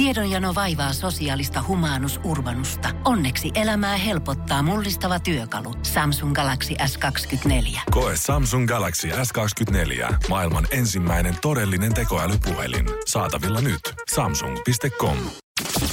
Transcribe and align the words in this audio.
Tiedonjano 0.00 0.54
vaivaa 0.54 0.92
sosiaalista 0.92 1.64
humanus 1.68 2.20
urbanusta. 2.24 2.88
Onneksi 3.04 3.50
elämää 3.54 3.96
helpottaa 3.96 4.62
mullistava 4.62 5.20
työkalu. 5.20 5.74
Samsung 5.82 6.34
Galaxy 6.34 6.74
S24. 6.74 7.80
Koe 7.90 8.14
Samsung 8.16 8.68
Galaxy 8.68 9.08
S24. 9.08 10.14
Maailman 10.28 10.66
ensimmäinen 10.70 11.36
todellinen 11.42 11.94
tekoälypuhelin. 11.94 12.86
Saatavilla 13.06 13.60
nyt. 13.60 13.80
Samsung.com. 14.14 15.16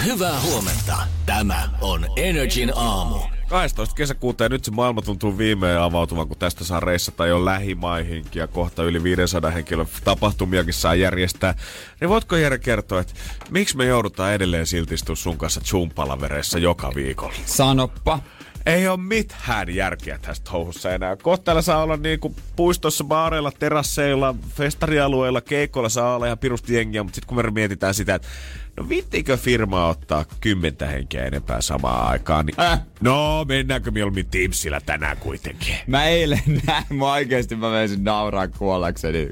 Hyvää 0.06 0.40
huomenta. 0.42 0.98
Tämä 1.26 1.70
on 1.82 2.06
Energin 2.18 2.72
aamu. 2.76 3.37
12. 3.50 3.96
kesäkuuta 3.96 4.44
ja 4.44 4.50
nyt 4.50 4.66
se 4.66 4.72
maailma 4.72 5.02
tuntuu 5.02 5.38
viimein 5.38 5.80
avautuvan, 5.80 6.28
kun 6.28 6.38
tästä 6.38 6.64
saa 6.64 6.80
reissata 6.80 7.28
jo 7.28 7.46
lähimaihinkin 7.46 8.40
ja 8.40 8.48
kohta 8.48 8.84
yli 8.84 9.04
500 9.04 9.52
henkilön 9.52 9.88
tapahtumiakin 10.04 10.74
saa 10.74 10.96
järjestää. 10.96 11.54
Niin 12.02 12.10
voitko 12.10 12.36
Jere 12.36 12.58
kertoa, 12.58 13.02
että 13.02 13.14
miksi 13.50 13.78
me 13.78 13.86
joudutaan 13.86 14.34
edelleen 14.34 14.68
siltistua 14.68 15.16
sun 15.16 15.38
kanssa 15.38 15.62
Zoom-palavereissa 15.62 16.60
joka 16.60 16.92
viikolla? 16.96 17.36
Sanoppa. 17.46 18.20
Ei 18.66 18.88
ole 18.88 18.98
mitään 18.98 19.76
järkeä 19.76 20.20
tästä 20.22 20.52
touhussa 20.52 20.92
enää. 20.92 21.16
Kohta 21.16 21.44
täällä 21.44 21.62
saa 21.62 21.84
olla 21.84 21.98
niinku 21.98 22.36
puistossa, 22.56 23.04
baareilla, 23.04 23.52
terasseilla, 23.60 24.36
festarialueilla, 24.56 25.42
keikoilla 25.42 25.90
saa 25.90 26.16
olla 26.16 26.26
ihan 26.26 26.38
pirusti 26.38 26.74
jengiä, 26.74 27.04
mutta 27.04 27.16
sitten 27.16 27.36
kun 27.36 27.46
me 27.46 27.52
mietitään 27.52 27.94
sitä, 27.94 28.16
että 28.16 28.28
no 28.78 28.90
vittikö 28.90 29.38
firma 29.38 29.88
ottaa 29.88 30.26
kymmentä 30.42 30.86
henkeä 30.88 31.26
enempää 31.26 31.62
samaan 31.62 32.08
aikaan, 32.08 32.46
niin 32.46 32.60
Äh. 32.62 32.82
no 33.02 33.46
mennäänkö 33.48 33.92
mieluummin 33.92 34.26
Teamsillä 34.26 34.82
tänään 34.86 35.18
kuitenkin? 35.18 35.76
Mä 35.88 36.06
eilen 36.06 36.42
näin, 36.68 36.86
mä 36.94 37.12
oikeesti 37.12 37.56
mä 37.56 37.70
menisin 37.70 38.04
nauraa 38.04 38.48
kuollakseni, 38.48 39.30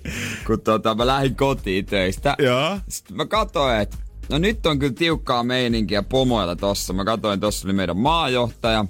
kun 0.47 0.61
tota, 0.61 0.95
mä 0.95 1.07
lähdin 1.07 1.35
kotiin 1.35 1.85
töistä. 1.85 2.35
Joo. 2.39 2.79
Sitten 2.87 3.17
mä 3.17 3.25
katsoin, 3.25 3.79
että 3.79 3.97
no 4.29 4.37
nyt 4.37 4.65
on 4.65 4.79
kyllä 4.79 4.93
tiukkaa 4.93 5.43
meininkiä 5.43 6.03
pomoilla 6.03 6.55
tossa. 6.55 6.93
Mä 6.93 7.05
katsoin, 7.05 7.39
tossa 7.39 7.67
oli 7.67 7.73
meidän 7.73 7.97
maajohtaja, 7.97 8.85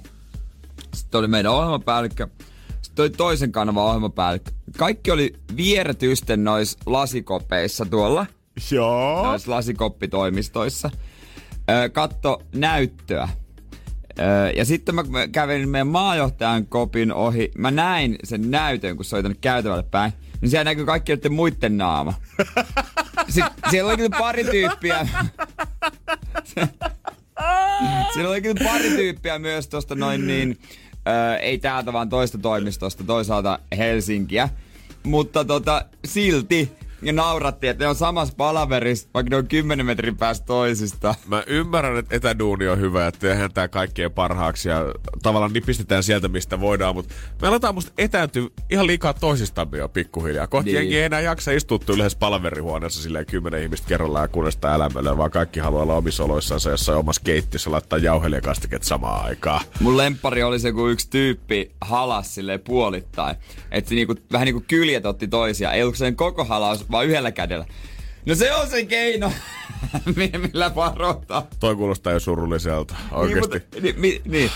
sitten 0.94 1.18
oli 1.18 1.28
meidän 1.28 1.52
ohjelmapäällikkö, 1.52 2.28
sitten 2.82 3.02
oli 3.02 3.10
toisen 3.10 3.52
kanavan 3.52 3.84
ohjelmapäällikkö. 3.84 4.50
Kaikki 4.78 5.10
oli 5.10 5.34
vierretysten 5.56 6.44
nois 6.44 6.76
lasikopeissa 6.86 7.86
tuolla, 7.86 8.26
Joo. 8.70 9.24
noissa 9.24 9.50
lasikoppitoimistoissa. 9.50 10.90
Öö, 11.70 11.88
katto 11.88 12.42
näyttöä. 12.54 13.28
Öö, 14.20 14.50
ja 14.50 14.64
sitten 14.64 14.94
mä 14.94 15.02
kävelin 15.32 15.68
meidän 15.68 15.86
maajohtajan 15.86 16.66
kopin 16.66 17.12
ohi. 17.12 17.50
Mä 17.58 17.70
näin 17.70 18.16
sen 18.24 18.50
näytön, 18.50 18.96
kun 18.96 19.04
se 19.04 19.16
oli 19.16 19.22
tänne 19.22 19.38
käytävälle 19.40 19.82
päin. 19.82 20.12
Niin 20.40 20.50
siellä 20.50 20.64
näkyy 20.64 20.84
kaikki 20.84 21.28
muiden 21.30 21.76
naama. 21.76 22.14
Sitten 23.28 23.70
siellä 23.70 23.88
oli 23.88 23.96
kyllä 23.96 24.18
pari 24.18 24.44
tyyppiä. 24.44 25.08
siellä 28.14 28.30
oli 28.30 28.42
kyllä 28.42 28.64
pari 28.64 28.90
tyyppiä 28.90 29.38
myös 29.38 29.68
tosta 29.68 29.94
noin 29.94 30.26
niin, 30.26 30.58
öö, 31.08 31.36
ei 31.36 31.58
täältä 31.58 31.92
vaan 31.92 32.08
toista 32.08 32.38
toimistosta, 32.38 33.04
toisaalta 33.04 33.58
Helsinkiä. 33.76 34.48
Mutta 35.02 35.44
tota, 35.44 35.84
silti 36.04 36.72
ja 37.02 37.12
naurattiin, 37.12 37.70
että 37.70 37.84
ne 37.84 37.88
on 37.88 37.94
samassa 37.94 38.34
palaverissa, 38.36 39.08
vaikka 39.14 39.30
ne 39.30 39.36
on 39.36 39.48
10 39.48 39.86
metrin 39.86 40.16
päästä 40.16 40.46
toisista. 40.46 41.14
Mä 41.26 41.42
ymmärrän, 41.46 41.96
että 41.98 42.16
etäduuni 42.16 42.68
on 42.68 42.80
hyvä, 42.80 43.06
että 43.06 43.20
tehdään 43.20 43.52
tää 43.52 43.68
kaikkien 43.68 44.12
parhaaksi 44.12 44.68
ja 44.68 44.84
tavallaan 45.22 45.52
nipistetään 45.52 46.02
sieltä, 46.02 46.28
mistä 46.28 46.60
voidaan, 46.60 46.94
mutta 46.94 47.14
me 47.42 47.48
aletaan 47.48 47.74
musta 47.74 47.92
etääntyä 47.98 48.48
ihan 48.70 48.86
liikaa 48.86 49.14
toisistamme 49.14 49.78
jo 49.78 49.88
pikkuhiljaa. 49.88 50.46
Kohti 50.46 50.70
Niin. 50.70 50.74
jengi 50.76 50.96
ei 50.98 51.04
enää 51.04 51.20
jaksa 51.20 51.52
istuttua 51.52 51.96
yhdessä 51.96 52.18
palaverihuoneessa 52.18 53.02
silleen 53.02 53.26
kymmenen 53.26 53.62
ihmistä 53.62 53.88
kerrallaan 53.88 54.24
ja 54.24 54.28
kuunnella 54.28 54.74
elämällä, 54.74 55.16
vaan 55.16 55.30
kaikki 55.30 55.60
haluaa 55.60 55.82
olla 55.82 55.94
omissa 55.94 56.24
oloissansa 56.24 56.70
jossain 56.70 56.98
omassa 56.98 57.22
keittiössä 57.24 57.70
laittaa 57.70 57.98
jauhelijakastikет 57.98 58.82
samaan 58.82 59.24
aikaan. 59.24 59.60
Mun 59.80 59.96
lempari 59.96 60.42
oli 60.42 60.58
se, 60.58 60.72
kun 60.72 60.90
yksi 60.90 61.10
tyyppi 61.10 61.70
halas 61.80 62.34
silleen 62.34 62.60
puolittain. 62.60 63.36
Että 63.70 63.88
se 63.88 63.94
niinku, 63.94 64.14
vähän 64.32 64.44
niinku 64.44 64.64
kyljet 64.68 65.06
otti 65.06 65.28
toisia. 65.28 65.72
Ei 65.72 65.82
ollut 65.82 65.96
sen 65.96 66.16
koko 66.16 66.44
halaus, 66.44 66.86
vaan 66.96 67.06
yhdellä 67.06 67.32
kädellä. 67.32 67.64
No 68.26 68.34
se 68.34 68.54
on 68.54 68.68
se 68.68 68.84
keino, 68.84 69.32
millä 70.42 70.74
varoittaa. 70.74 71.46
Toi 71.60 71.76
kuulostaa 71.76 72.12
jo 72.12 72.20
surulliselta, 72.20 72.94
oikeesti. 73.12 73.58
Niin, 73.58 73.62
mutta, 73.62 73.80
niin, 73.80 74.02
niin, 74.02 74.22
niin. 74.24 74.50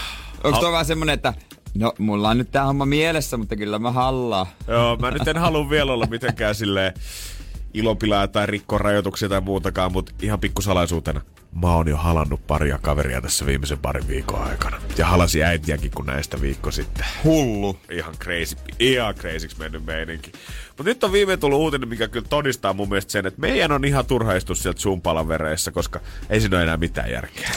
Onko 0.44 0.60
toi 0.60 0.72
vähän 0.72 0.84
semmonen, 0.84 1.14
että 1.14 1.34
no 1.74 1.94
mulla 1.98 2.28
on 2.28 2.38
nyt 2.38 2.50
tää 2.50 2.64
homma 2.64 2.86
mielessä, 2.86 3.36
mutta 3.36 3.56
kyllä 3.56 3.78
mä 3.78 3.92
hallaan. 3.92 4.46
Joo, 4.68 4.96
mä 4.96 5.10
nyt 5.10 5.28
en 5.28 5.38
halua 5.38 5.70
vielä 5.70 5.92
olla 5.92 6.06
mitenkään 6.06 6.54
silleen 6.54 6.94
ilopilaa 7.74 8.28
tai 8.28 8.46
rikkoa 8.46 8.78
rajoituksia 8.78 9.28
tai 9.28 9.40
muutakaan, 9.40 9.92
mutta 9.92 10.12
ihan 10.22 10.40
pikkusalaisuutena. 10.40 11.20
Mä 11.62 11.74
oon 11.74 11.88
jo 11.88 11.96
halannut 11.96 12.46
paria 12.46 12.78
kaveria 12.78 13.20
tässä 13.20 13.46
viimeisen 13.46 13.78
parin 13.78 14.08
viikon 14.08 14.42
aikana. 14.42 14.82
Ja 14.98 15.06
halasi 15.06 15.44
äitiäkin 15.44 15.90
kun 15.90 16.06
näistä 16.06 16.40
viikko 16.40 16.70
sitten. 16.70 17.06
Hullu. 17.24 17.78
Ihan 17.90 18.14
crazy, 18.14 18.56
ihan 18.78 19.14
crazyksi 19.14 19.58
mennyt 19.58 19.86
meininki. 19.86 20.32
Mutta 20.68 20.82
nyt 20.82 21.04
on 21.04 21.12
viimein 21.12 21.40
tullut 21.40 21.58
uutinen, 21.58 21.88
mikä 21.88 22.08
kyllä 22.08 22.26
todistaa 22.28 22.72
mun 22.72 22.88
mielestä 22.88 23.12
sen, 23.12 23.26
että 23.26 23.40
meidän 23.40 23.72
on 23.72 23.84
ihan 23.84 24.06
turha 24.06 24.34
istua 24.34 24.56
sieltä 24.56 24.80
Zoom-palavereissa, 24.80 25.72
koska 25.72 26.00
ei 26.30 26.40
siinä 26.40 26.56
ole 26.56 26.62
enää 26.62 26.76
mitään 26.76 27.10
järkeä. 27.10 27.50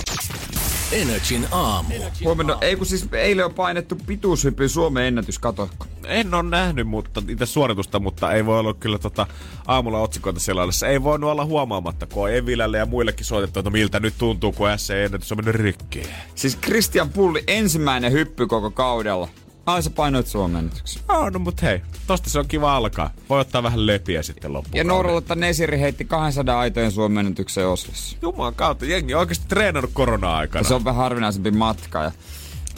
Energin 0.94 1.48
aamu. 1.52 1.94
Huomenna, 2.24 2.58
ei 2.62 2.76
kun 2.76 2.86
siis 2.86 3.08
eilen 3.12 3.46
on 3.46 3.54
painettu 3.54 3.98
pituushyppy 4.08 4.70
Suomen 4.70 5.06
ennätys, 5.06 5.40
katokko. 5.40 5.86
En 6.04 6.34
ole 6.34 6.44
nähnyt 6.44 6.88
mutta, 6.88 7.22
itse 7.28 7.46
suoritusta, 7.46 8.00
mutta 8.00 8.32
ei 8.32 8.46
voi 8.46 8.60
olla 8.60 8.74
kyllä 8.74 8.98
tota, 9.00 9.28
aamulla 9.68 10.00
otsikoita 10.00 10.40
sellaisessa. 10.40 10.88
Ei 10.88 11.04
voinut 11.04 11.30
olla 11.30 11.46
huomaamatta, 11.46 12.06
kun 12.06 12.24
on 12.24 12.34
Evilälle 12.34 12.78
ja 12.78 12.86
muillekin 12.86 13.26
soitettu, 13.26 13.60
että 13.60 13.70
miltä 13.70 14.00
nyt 14.00 14.14
tuntuu, 14.18 14.52
kun 14.52 14.68
SC-ennätys 14.78 15.32
on 15.32 15.38
mennyt 15.38 15.56
rikkiin. 15.56 16.08
Siis 16.36 16.58
Christian 16.58 17.10
Pulli 17.10 17.44
ensimmäinen 17.48 18.12
hyppy 18.12 18.48
koko 18.48 18.72
kaudella. 18.72 19.28
Ai 19.66 19.84
sä 19.84 19.90
painoit 19.90 20.28
Suomen. 20.28 20.72
Oh, 21.10 21.32
no 21.32 21.40
mut 21.40 21.62
hei, 21.62 21.82
tosta 22.08 22.30
se 22.30 22.40
on 22.40 22.48
kiva 22.48 22.76
alkaa. 22.76 23.10
Voi 23.30 23.40
ottaa 23.40 23.64
vähän 23.64 23.88
lepiä 23.88 24.24
sitten 24.24 24.54
loppuun. 24.54 24.78
Ja 24.78 24.84
Norlotta 24.84 25.36
Nesiri 25.36 25.80
heitti 25.80 26.06
200 26.06 26.60
aitojen 26.60 26.92
Suomen 26.92 27.26
ennätyksen 27.26 27.68
Oslossa. 27.68 28.18
Jumalan 28.22 28.56
kautta, 28.56 28.86
jengi 28.86 29.14
on 29.14 29.20
oikeasti 29.20 29.46
treenannut 29.48 29.92
korona-aikana. 29.94 30.64
Ja 30.64 30.68
se 30.68 30.74
on 30.74 30.86
vähän 30.86 31.02
harvinaisempi 31.02 31.52
matka. 31.52 32.04
Ja 32.04 32.12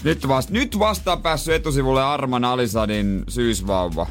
nyt, 0.04 0.28
vasta, 0.28 0.54
nyt 0.54 0.80
vasta 0.80 1.14
on 1.14 1.22
päässyt 1.22 1.54
etusivulle 1.54 2.04
Arman 2.04 2.46
Alisadin 2.46 3.24
syysvauva. 3.28 4.08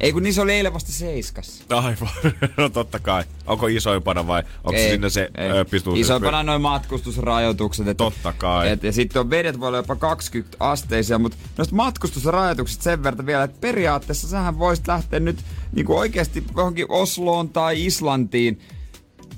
Ei 0.00 0.12
kun 0.12 0.22
niin 0.22 0.34
se 0.34 0.40
oli 0.40 0.52
eilen 0.52 0.74
vasta 0.74 0.92
seiskas. 0.92 1.64
Aivan, 1.68 2.08
no 2.56 2.68
totta 2.68 2.98
kai. 2.98 3.24
Onko 3.46 3.66
isoimpana 3.66 4.26
vai 4.26 4.42
onko 4.64 4.78
se 4.78 4.90
sinne 4.90 5.10
se 5.10 5.30
ö, 5.58 5.64
pistuu? 5.64 5.94
Isoimpana 5.96 6.42
noin 6.42 6.62
matkustusrajoitukset. 6.62 7.88
Et, 7.88 7.96
Totta 7.96 8.32
kai. 8.38 8.70
Et, 8.70 8.82
ja 8.82 8.92
sitten 8.92 9.20
on 9.20 9.30
vedet 9.30 9.60
voi 9.60 9.68
olla 9.68 9.78
jopa 9.78 9.96
20 9.96 10.56
asteisia, 10.60 11.18
mutta 11.18 11.36
noista 11.58 11.74
matkustusrajoituksista 11.74 12.82
sen 12.82 13.02
verran 13.02 13.26
vielä, 13.26 13.42
että 13.44 13.60
periaatteessa 13.60 14.28
sähän 14.28 14.58
voisit 14.58 14.88
lähteä 14.88 15.20
nyt 15.20 15.38
niin 15.72 15.86
kuin 15.86 15.98
oikeasti 15.98 16.44
johonkin 16.56 16.86
Osloon 16.88 17.48
tai 17.48 17.86
Islantiin 17.86 18.60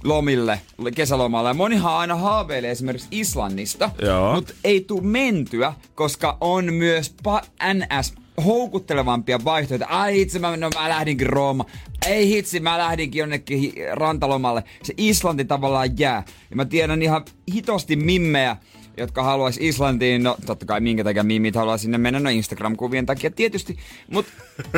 lomille, 0.04 0.60
kesälomalle. 0.94 1.50
Ja 1.50 1.54
monihan 1.54 1.92
aina 1.94 2.14
haaveilee 2.16 2.70
esimerkiksi 2.70 3.08
Islannista, 3.10 3.90
mutta 4.34 4.52
ei 4.64 4.80
tuu 4.80 5.00
mentyä, 5.00 5.72
koska 5.94 6.36
on 6.40 6.74
myös 6.74 7.14
pa- 7.28 7.46
NS 7.74 8.14
houkuttelevampia 8.44 9.44
vaihtoehtoja. 9.44 9.88
Ai 9.88 10.20
itse 10.20 10.38
mä, 10.38 10.56
no, 10.56 10.70
mä 10.74 10.88
lähdinkin 10.88 11.26
Rooma. 11.26 11.64
Ei 12.06 12.28
hitsi, 12.28 12.60
mä 12.60 12.78
lähdinkin 12.78 13.20
jonnekin 13.20 13.72
rantalomalle. 13.92 14.64
Se 14.82 14.94
Islanti 14.96 15.44
tavallaan 15.44 15.98
jää. 15.98 16.24
Ja 16.50 16.56
mä 16.56 16.64
tiedän 16.64 17.02
ihan 17.02 17.24
hitosti 17.54 17.96
mimmejä, 17.96 18.56
jotka 18.96 19.22
haluais 19.22 19.58
Islantiin, 19.60 20.22
no 20.22 20.36
totta 20.46 20.66
kai 20.66 20.80
minkä 20.80 21.04
takia 21.04 21.22
mimit 21.22 21.54
haluaa 21.54 21.78
sinne 21.78 21.98
mennä, 21.98 22.20
no 22.20 22.30
Instagram-kuvien 22.30 23.06
takia 23.06 23.30
tietysti, 23.30 23.76
mutta 24.10 24.32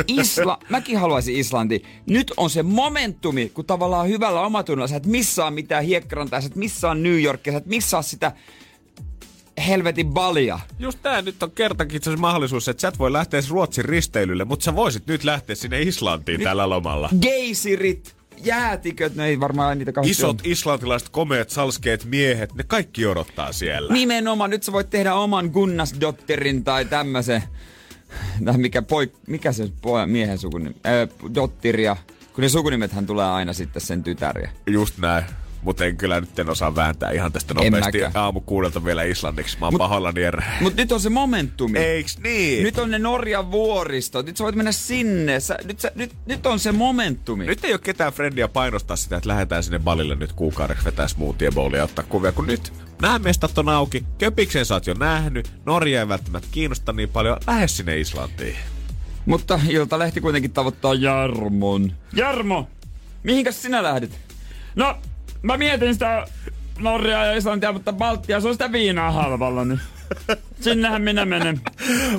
Isla, 0.07 0.59
mäkin 0.69 0.97
haluaisin 0.97 1.35
Islantiin. 1.35 1.81
Nyt 2.05 2.33
on 2.37 2.49
se 2.49 2.63
momentumi, 2.63 3.49
kun 3.53 3.65
tavallaan 3.65 4.07
hyvällä 4.07 4.41
omatunnolla 4.41 4.87
sä 4.87 4.95
et 4.95 5.05
missaa 5.05 5.51
mitään 5.51 5.83
hiekkarantaa, 5.83 6.41
sä 6.41 6.47
et 6.47 6.55
missaa 6.55 6.95
New 6.95 7.21
Yorkia, 7.21 7.53
sä 7.53 7.57
et 7.57 7.65
missaa 7.65 8.01
sitä 8.01 8.31
helvetin 9.67 10.13
balia. 10.13 10.59
Just 10.79 10.99
tää 11.01 11.21
nyt 11.21 11.43
on 11.43 11.51
kertakin 11.51 12.01
asiassa 12.01 12.21
mahdollisuus, 12.21 12.67
että 12.67 12.81
sä 12.81 12.87
et 12.87 12.99
voi 12.99 13.13
lähteä 13.13 13.41
Ruotsin 13.49 13.85
risteilylle, 13.85 14.45
mutta 14.45 14.63
sä 14.63 14.75
voisit 14.75 15.07
nyt 15.07 15.23
lähteä 15.23 15.55
sinne 15.55 15.81
Islantiin 15.81 16.41
tällä 16.41 16.69
lomalla. 16.69 17.09
Geisirit, 17.21 18.15
jäätiköt, 18.43 19.15
ne 19.15 19.25
ei 19.25 19.39
varmaan 19.39 19.77
niitä 19.77 19.91
kauheasti 19.91 20.21
Isot 20.21 20.41
ole. 20.41 20.51
islantilaiset 20.51 21.09
komeat 21.09 21.49
salskeet 21.49 22.05
miehet, 22.05 22.53
ne 22.53 22.63
kaikki 22.63 23.05
odottaa 23.05 23.51
siellä. 23.51 23.93
Nimenomaan, 23.93 24.49
nyt 24.49 24.63
sä 24.63 24.71
voit 24.71 24.89
tehdä 24.89 25.13
oman 25.13 25.45
Gunnasdotterin 25.53 26.63
tai 26.63 26.85
tämmöisen, 26.85 27.43
tai 28.45 28.57
mikä, 28.57 28.81
poik, 28.81 29.13
mikä 29.27 29.51
se 29.51 29.69
pojan, 29.81 30.09
miehen 30.09 30.37
sukunimi, 30.37 30.75
öö, 30.87 31.07
Dottiria, 31.35 31.97
kun 32.33 32.41
ne 32.41 32.49
sukunimethän 32.49 33.05
tulee 33.05 33.25
aina 33.25 33.53
sitten 33.53 33.81
sen 33.81 34.03
tytäriä. 34.03 34.49
Just 34.67 34.97
näin. 34.97 35.25
Mutta 35.65 35.85
en 35.85 35.97
kyllä 35.97 36.19
nyt 36.19 36.39
en 36.39 36.49
osaa 36.49 36.75
vääntää 36.75 37.11
ihan 37.11 37.31
tästä 37.31 37.53
nopeasti 37.53 37.99
aamu 38.13 38.41
kuudelta 38.41 38.85
vielä 38.85 39.03
islanniksi. 39.03 39.57
Mä 39.59 39.65
oon 39.65 39.73
Mut- 39.73 39.77
pahoillani 39.77 40.23
erä. 40.23 40.45
Mut 40.61 40.75
nyt 40.75 40.91
on 40.91 40.99
se 40.99 41.09
momentumi. 41.09 41.79
Eiks 41.79 42.19
niin? 42.19 42.63
Nyt 42.63 42.77
on 42.77 42.91
ne 42.91 42.99
Norjan 42.99 43.51
vuoristot. 43.51 44.25
Nyt 44.25 44.37
sä 44.37 44.43
voit 44.43 44.55
mennä 44.55 44.71
sinne. 44.71 45.39
Sä, 45.39 45.57
nyt, 45.63 45.79
sä, 45.79 45.91
nyt, 45.95 46.11
nyt 46.25 46.45
on 46.45 46.59
se 46.59 46.71
momentumi. 46.71 47.45
Nyt 47.45 47.65
ei 47.65 47.71
ole 47.71 47.79
ketään 47.79 48.13
frendiä 48.13 48.47
painostaa 48.47 48.97
sitä, 48.97 49.17
että 49.17 49.29
lähdetään 49.29 49.63
sinne 49.63 49.79
balille 49.79 50.15
nyt 50.15 50.33
kuukaudeksi 50.33 50.85
vetää 50.85 51.07
smoothie 51.07 51.51
bowlia 51.51 51.77
ja 51.77 51.83
ottaa 51.83 52.05
kuvia, 52.09 52.31
kun 52.31 52.47
nyt 52.47 52.73
nämä 53.01 53.19
mestat 53.19 53.57
on 53.57 53.69
auki, 53.69 54.05
Köpiksen 54.17 54.65
sä 54.65 54.73
oot 54.73 54.87
jo 54.87 54.93
nähnyt, 54.93 55.51
Norja 55.65 55.99
ei 55.99 56.07
välttämättä 56.07 56.47
kiinnosta 56.51 56.93
niin 56.93 57.09
paljon, 57.09 57.37
lähde 57.47 57.67
sinne 57.67 57.99
Islantiin. 57.99 58.55
Mutta 59.25 59.59
Iltalehti 59.69 60.21
kuitenkin 60.21 60.51
tavoittaa 60.51 60.93
Jarmon. 60.93 61.93
Jarmo! 62.13 62.67
Mihinkäs 63.23 63.61
sinä 63.61 63.83
lähdit? 63.83 64.19
No, 64.75 64.97
mä 65.41 65.57
mietin 65.57 65.93
sitä 65.93 66.25
Norjaa 66.79 67.25
ja 67.25 67.33
Islantia, 67.37 67.71
mutta 67.71 67.93
Baltia, 67.93 68.39
se 68.39 68.47
on 68.47 68.53
sitä 68.53 68.71
viinaa 68.71 69.11
halvalla 69.11 69.65
nyt. 69.65 69.79
Sinnehän 70.61 71.01
minä 71.01 71.25
menen. 71.25 71.61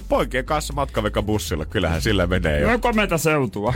Poikien 0.09 0.45
kanssa 0.45 0.73
matkaveka 0.73 1.23
bussilla, 1.23 1.65
kyllähän 1.65 2.03
sillä 2.03 2.27
menee 2.27 2.61
jo. 2.61 2.71
No 2.71 2.79
komeita 2.79 3.19
seutua. 3.19 3.75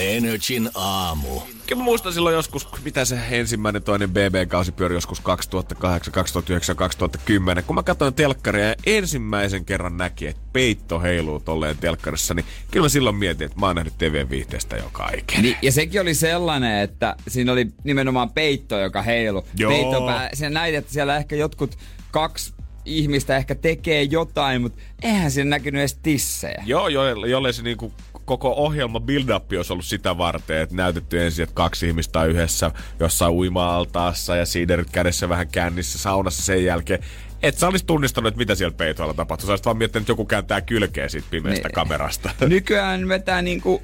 Energin 0.00 0.70
aamu. 0.74 1.40
Kyllä 1.66 1.80
mä 1.80 1.84
muistan 1.84 2.12
silloin 2.12 2.34
joskus, 2.34 2.68
mitä 2.84 3.04
se 3.04 3.18
ensimmäinen 3.30 3.82
toinen 3.82 4.10
BB-kausi 4.10 4.72
pyöri 4.72 4.94
joskus 4.94 5.20
2008, 5.20 6.12
2009, 6.12 6.76
2010. 6.76 7.64
Kun 7.64 7.74
mä 7.74 7.82
katsoin 7.82 8.14
telkkaria 8.14 8.68
ja 8.68 8.74
ensimmäisen 8.86 9.64
kerran 9.64 9.96
näki, 9.96 10.26
että 10.26 10.42
peitto 10.52 11.00
heiluu 11.00 11.40
tolleen 11.40 11.78
telkkarissa, 11.78 12.34
niin 12.34 12.46
kyllä 12.70 12.84
mä 12.84 12.88
silloin 12.88 13.16
mietin, 13.16 13.44
että 13.46 13.60
mä 13.60 13.66
oon 13.66 13.76
nähnyt 13.76 13.98
TV-viihteestä 13.98 14.76
jo 14.76 14.88
kaiken. 14.92 15.42
Niin, 15.42 15.56
ja 15.62 15.72
sekin 15.72 16.00
oli 16.00 16.14
sellainen, 16.14 16.82
että 16.82 17.16
siinä 17.28 17.52
oli 17.52 17.66
nimenomaan 17.84 18.30
peitto, 18.30 18.78
joka 18.78 19.02
heilu. 19.02 19.46
Joo. 19.56 19.72
Peitto 19.72 20.06
pää, 20.06 20.30
se 20.32 20.50
näit, 20.50 20.74
että 20.74 20.92
siellä 20.92 21.16
ehkä 21.16 21.36
jotkut 21.36 21.78
kaksi 22.10 22.52
ihmistä 22.96 23.36
ehkä 23.36 23.54
tekee 23.54 24.02
jotain, 24.02 24.62
mutta 24.62 24.78
eihän 25.02 25.30
siinä 25.30 25.50
näkynyt 25.50 25.78
edes 25.80 25.98
tissejä. 26.02 26.62
Joo, 26.66 26.88
jo, 26.88 27.26
jollei 27.26 27.52
se 27.52 27.62
niinku 27.62 27.92
koko 28.24 28.54
ohjelma 28.56 29.00
build-up 29.00 29.52
olisi 29.56 29.72
ollut 29.72 29.84
sitä 29.84 30.18
varten, 30.18 30.58
että 30.60 30.74
näytetty 30.74 31.22
ensin, 31.24 31.42
että 31.42 31.54
kaksi 31.54 31.86
ihmistä 31.88 32.20
on 32.20 32.30
yhdessä 32.30 32.70
jossain 33.00 33.32
uima-altaassa 33.32 34.36
ja 34.36 34.46
siiderit 34.46 34.90
kädessä 34.90 35.28
vähän 35.28 35.48
kännissä 35.48 35.98
saunassa 35.98 36.42
sen 36.42 36.64
jälkeen. 36.64 37.00
Et 37.42 37.58
sä 37.58 37.68
olisi 37.68 37.86
tunnistanut, 37.86 38.28
että 38.28 38.38
mitä 38.38 38.54
siellä 38.54 38.76
peitoilla 38.76 39.14
tapahtuu. 39.14 39.46
Sä 39.46 39.52
olisit 39.52 39.64
vaan 39.66 39.76
miettinyt, 39.76 40.02
että 40.02 40.10
joku 40.12 40.24
kääntää 40.24 40.60
kylkeä 40.60 41.08
siitä 41.08 41.26
pimeästä 41.30 41.68
Niin. 41.68 41.74
kamerasta. 41.74 42.30
Nykyään 42.48 43.08
vetää 43.08 43.42
niinku... 43.42 43.82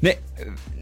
Ne, 0.00 0.18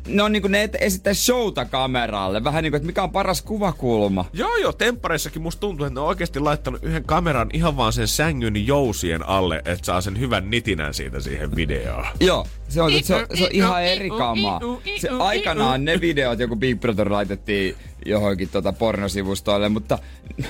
ne 0.06 0.22
on 0.22 0.32
niinku 0.32 0.48
ne 0.48 0.62
et- 0.62 0.76
esittää 0.80 1.14
showta 1.14 1.64
kameralle. 1.64 2.44
Vähän 2.44 2.62
niinku, 2.62 2.76
että 2.76 2.86
mikä 2.86 3.02
on 3.02 3.12
paras 3.12 3.42
kuvakulma. 3.42 4.24
Joo, 4.32 4.56
joo, 4.56 4.72
temppareissakin 4.72 5.42
musta 5.42 5.60
tuntuu, 5.60 5.86
että 5.86 5.94
ne 5.94 6.00
on 6.00 6.06
oikeasti 6.06 6.40
laittanut 6.40 6.84
yhden 6.84 7.04
kameran 7.04 7.50
ihan 7.52 7.76
vaan 7.76 7.92
sen 7.92 8.08
sängyn 8.08 8.66
jousien 8.66 9.28
alle, 9.28 9.56
että 9.64 9.86
saa 9.86 10.00
sen 10.00 10.18
hyvän 10.18 10.50
nitinän 10.50 10.94
siitä 10.94 11.20
siihen 11.20 11.56
videoon. 11.56 12.04
Joo, 12.20 12.46
se 12.68 12.82
on, 12.82 12.92
se 13.02 13.14
on, 13.14 13.26
se 13.34 13.44
on 13.44 13.50
ihan 13.52 13.84
eri 13.84 14.10
kamaa. 14.10 14.60
Se 15.00 15.08
aikanaan 15.08 15.84
ne 15.84 16.00
videot, 16.00 16.38
joku 16.38 16.56
Big 16.56 16.80
Brother 16.80 17.12
laitettiin 17.12 17.76
johonkin 18.04 18.48
tota 18.48 18.72
pornosivustoille, 18.72 19.68
mutta 19.68 19.98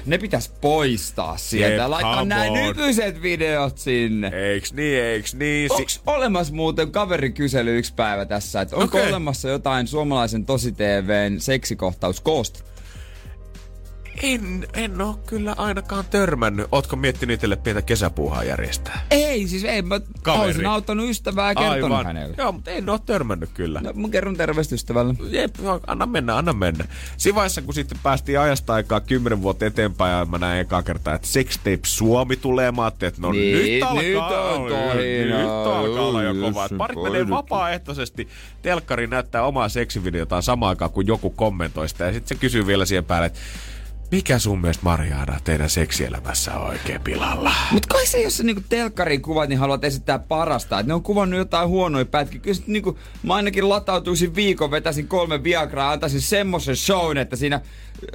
ne 0.07 0.19
pitäisi 0.19 0.51
poistaa 0.61 1.37
sieltä 1.37 1.83
Jep, 1.83 1.89
laittaa 1.89 2.25
nämä 2.25 2.51
nykyiset 2.51 3.23
videot 3.23 3.79
sinne. 3.79 4.29
Eiks 4.29 4.73
niin, 4.73 5.03
eiks 5.03 5.35
niin? 5.35 5.69
Si- 5.71 5.75
Onks 5.75 6.01
olemassa 6.07 6.55
muuten 6.55 6.93
kaveri 6.93 7.31
kysely 7.33 7.79
yksi 7.79 7.95
päivä 7.95 8.25
tässä, 8.25 8.61
että 8.61 8.77
onko 8.77 8.99
Okei. 8.99 9.09
olemassa 9.11 9.49
jotain 9.49 9.87
suomalaisen 9.87 10.47
tosi 10.47 10.73
TVn 10.73 11.41
seksikohtaus 11.41 12.21
koosta? 12.21 12.65
En, 14.23 14.67
en 14.75 15.01
oo 15.03 15.21
kyllä 15.27 15.55
ainakaan 15.59 16.05
törmännyt. 16.11 16.67
Ootko 16.73 16.97
miettinyt 16.97 17.35
itselle 17.35 17.57
pientä 17.57 17.83
kesäpuuhaa 17.83 18.45
järjestää? 18.45 19.05
Ei, 19.11 19.49
siis 19.49 19.65
ei. 19.65 19.83
Mä 19.83 20.01
Kaveri. 20.23 20.45
olisin 20.45 20.67
auttanut 20.67 21.09
ystävää 21.09 21.49
ja 21.49 21.55
kertonut 21.55 21.83
Aivan. 21.99 22.07
hänelle. 22.07 22.35
Joo, 22.39 22.53
mutta 22.53 22.71
en 22.71 22.89
oo 22.91 22.99
törmännyt 22.99 23.51
kyllä. 23.55 23.81
No, 23.81 23.93
mä 23.93 24.09
kerron 24.09 24.37
terveistä 24.37 24.75
ystävälle. 24.75 25.15
Jep, 25.31 25.55
anna 25.87 26.07
mennä, 26.07 26.37
anna 26.37 26.53
mennä. 26.53 26.85
Siinä 27.17 27.37
vaiheessa, 27.37 27.63
kun 27.63 27.75
sitten 27.75 27.99
päästiin 28.03 28.41
ajasta 28.41 28.75
aikaa 28.75 29.01
kymmenen 29.01 29.43
vuotta 29.43 29.67
eteenpäin 29.67 30.19
ja 30.19 30.25
mä 30.25 30.39
näin 30.39 30.61
ekaa 30.61 30.83
kertaa, 30.83 31.15
että 31.15 31.29
Sextape 31.29 31.79
Suomi 31.85 32.37
tulee, 32.37 32.73
mä 32.73 32.83
ajattelin, 32.85 33.09
että 33.09 33.21
no 33.23 33.33
Niin, 33.33 33.73
nyt 33.75 33.83
alkaa, 33.83 34.03
nyt 34.03 34.17
on 34.17 34.69
tohinaa. 34.71 35.39
nyt 35.39 35.49
alkaa 35.51 36.07
olla 36.07 36.23
jo 36.23 36.35
kovaa. 36.35 36.65
Yes, 36.65 36.79
Parit 36.79 37.03
menee 37.03 37.31
vapaaehtoisesti, 37.31 38.29
telkkari 38.63 39.07
näyttää 39.07 39.43
omaa 39.45 39.69
seksivideotaan 39.69 40.43
samaan 40.43 40.69
aikaan, 40.71 40.91
kun 40.91 41.07
joku 41.07 41.31
kommentoi 41.31 41.89
sitä 41.89 42.05
ja 42.05 42.13
sitten 42.13 42.29
se 42.37 42.41
kysyy 42.41 42.67
vielä 42.67 42.85
siihen 42.85 43.05
päälle, 43.05 43.27
että 43.27 43.39
mikä 44.11 44.39
sun 44.39 44.61
mielestä 44.61 44.85
Mariana 44.85 45.41
teidän 45.45 45.71
seksielämässä 45.71 46.55
on 46.55 46.67
oikein 46.69 47.01
pilalla? 47.01 47.53
Mutta 47.71 47.89
kai 47.89 48.07
se, 48.07 48.23
jos 48.23 48.37
sä 48.37 48.43
niinku 48.43 48.63
telkkarin 48.69 49.23
kuvat, 49.23 49.49
niin 49.49 49.59
haluat 49.59 49.85
esittää 49.85 50.19
parasta. 50.19 50.79
Et 50.81 50.87
ne 50.87 50.95
on 50.95 51.03
kuvannut 51.03 51.39
jotain 51.39 51.69
huonoja 51.69 52.05
pätkiä. 52.05 52.41
Kyllä 52.41 52.55
sit 52.55 52.67
niinku, 52.67 52.99
mä 53.23 53.35
ainakin 53.35 53.69
latautuisin 53.69 54.35
viikon, 54.35 54.71
vetäisin 54.71 55.09
kolme 55.09 55.43
viagraa, 55.43 55.93
antaisin 55.93 56.21
semmoisen 56.21 56.77
shown, 56.77 57.17
että 57.17 57.37
siinä 57.37 57.61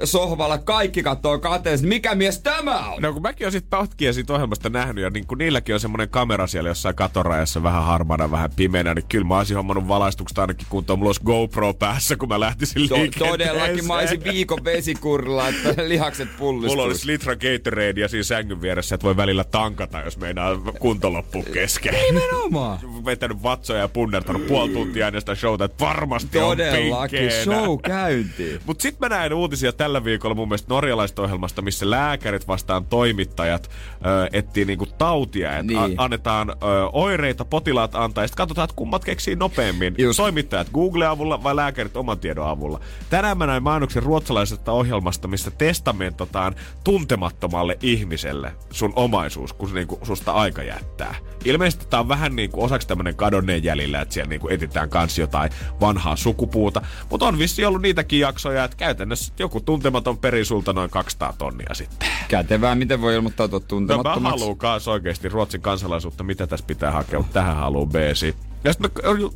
sohvalla 0.04 0.58
kaikki 0.58 1.02
kattoo 1.02 1.38
kateellisesti. 1.38 1.88
Mikä 1.88 2.14
mies 2.14 2.38
tämä 2.40 2.78
on? 2.78 3.02
No 3.02 3.12
kun 3.12 3.22
mäkin 3.22 3.44
olen 3.44 3.52
sit 3.52 3.70
pätkiä 3.70 4.12
siitä 4.12 4.32
ohjelmasta 4.32 4.68
nähnyt 4.68 5.04
ja 5.04 5.10
niin 5.10 5.26
kun 5.26 5.38
niilläkin 5.38 5.74
on 5.74 5.80
semmonen 5.80 6.08
kamera 6.08 6.46
siellä 6.46 6.70
jossain 6.70 6.94
katorajassa 6.94 7.62
vähän 7.62 7.84
harmaana, 7.84 8.30
vähän 8.30 8.50
pimeänä, 8.56 8.94
niin 8.94 9.04
kyllä 9.08 9.26
mä 9.26 9.38
olisin 9.38 9.56
hommannut 9.56 9.88
valaistukset 9.88 10.38
ainakin 10.38 10.66
kuntoon. 10.70 10.98
Mulla 10.98 11.08
olisi 11.08 11.20
GoPro 11.24 11.74
päässä, 11.74 12.16
kun 12.16 12.28
mä 12.28 12.40
lähtisin 12.40 12.88
To- 12.88 12.94
liikenteeseen. 12.94 13.30
todellakin 13.30 13.86
mä 13.86 13.94
olisin 13.94 14.24
viikon 14.24 14.64
vesikurilla, 14.64 15.48
että 15.48 15.79
lihakset 15.88 16.28
Mulla 16.28 16.38
pullistuisi. 16.38 16.82
olisi 16.82 17.06
litra 17.06 17.34
Gatorade 17.36 18.00
ja 18.00 18.08
siinä 18.08 18.22
sängyn 18.24 18.60
vieressä, 18.60 18.94
että 18.94 19.04
voi 19.04 19.16
välillä 19.16 19.44
tankata, 19.44 20.00
jos 20.00 20.18
meinaa 20.18 20.56
kunto 20.78 21.12
loppuu 21.12 21.42
kesken. 21.42 21.94
Nimenomaan. 21.94 22.78
Vetänyt 23.04 23.42
vatsoja 23.42 23.80
ja 23.80 23.88
punnertanut 23.88 24.46
puoli 24.46 24.68
tuntia 24.72 25.06
ennen 25.06 25.22
sitä 25.22 25.34
showta, 25.34 25.64
että 25.64 25.84
varmasti 25.84 26.38
on 26.38 26.44
Todellakin 26.56 27.18
pinkkeenä. 27.18 27.44
show 27.44 27.78
käyntiin. 27.82 28.60
Mutta 28.66 28.82
sitten 28.82 29.08
mä 29.10 29.16
näin 29.16 29.34
uutisia 29.34 29.72
tällä 29.72 30.04
viikolla 30.04 30.34
mun 30.34 30.48
mielestä 30.48 30.74
norjalaista 30.74 31.22
ohjelmasta, 31.22 31.62
missä 31.62 31.90
lääkärit 31.90 32.48
vastaan 32.48 32.84
toimittajat 32.86 33.70
ö, 34.06 34.28
etsii 34.32 34.64
niinku 34.64 34.86
tautia. 34.86 35.56
Et 35.58 35.66
Niin. 35.66 35.94
annetaan 35.96 36.50
ö, 36.50 36.54
oireita, 36.92 37.44
potilaat 37.44 37.94
antaa 37.94 38.24
ja 38.24 38.28
sitten 38.28 38.36
katsotaan, 38.42 38.64
että 38.64 38.76
kummat 38.76 39.04
keksii 39.04 39.36
nopeammin. 39.36 39.94
Just. 39.98 40.16
Toimittajat 40.16 40.68
Google-avulla 40.74 41.42
vai 41.42 41.56
lääkärit 41.56 41.96
oman 41.96 42.18
tiedon 42.18 42.48
avulla. 42.48 42.80
Tänään 43.10 43.38
mä 43.38 43.46
näin 43.46 43.62
mainoksen 43.62 44.02
ruotsalaisesta 44.02 44.72
ohjelmasta, 44.72 45.28
missä 45.28 45.50
testamentotaan 45.70 46.54
tuntemattomalle 46.84 47.78
ihmiselle 47.82 48.52
sun 48.70 48.92
omaisuus, 48.96 49.52
kun 49.52 49.68
se 49.68 49.74
niinku 49.74 49.98
susta 50.02 50.32
aika 50.32 50.62
jättää. 50.62 51.14
Ilmeisesti 51.44 51.86
tää 51.90 52.00
on 52.00 52.08
vähän 52.08 52.36
niinku 52.36 52.64
osaksi 52.64 52.88
tämmönen 52.88 53.16
kadonneen 53.16 53.64
jäljillä, 53.64 54.00
että 54.00 54.14
siellä 54.14 54.28
niinku 54.28 54.48
etsitään 54.48 54.90
kans 54.90 55.18
jotain 55.18 55.50
vanhaa 55.80 56.16
sukupuuta. 56.16 56.82
Mutta 57.10 57.26
on 57.26 57.38
vissi 57.38 57.64
ollut 57.64 57.82
niitäkin 57.82 58.20
jaksoja, 58.20 58.64
että 58.64 58.76
käytännössä 58.76 59.32
joku 59.38 59.60
tuntematon 59.60 60.18
peri 60.18 60.44
sulta 60.44 60.72
noin 60.72 60.90
200 60.90 61.34
tonnia 61.38 61.74
sitten. 61.74 62.08
Kätevää, 62.28 62.74
miten 62.74 63.00
voi 63.00 63.14
ilmoittautua 63.14 63.58
No 63.58 63.62
mä 63.64 63.68
tuntemattomaksi. 63.68 64.40
haluun 64.40 64.58
kans 64.58 64.88
oikeesti 64.88 65.28
Ruotsin 65.28 65.60
kansalaisuutta, 65.60 66.24
mitä 66.24 66.46
tässä 66.46 66.66
pitää 66.66 66.90
hakea, 66.90 67.18
mutta 67.18 67.32
tähän 67.32 67.56
haluu 67.56 67.86
BC. 67.86 68.34
Ja 68.64 68.72
sitten 68.72 68.90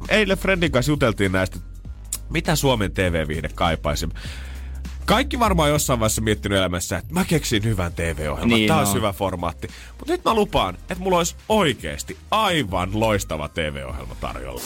eilen 0.08 0.38
Fredin 0.38 0.72
kanssa 0.72 0.92
juteltiin 0.92 1.32
näistä, 1.32 1.58
mitä 2.30 2.56
Suomen 2.56 2.92
TV-viihde 2.92 3.48
kaipaisi. 3.54 4.08
Kaikki 5.06 5.38
varmaan 5.38 5.70
jossain 5.70 6.00
vaiheessa 6.00 6.22
miettinyt 6.22 6.58
elämässä, 6.58 6.96
että 6.98 7.14
mä 7.14 7.24
keksin 7.24 7.64
hyvän 7.64 7.92
TV-ohjelman, 7.92 8.48
Niin 8.48 8.68
tää 8.68 8.78
olisi 8.78 8.90
on. 8.90 8.96
hyvä 8.96 9.12
formaatti. 9.12 9.68
Mutta 9.98 10.12
nyt 10.12 10.24
mä 10.24 10.34
lupaan, 10.34 10.74
että 10.74 10.98
mulla 10.98 11.16
olisi 11.18 11.36
oikeesti 11.48 12.16
aivan 12.30 12.90
loistava 13.00 13.48
TV-ohjelma 13.48 14.14
tarjolla. 14.20 14.60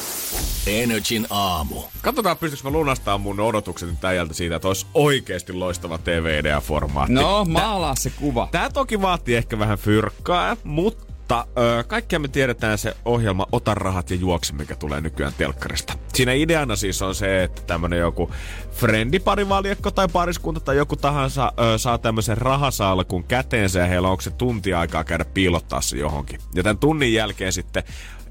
Energin 0.67 1.27
aamu. 1.31 1.83
Katsotaan, 2.03 2.37
pystyykö 2.37 2.65
mä 2.71 2.79
lunastamaan 2.79 3.21
mun 3.21 3.41
odotukset 3.41 3.91
nyt 3.91 4.05
äijältä 4.05 4.35
siitä, 4.35 4.57
että 4.57 4.69
olisi 4.69 4.87
oikeesti 4.95 5.53
loistava 5.53 5.99
TV-idea-formaatti. 5.99 7.13
No, 7.15 7.45
maalaa 7.45 7.95
se 7.95 8.11
kuva. 8.11 8.49
Tää 8.53 8.71
toki 8.71 9.01
vaatii 9.03 9.37
ehkä 9.37 9.59
vähän 9.59 9.79
fyrkkaa, 9.79 10.57
mutta 10.65 11.05
ö, 11.37 11.85
kaikkia 11.85 12.19
me 12.19 12.29
tiedetään 12.29 12.79
se 12.79 12.97
ohjelma 13.05 13.47
Ota 13.53 13.75
rahat 13.75 14.11
ja 14.11 14.17
juokse, 14.17 14.53
mikä 14.53 14.77
tulee 14.77 15.01
nykyään 15.01 15.33
telkkarista. 15.39 15.95
Siinä 16.15 16.33
ideana 16.33 16.77
siis 16.77 17.03
on 17.03 17.15
se, 17.15 17.43
että 17.43 17.63
tämmönen 17.63 17.99
joku 17.99 18.31
friendiparivaljakko 18.73 19.91
tai 19.91 20.09
pariskunta 20.13 20.61
tai 20.61 20.77
joku 20.77 20.97
tahansa 20.97 21.53
ö, 21.75 21.79
saa 21.79 21.99
tämmöisen 21.99 22.39
rahasalkun 22.39 23.25
käteensä 23.25 23.79
ja 23.79 23.87
heillä 23.87 24.09
onko 24.09 24.21
se 24.21 24.31
tunti 24.31 24.75
aikaa 24.75 25.05
käydä 25.05 25.25
piilottaa 25.25 25.81
se 25.81 25.97
johonkin. 25.97 26.41
Ja 26.55 26.63
tämän 26.63 26.79
tunnin 26.79 27.13
jälkeen 27.15 27.53
sitten 27.53 27.83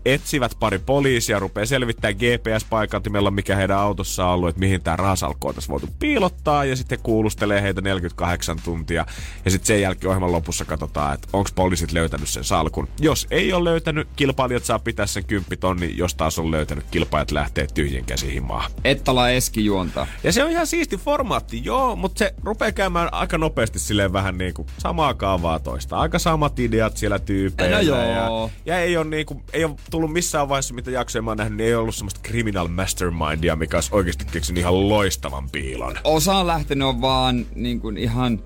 etsivät 0.05 0.55
pari 0.59 0.79
poliisia, 0.79 1.39
rupeaa 1.39 1.65
selvittää 1.65 2.11
GPS-paikantimella, 2.11 3.31
mikä 3.31 3.55
heidän 3.55 3.77
autossa 3.77 4.25
on 4.25 4.33
ollut, 4.33 4.49
että 4.49 4.59
mihin 4.59 4.81
tämä 4.81 4.95
rahasalkku 4.95 5.47
on 5.47 5.55
tässä 5.55 5.71
voitu 5.71 5.89
piilottaa, 5.99 6.65
ja 6.65 6.75
sitten 6.75 6.99
kuulustelee 7.03 7.61
heitä 7.61 7.81
48 7.81 8.57
tuntia, 8.63 9.05
ja 9.45 9.51
sitten 9.51 9.67
sen 9.67 9.81
jälkeen 9.81 10.09
ohjelman 10.09 10.31
lopussa 10.31 10.65
katsotaan, 10.65 11.13
että 11.13 11.27
onko 11.33 11.49
poliisit 11.55 11.91
löytänyt 11.91 12.29
sen 12.29 12.43
salkun. 12.43 12.87
Jos 12.99 13.27
ei 13.31 13.53
ole 13.53 13.63
löytänyt, 13.63 14.07
kilpailijat 14.15 14.65
saa 14.65 14.79
pitää 14.79 15.05
sen 15.05 15.25
kymppitonni, 15.25 15.97
jos 15.97 16.15
taas 16.15 16.39
on 16.39 16.51
löytänyt, 16.51 16.85
kilpailijat 16.91 17.31
lähtee 17.31 17.67
tyhjien 17.73 18.05
käsiin 18.05 18.33
himaan. 18.33 18.71
Ettala 18.83 19.29
Eski 19.29 19.65
juontaa. 19.65 20.07
Ja 20.23 20.31
se 20.31 20.43
on 20.43 20.51
ihan 20.51 20.67
siisti 20.67 20.97
formaatti, 20.97 21.65
joo, 21.65 21.95
mutta 21.95 22.19
se 22.19 22.33
rupeaa 22.43 22.71
käymään 22.71 23.13
aika 23.13 23.37
nopeasti 23.37 23.79
silleen 23.79 24.13
vähän 24.13 24.37
niin 24.37 24.53
kuin 24.53 24.67
samaa 24.77 25.13
kaavaa 25.13 25.59
toista. 25.59 25.97
Aika 25.97 26.19
samat 26.19 26.59
ideat 26.59 26.97
siellä 26.97 27.19
tyypeillä. 27.19 27.75
No 27.75 27.81
joo. 27.81 28.51
Ja, 28.65 28.73
ja 28.73 28.79
ei, 28.79 28.97
ole 28.97 29.05
niin 29.05 29.25
kuin, 29.25 29.43
ei 29.53 29.63
ole 29.63 29.75
tullut 29.91 30.13
missään 30.13 30.50
vaiheessa, 30.50 30.74
mitä 30.74 30.91
jaksoja 30.91 31.22
mä 31.22 31.32
oon 31.32 31.38
nähnyt, 31.38 31.58
niin 31.58 31.67
ei 31.67 31.75
ollut 31.75 31.96
semmoista 31.96 32.20
criminal 32.24 32.67
mastermindia, 32.67 33.56
mikä 33.56 33.77
olisi 33.77 33.89
oikeasti 33.91 34.25
keksinyt 34.32 34.62
ihan 34.62 34.89
loistavan 34.89 35.50
piilon. 35.50 35.96
Osa 36.03 36.36
on 36.36 36.48
lähtenyt 36.48 36.88
on 36.88 37.01
vaan 37.01 37.46
niin 37.56 37.79
kuin 37.79 37.98
ihan 37.98 38.39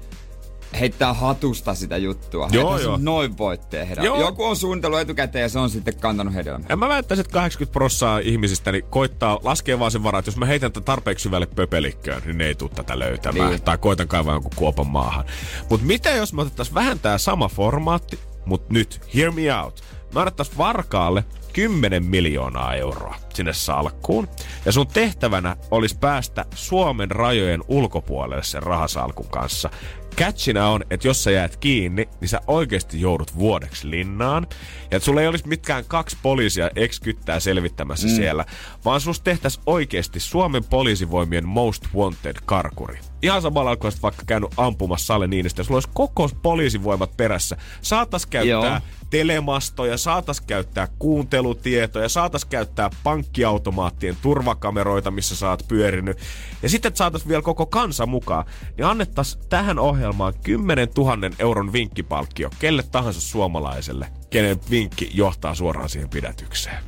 heittää 0.80 1.14
hatusta 1.14 1.76
sitä 1.76 1.98
juttua. 1.98 2.50
Joo, 2.52 2.80
joo. 2.80 2.98
Noin 3.02 3.38
voi 3.38 3.58
tehdä. 3.70 4.04
Joo. 4.04 4.22
Joku 4.22 4.44
on 4.44 4.56
suunnitellut 4.56 5.00
etukäteen 5.00 5.44
ja 5.44 5.50
se 5.50 5.60
on 5.60 5.70
sitten 5.70 6.00
kantanut 6.00 6.34
hedelmää. 6.34 6.66
Ja 6.70 6.76
mä 6.76 6.90
väittäisin, 6.90 7.22
että 7.22 7.34
80 7.34 7.74
prossaa 7.74 8.20
ihmisistä 8.20 8.72
niin 8.72 8.84
koittaa 8.90 9.40
laskea 9.44 9.80
vaan 9.80 9.92
sen 9.92 10.04
varaa, 10.04 10.20
että 10.20 10.30
jos 10.30 10.38
mä 10.38 10.46
heitän 10.46 10.72
tätä 10.72 10.86
tarpeeksi 10.86 11.24
syvälle 11.24 11.46
pöpelikköön, 11.46 12.22
niin 12.26 12.38
ne 12.38 12.46
ei 12.46 12.56
tule 12.56 12.72
tätä 12.76 13.00
löytämään. 13.00 13.50
Niin. 13.50 13.62
Tai 13.62 13.78
koitan 13.78 14.08
kaivaa 14.08 14.34
jonkun 14.34 14.52
kuopan 14.56 14.88
maahan. 14.88 15.26
Mutta 15.70 15.86
mitä 15.86 16.10
jos 16.10 16.34
me 16.34 16.42
otettaisiin 16.42 16.76
vähän 16.76 17.00
tää 17.00 17.18
sama 17.18 17.48
formaatti, 17.48 18.20
mutta 18.46 18.74
nyt, 18.74 19.02
hear 19.16 19.32
me 19.32 19.56
out. 19.56 19.84
Annettaisiin 20.16 20.58
Varkaalle 20.58 21.24
10 21.54 22.06
miljoonaa 22.06 22.76
euroa 22.76 23.16
sinne 23.34 23.54
salkkuun. 23.54 24.28
Ja 24.66 24.72
sun 24.72 24.88
tehtävänä 24.88 25.56
olisi 25.72 25.98
päästä 25.98 26.46
Suomen 26.56 27.12
rajojen 27.12 27.64
ulkopuolelle 27.68 28.44
sen 28.44 28.64
rahasalkun 28.64 29.30
kanssa. 29.30 29.70
Catchina 30.18 30.70
on, 30.70 30.84
että 30.90 31.08
jos 31.08 31.24
sä 31.24 31.32
jäät 31.32 31.58
kiinni, 31.58 32.10
niin 32.22 32.30
sä 32.30 32.42
oikeasti 32.48 33.02
joudut 33.02 33.38
vuodeksi 33.38 33.90
linnaan. 33.90 34.48
Ja 34.92 34.98
että 34.98 35.06
sulla 35.06 35.22
ei 35.22 35.28
olisi 35.28 35.48
mitkään 35.48 35.86
kaksi 35.88 36.18
poliisia 36.24 36.70
ekskyttää 36.76 37.40
selvittämässä 37.40 38.08
mm. 38.08 38.14
siellä, 38.16 38.46
vaan 38.86 39.02
sus 39.02 39.22
tehtäis 39.22 39.60
oikeasti 39.66 40.20
Suomen 40.20 40.64
poliisivoimien 40.64 41.48
most 41.48 41.84
wanted 41.96 42.36
karkuri. 42.46 43.00
Ihan 43.22 43.42
samalla 43.42 43.76
kun 43.76 43.92
vaikka 44.04 44.24
käynyt 44.28 44.52
ampumassa 44.58 45.06
Salle 45.06 45.28
Niinistä, 45.28 45.64
sulla 45.64 45.76
olisi 45.76 45.90
koko 45.94 46.30
poliisivoimat 46.42 47.18
perässä. 47.18 47.58
Saatas 47.82 48.26
käyttää 48.26 48.72
Joo. 48.72 49.01
Telemastoja, 49.12 49.98
saatas 49.98 50.42
käyttää 50.42 50.88
kuuntelutietoja, 51.00 52.10
saatas 52.10 52.46
käyttää 52.46 52.90
pankkiautomaattien 53.04 54.18
turvakameroita, 54.22 55.12
missä 55.12 55.36
sä 55.36 55.50
oot 55.50 55.66
pyörinyt. 55.68 56.18
Ja 56.64 56.70
sitten 56.70 56.96
saatas 56.96 57.28
vielä 57.28 57.42
koko 57.42 57.66
kansa 57.66 58.06
mukaan, 58.06 58.46
niin 58.78 58.86
annettas 58.86 59.40
tähän 59.50 59.80
ohjelmaan 59.80 60.34
10 60.44 60.88
000 60.98 61.18
euron 61.40 61.74
vinkkipalkkio 61.74 62.50
kelle 62.60 62.84
tahansa 62.84 63.22
suomalaiselle, 63.22 64.08
kenen 64.30 64.60
vinkki 64.70 65.12
johtaa 65.14 65.56
suoraan 65.56 65.90
siihen 65.90 66.10
pidätykseen. 66.10 66.84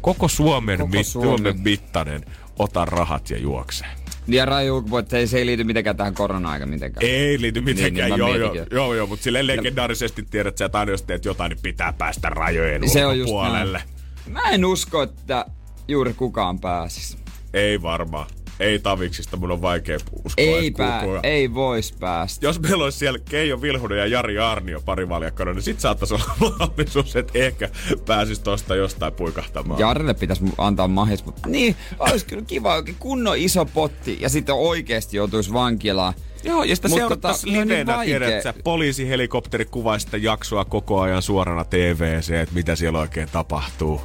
Koko 0.00 0.28
Suomen, 0.28 0.78
Koko 0.78 0.90
mit, 0.90 1.06
Suomen. 1.06 1.28
Suomen 1.28 1.60
mittainen, 1.60 2.24
ota 2.58 2.84
rahat 2.84 3.30
ja 3.30 3.38
juokse. 3.38 3.84
Ja 4.28 4.44
raju, 4.44 4.84
että 4.98 5.18
ei- 5.18 5.26
se 5.26 5.38
ei 5.38 5.46
liity 5.46 5.64
mitenkään 5.64 5.96
tähän 5.96 6.14
korona-aikaan 6.14 6.70
mitenkään. 6.70 7.06
Ei 7.06 7.40
liity 7.40 7.60
mitenkään, 7.60 8.10
Niin, 8.10 8.18
niin 8.18 8.24
mä 8.24 8.28
joo, 8.28 8.36
joo, 8.36 8.52
mietinkin. 8.52 8.76
joo, 8.76 8.94
joo, 8.94 9.06
mutta 9.06 9.22
silleen 9.24 9.46
legendaarisesti 9.46 10.22
tiedät, 10.30 10.58
sä, 10.58 10.64
että 10.64 10.78
aina 10.78 10.92
jos 10.92 11.02
teet 11.02 11.24
jotain, 11.24 11.50
niin 11.50 11.58
pitää 11.62 11.92
päästä 11.92 12.28
rajojen 12.28 12.88
Se 12.90 13.06
on 13.06 13.18
just 13.18 13.30
ulkopuolelle. 13.30 13.78
näin. 14.26 14.32
Mä 14.32 14.50
en 14.50 14.64
usko, 14.64 15.02
että 15.02 15.46
juuri 15.88 16.14
kukaan 16.14 16.58
pääsis. 16.60 17.18
Ei 17.54 17.82
varmaan. 17.82 18.26
Ei 18.60 18.78
taviksista, 18.78 19.36
mun 19.36 19.50
on 19.50 19.62
vaikea 19.62 19.98
uskoa. 20.24 20.44
Ei, 20.44 20.66
että 20.66 20.82
pää, 20.82 21.02
ei 21.22 21.54
vois 21.54 21.92
päästä. 21.92 22.46
Jos 22.46 22.60
meillä 22.60 22.84
olisi 22.84 22.98
siellä 22.98 23.18
Keijo 23.18 23.62
Vilhunen 23.62 23.98
ja 23.98 24.06
Jari 24.06 24.38
Arnio 24.38 24.80
parivaljakkona, 24.80 25.52
niin 25.52 25.62
sit 25.62 25.80
saattaisi 25.80 26.14
olla 26.14 26.24
mahdollisuus, 26.40 27.16
että 27.16 27.38
ehkä 27.38 27.68
pääsis 28.06 28.38
tosta 28.38 28.74
jostain 28.76 29.12
puikahtamaan. 29.12 29.80
Jarille 29.80 30.14
pitäisi 30.14 30.44
antaa 30.58 30.88
mahis, 30.88 31.24
mutta 31.24 31.48
niin, 31.48 31.76
olisi 31.98 32.26
kyllä 32.26 32.42
kiva 32.46 32.74
oikein 32.74 32.96
kunnon 33.00 33.36
iso 33.36 33.64
potti 33.64 34.18
ja 34.20 34.28
sitten 34.28 34.54
oikeesti 34.54 35.16
joutuisi 35.16 35.52
vankilaan. 35.52 36.14
Joo, 36.44 36.64
ja 36.64 36.76
sitä 36.76 36.88
seurattaisiin 36.88 37.68
tota, 37.68 37.92
no 37.92 38.02
niin 38.02 38.42
sä, 38.42 38.54
poliisihelikopteri 38.64 39.64
kuvaa 39.64 39.98
sitä 39.98 40.16
jaksoa 40.16 40.64
koko 40.64 41.00
ajan 41.00 41.22
suorana 41.22 41.64
TVC, 41.64 42.30
että 42.30 42.54
mitä 42.54 42.76
siellä 42.76 42.98
oikein 42.98 43.28
tapahtuu. 43.32 44.00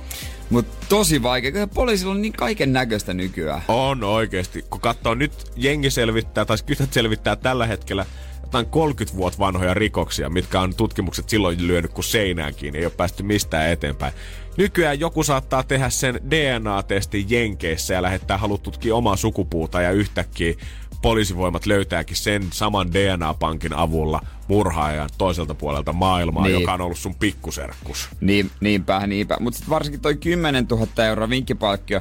Mutta 0.51 0.85
tosi 0.89 1.23
vaikea, 1.23 1.51
koska 1.51 1.67
poliisilla 1.67 2.11
on 2.11 2.21
niin 2.21 2.33
kaiken 2.33 2.73
näköistä 2.73 3.13
nykyään. 3.13 3.61
On 3.67 4.03
oikeesti. 4.03 4.65
Kun 4.69 4.81
katsoo 4.81 5.15
nyt, 5.15 5.51
jengi 5.55 5.89
selvittää, 5.89 6.45
tai 6.45 6.57
kytät 6.65 6.93
selvittää 6.93 7.35
tällä 7.35 7.67
hetkellä 7.67 8.05
jotain 8.41 8.65
30 8.65 9.17
vuotta 9.17 9.39
vanhoja 9.39 9.73
rikoksia, 9.73 10.29
mitkä 10.29 10.61
on 10.61 10.75
tutkimukset 10.75 11.29
silloin 11.29 11.67
lyönyt 11.67 11.93
kuin 11.93 12.05
seinään 12.05 12.55
kiinni, 12.55 12.79
ei 12.79 12.85
ole 12.85 12.93
päästy 12.97 13.23
mistään 13.23 13.69
eteenpäin. 13.69 14.13
Nykyään 14.57 14.99
joku 14.99 15.23
saattaa 15.23 15.63
tehdä 15.63 15.89
sen 15.89 16.19
DNA-testin 16.29 17.25
Jenkeissä 17.29 17.93
ja 17.93 18.01
lähettää 18.01 18.37
halut 18.37 18.63
tutkia 18.63 18.95
omaa 18.95 19.15
sukupuuta 19.15 19.81
ja 19.81 19.91
yhtäkkiä 19.91 20.53
poliisivoimat 21.01 21.65
löytääkin 21.65 22.17
sen 22.17 22.43
saman 22.53 22.93
DNA-pankin 22.93 23.73
avulla 23.73 24.21
murhaajan 24.47 25.09
toiselta 25.17 25.55
puolelta 25.55 25.93
maailmaa, 25.93 26.43
Niin. 26.43 26.59
joka 26.61 26.73
on 26.73 26.81
ollut 26.81 26.97
sun 26.97 27.15
pikkuserkkus. 27.15 28.09
Niin, 28.21 28.51
niinpä, 28.59 29.07
niinpä. 29.07 29.37
Mutta 29.39 29.59
varsinkin 29.69 30.01
toi 30.01 30.15
10 30.15 30.65
000 30.71 31.05
euroa 31.05 31.29
vinkkipalkkio. 31.29 31.99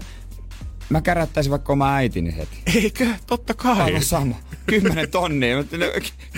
Mä 0.90 1.00
kärättäisin 1.00 1.50
vaikka 1.50 1.72
oma 1.72 1.94
äitini 1.94 2.36
heti. 2.36 2.56
Eikö? 2.76 3.06
Totta 3.26 3.54
kai. 3.54 3.80
Aivan 3.80 4.02
sama. 4.02 4.34
10 4.66 5.10
tonnia. 5.10 5.56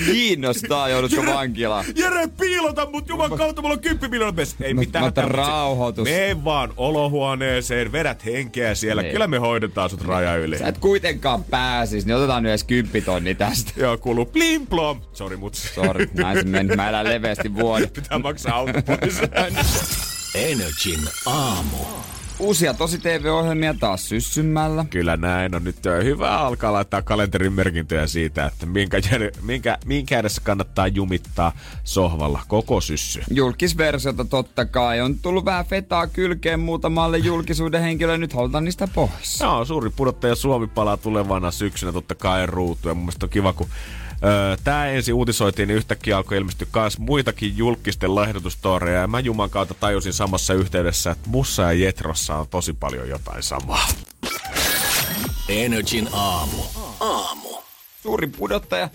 Kiinnostaa, 0.06 0.88
joudutko 0.88 1.26
vankilaan. 1.26 1.85
Jere, 1.97 2.28
piilota 2.40 2.87
mut 2.90 3.09
juman 3.09 3.30
kautta, 3.38 3.62
mulla 3.62 3.75
on 3.75 3.80
10 3.80 4.11
miljoonaa 4.11 4.32
pes. 4.32 4.56
Ei 4.61 4.75
Mä- 4.75 4.80
mitään. 4.80 5.04
mä 5.16 5.23
rauhoitus. 5.23 6.04
Mene 6.09 6.44
vaan 6.44 6.73
olohuoneeseen, 6.76 7.92
vedät 7.92 8.25
henkeä 8.25 8.75
siellä. 8.75 9.02
Niin. 9.02 9.12
Kyllä 9.12 9.26
me 9.26 9.38
hoidetaan 9.38 9.90
sut 9.90 10.02
raja 10.02 10.37
yli. 10.37 10.59
Sä 10.59 10.66
et 10.68 10.78
kuitenkaan 10.78 11.44
pääsis, 11.44 12.06
niin 12.06 12.16
otetaan 12.16 12.42
nyt 12.42 12.50
edes 12.50 12.64
10 12.64 13.02
tonni 13.04 13.35
tästä. 13.35 13.73
Joo, 13.76 13.99
kuuluu 13.99 14.25
plim 14.26 14.66
plom. 14.66 15.00
Sori 15.12 15.37
mut. 15.37 15.54
Sori, 15.54 16.09
näin 16.14 16.38
se 16.38 16.44
meni. 16.44 16.76
Mä 16.76 16.88
elän 16.88 17.04
leveästi 17.09 17.54
vuoden. 17.54 17.90
Pitää 17.90 18.18
maksaa 18.18 18.54
auto 18.56 18.73
pois. 18.82 19.18
Energin 20.35 21.00
aamu. 21.26 21.76
Uusia 22.43 22.75
tosi 22.75 22.99
TV-ohjelmia 22.99 23.75
taas 23.81 24.09
syssymällä. 24.09 24.85
Kyllä 24.91 25.17
näin 25.17 25.55
on. 25.55 25.65
Nyt 25.65 25.87
on 25.87 26.05
hyvä 26.05 26.39
alkaa 26.39 26.73
laittaa 26.73 27.03
kalenterin 27.03 27.53
merkintöjä 27.53 28.07
siitä, 28.07 28.47
että 28.47 28.67
minkä, 28.67 28.99
minkä, 29.43 29.79
minkä 29.85 30.19
edessä 30.19 30.43
kannattaa 30.45 30.89
jumittaa 30.89 31.53
sohvalla 31.85 32.41
koko 32.49 32.81
syssy. 32.81 33.23
Julkisversiota 33.31 34.25
totta 34.25 34.65
kai. 34.65 35.01
On 35.01 35.19
tullut 35.19 35.45
vähän 35.45 35.67
fetaa 35.67 36.07
kylkeen 36.07 36.61
muutamalle 36.61 37.19
julkisuuden 37.19 37.83
henkilölle. 37.83 38.19
Nyt 38.19 38.33
halutaan 38.33 38.65
niistä 38.65 38.89
pois. 38.95 39.41
Joo, 39.41 39.65
suuri 39.65 39.91
pudottaja 39.91 40.35
Suomi 40.35 40.67
palaa 40.67 40.97
tulevana 40.97 41.51
syksynä 41.51 41.93
totta 41.93 42.15
kai 42.15 42.47
ruutuun. 42.47 42.91
Ja 42.91 42.95
mun 42.95 43.05
mielestä 43.05 43.27
on 43.27 43.31
kiva, 43.31 43.53
kun 43.53 43.69
öö, 44.25 44.57
tää 44.64 44.87
ensin 44.87 45.14
uutisoitiin, 45.14 45.69
niin 45.69 45.76
yhtäkkiä 45.76 46.17
alkoi 46.17 46.38
ilmestyä 46.38 46.67
myös 46.75 46.99
muitakin 46.99 47.57
julkisten 47.57 48.14
laihdutustoreja. 48.14 49.00
Ja 49.00 49.07
mä 49.07 49.21
Juman 49.21 49.50
kautta 49.50 49.75
tajusin 49.75 50.12
samassa 50.12 50.55
yhteydessä, 50.55 51.11
että 51.11 51.31
Mussa 51.31 51.62
ja 51.62 51.73
Jetrossa 51.73 52.37
on 52.37 52.49
tosi 52.49 52.73
paljon 52.73 53.09
jotain 53.09 53.43
samaa. 53.43 53.88
Energin 55.49 56.09
aamu. 56.12 56.62
Aamu. 57.00 57.49
Suuri 58.02 58.26
pudottaja. 58.26 58.88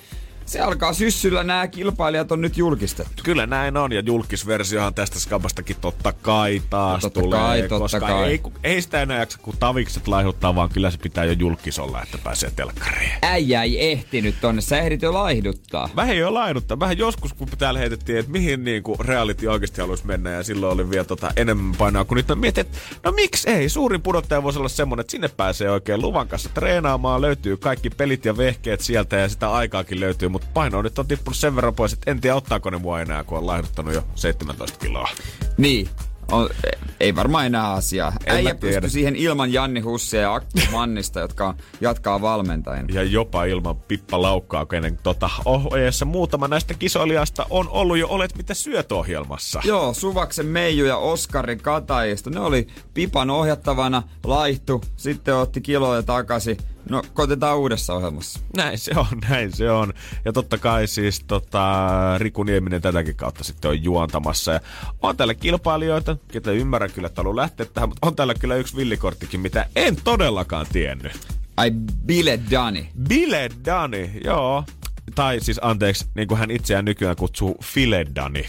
Se 0.48 0.60
alkaa 0.60 0.94
syssyllä. 0.94 1.44
Nämä 1.44 1.68
kilpailijat 1.68 2.32
on 2.32 2.42
nyt 2.42 2.58
julkistettu. 2.58 3.24
Kyllä 3.24 3.46
näin 3.46 3.78
on, 3.78 3.92
ja 3.92 4.02
julkisversiohan 4.06 4.94
tästä 4.94 5.20
skabastakin 5.20 5.76
totta 5.82 6.14
kai 6.14 6.62
taas 6.70 7.02
Totta 7.02 7.22
tulee, 7.22 7.40
kai, 7.40 7.62
totta 7.62 7.80
koska 7.80 8.00
kai. 8.00 8.32
Ei, 8.32 8.42
ei 8.64 8.82
sitä 8.82 9.02
enää 9.02 9.20
jaksa, 9.20 9.40
kun 9.42 9.54
tavikset 9.60 10.08
laihuttaa, 10.08 10.56
vaan 10.56 10.70
kyllä 10.70 10.92
se 10.92 10.98
pitää 10.98 11.26
jo 11.26 11.32
julkis 11.32 11.80
olla, 11.80 12.04
että 12.04 12.18
pääsee 12.18 12.52
telkkariin. 12.56 13.12
Äijä 13.22 13.64
ei 13.64 13.92
ehtinyt 13.92 14.36
tonne. 14.42 14.62
Sä 14.62 14.80
ehdit 14.80 15.02
jo 15.02 15.14
laihduttaa. 15.14 15.90
Vähän 15.96 16.16
ei 16.16 16.24
ole 16.24 16.32
lainutta. 16.32 16.80
Vähän 16.80 16.98
joskus, 16.98 17.34
kun 17.34 17.48
täällä 17.58 17.80
heitettiin, 17.80 18.18
että 18.18 18.32
mihin 18.32 18.64
niin 18.64 18.84
kuin 18.84 19.00
reality 19.00 19.48
oikeasti 19.48 19.82
haluaisi 19.82 20.08
mennä, 20.08 20.30
ja 20.30 20.44
silloin 20.44 20.74
oli 20.74 20.90
vielä 20.90 21.06
tota 21.06 21.32
enemmän 21.36 21.76
painoa, 21.78 22.06
kun 22.06 22.18
nyt 22.18 22.28
mä 22.28 22.36
mietin, 22.36 22.62
että 22.62 22.78
no 23.04 23.12
miksi 23.12 23.50
ei? 23.50 23.70
Suurin 23.70 24.02
pudottaja 24.02 24.44
voisi 24.44 24.60
olla 24.60 24.70
semmonen, 24.70 25.02
että 25.02 25.12
sinne 25.12 25.28
pääsee 25.28 25.72
oikein 25.72 26.02
luvan 26.02 26.28
kanssa 26.28 26.50
treenaamaan, 26.54 27.22
löytyy 27.22 27.58
kaikki 27.58 27.90
pelit 27.90 28.26
ja 28.26 28.38
vehkeet 28.38 28.82
sieltä, 28.82 29.16
ja 29.16 29.30
sitä 29.30 29.52
aikaakin 29.52 30.00
löytyy, 30.00 30.30
mutta 30.38 30.54
paino 30.54 30.82
nyt 30.82 31.00
on 31.00 31.08
tippunut 31.08 31.38
sen 31.38 31.56
verran 31.56 31.76
pois, 31.76 31.94
että 31.94 32.12
en 32.12 32.22
tiedä 32.22 32.36
ottaako 32.36 32.70
ne 32.70 32.78
mua 32.78 33.02
enää, 33.02 33.24
kun 33.24 33.38
on 33.38 33.48
laihduttanut 33.48 33.94
jo 33.94 34.04
17 34.16 34.80
kiloa. 34.80 35.10
Niin. 35.58 35.90
on, 36.32 36.50
ei 37.00 37.16
varmaan 37.16 37.46
enää 37.46 37.72
asiaa. 37.72 38.14
En 38.26 38.36
Äijä 38.36 38.56
pystyi 38.56 38.90
siihen 38.90 39.16
ilman 39.16 39.54
Janni 39.54 39.80
Hussia 39.80 40.22
ja 40.22 40.34
Akku 40.36 40.60
Mannista, 40.72 41.20
jotka 41.20 41.54
jatkaa 41.82 42.22
valmentajina. 42.22 42.88
Ja 42.94 43.04
jopa 43.04 43.46
ilman 43.46 43.76
Pippa 43.76 44.22
Laukkaa, 44.22 44.66
kenen 44.66 45.00
tota, 45.04 45.30
ohjeessa 45.46 46.06
muutama 46.06 46.48
näistä 46.48 46.74
kisoilijasta 46.74 47.46
on 47.50 47.70
ollut 47.70 47.98
jo 47.98 48.08
Olet 48.08 48.38
mitä 48.38 48.54
syöt 48.54 48.92
ohjelmassa. 48.92 49.62
Joo, 49.64 49.94
Suvaksen 49.94 50.46
Meiju 50.46 50.86
ja 50.86 50.98
Oskari 50.98 51.58
Katajista. 51.58 52.30
Ne 52.30 52.40
oli 52.40 52.68
Pipan 52.94 53.30
ohjattavana, 53.30 54.04
laihtu, 54.24 54.82
sitten 54.96 55.36
otti 55.36 55.62
kiloja 55.62 56.04
takaisin. 56.04 56.58
No, 56.90 57.04
koitetaan 57.14 57.58
uudessa 57.58 57.94
ohjelmassa. 57.94 58.40
Näin 58.58 58.78
se 58.78 58.92
on, 58.96 59.06
näin 59.30 59.56
se 59.56 59.72
on. 59.72 59.94
Ja 60.26 60.34
totta 60.34 60.58
kai 60.58 60.88
siis 60.88 61.24
tota, 61.28 61.68
Riku 62.18 62.44
Nieminen 62.44 62.82
tätäkin 62.82 63.16
kautta 63.16 63.44
sitten 63.44 63.72
on 63.72 63.84
juontamassa. 63.84 64.52
Ja 64.52 64.60
on 65.02 65.18
täällä 65.18 65.34
kilpailijoita, 65.34 66.18
ketä 66.28 66.52
ymmärrän 66.52 66.92
kyllä, 66.92 67.08
että 67.08 67.20
haluan 67.22 67.36
lähteä 67.36 67.66
tähän, 67.66 67.90
mutta 67.90 68.08
on 68.08 68.16
täällä 68.16 68.34
kyllä 68.34 68.56
yksi 68.56 68.76
villikorttikin, 68.76 69.40
mitä 69.40 69.66
en 69.76 69.96
todellakaan 70.04 70.66
tiennyt. 70.74 71.12
Ai, 71.58 71.72
Bile 72.06 72.40
Dani. 72.52 72.90
Bile 73.08 73.50
Dani, 73.66 74.12
joo. 74.24 74.64
Tai 75.16 75.40
siis 75.40 75.60
anteeksi, 75.62 76.06
niin 76.16 76.28
kuin 76.28 76.38
hän 76.38 76.52
itseään 76.52 76.86
nykyään 76.86 77.16
kutsuu 77.16 77.58
File 77.64 78.06
Dani. 78.16 78.46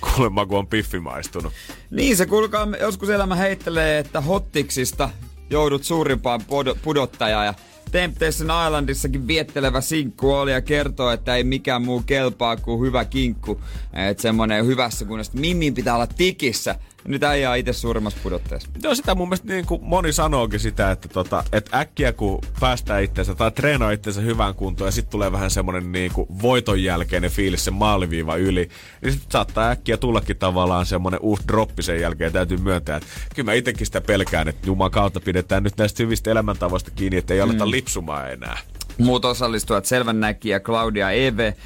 Kuulemma, 0.00 0.46
kun 0.46 0.58
on 0.58 0.66
piffi 0.66 1.00
maistunut. 1.00 1.52
Niin 1.90 2.16
se 2.16 2.26
kuulkaa, 2.26 2.68
joskus 2.80 3.10
elämä 3.10 3.34
heittelee, 3.34 3.98
että 3.98 4.20
hottiksista 4.20 5.10
joudut 5.50 5.84
suurimpaan 5.84 6.40
pod- 6.40 6.78
pudottajaan 6.82 7.46
ja 7.46 7.54
Temptation 7.92 8.50
Islandissakin 8.66 9.26
viettelevä 9.26 9.80
sinkku 9.80 10.32
oli 10.32 10.52
ja 10.52 10.60
kertoo, 10.60 11.10
että 11.10 11.36
ei 11.36 11.44
mikään 11.44 11.82
muu 11.82 12.02
kelpaa 12.06 12.56
kuin 12.56 12.80
hyvä 12.80 13.04
kinkku. 13.04 13.60
Että 13.92 14.22
semmonen 14.22 14.66
hyvässä 14.66 15.04
kunnossa, 15.04 15.32
Mimmin 15.38 15.74
pitää 15.74 15.94
olla 15.94 16.06
tikissä. 16.06 16.74
Nyt 17.06 17.22
äijä 17.22 17.50
on 17.50 17.56
itse 17.56 17.72
suurimmassa 17.72 18.18
pudotteessa. 18.22 18.68
Joo, 18.82 18.94
sitä 18.94 19.14
mun 19.14 19.28
mielestä 19.28 19.48
niin 19.48 19.66
kuin 19.66 19.84
moni 19.84 20.12
sanookin 20.12 20.60
sitä, 20.60 20.90
että, 20.90 21.08
tota, 21.08 21.44
että 21.52 21.78
äkkiä 21.78 22.12
kun 22.12 22.38
päästään 22.60 23.02
itseensä 23.02 23.34
tai 23.34 23.50
treenaa 23.50 23.90
itseensä 23.90 24.20
hyvään 24.20 24.54
kuntoon 24.54 24.88
ja 24.88 24.92
sitten 24.92 25.10
tulee 25.10 25.32
vähän 25.32 25.50
semmoinen 25.50 25.92
niin 25.92 26.12
kuin 26.12 26.28
voiton 26.42 26.82
jälkeinen 26.82 27.30
fiilis 27.30 27.64
sen 27.64 27.74
maaliviiva 27.74 28.36
yli, 28.36 28.68
niin 29.02 29.12
sitten 29.12 29.30
saattaa 29.32 29.70
äkkiä 29.70 29.96
tullakin 29.96 30.36
tavallaan 30.36 30.86
semmoinen 30.86 31.20
uh 31.22 31.40
droppi 31.48 31.82
sen 31.82 32.00
jälkeen. 32.00 32.32
Täytyy 32.32 32.58
myöntää, 32.58 32.96
että 32.96 33.08
kyllä 33.34 33.46
mä 33.46 33.52
itsekin 33.52 33.86
sitä 33.86 34.00
pelkään, 34.00 34.48
että 34.48 34.66
Juman 34.66 34.90
kautta 34.90 35.20
pidetään 35.20 35.62
nyt 35.62 35.76
näistä 35.76 36.02
hyvistä 36.02 36.30
elämäntavoista 36.30 36.90
kiinni, 36.90 37.16
että 37.16 37.34
ei 37.34 37.40
aleta 37.40 37.64
mm. 37.64 37.70
lipsumaan 37.70 38.32
enää. 38.32 38.58
Muut 38.98 39.24
osallistujat 39.24 39.86
Selvännäkijä, 39.86 40.60
Claudia 40.60 41.10
Eve, 41.10 41.56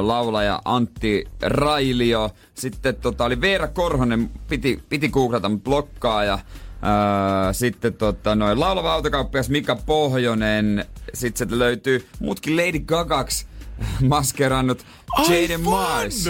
laulaja 0.00 0.62
Antti 0.64 1.24
Railio. 1.42 2.30
Sitten 2.54 2.96
tota, 2.96 3.24
oli 3.24 3.40
Veera 3.40 3.68
Korhonen, 3.68 4.30
piti, 4.48 4.82
piti 4.88 5.08
googlata, 5.08 5.48
mutta 5.48 5.64
blokkaa. 5.64 6.24
Ja, 6.24 6.38
sitten 7.52 7.94
tota, 7.94 8.34
noin 8.34 8.60
laulava 8.60 8.92
autokauppias 8.92 9.48
Mika 9.48 9.76
Pohjonen. 9.76 10.84
Sitten 11.14 11.38
sieltä 11.38 11.58
löytyy 11.58 12.08
muutkin 12.20 12.56
Lady 12.56 12.78
Gagaksi 12.78 13.46
maskerannut 14.08 14.86
Jaden 15.28 15.60
Mars. 15.60 16.24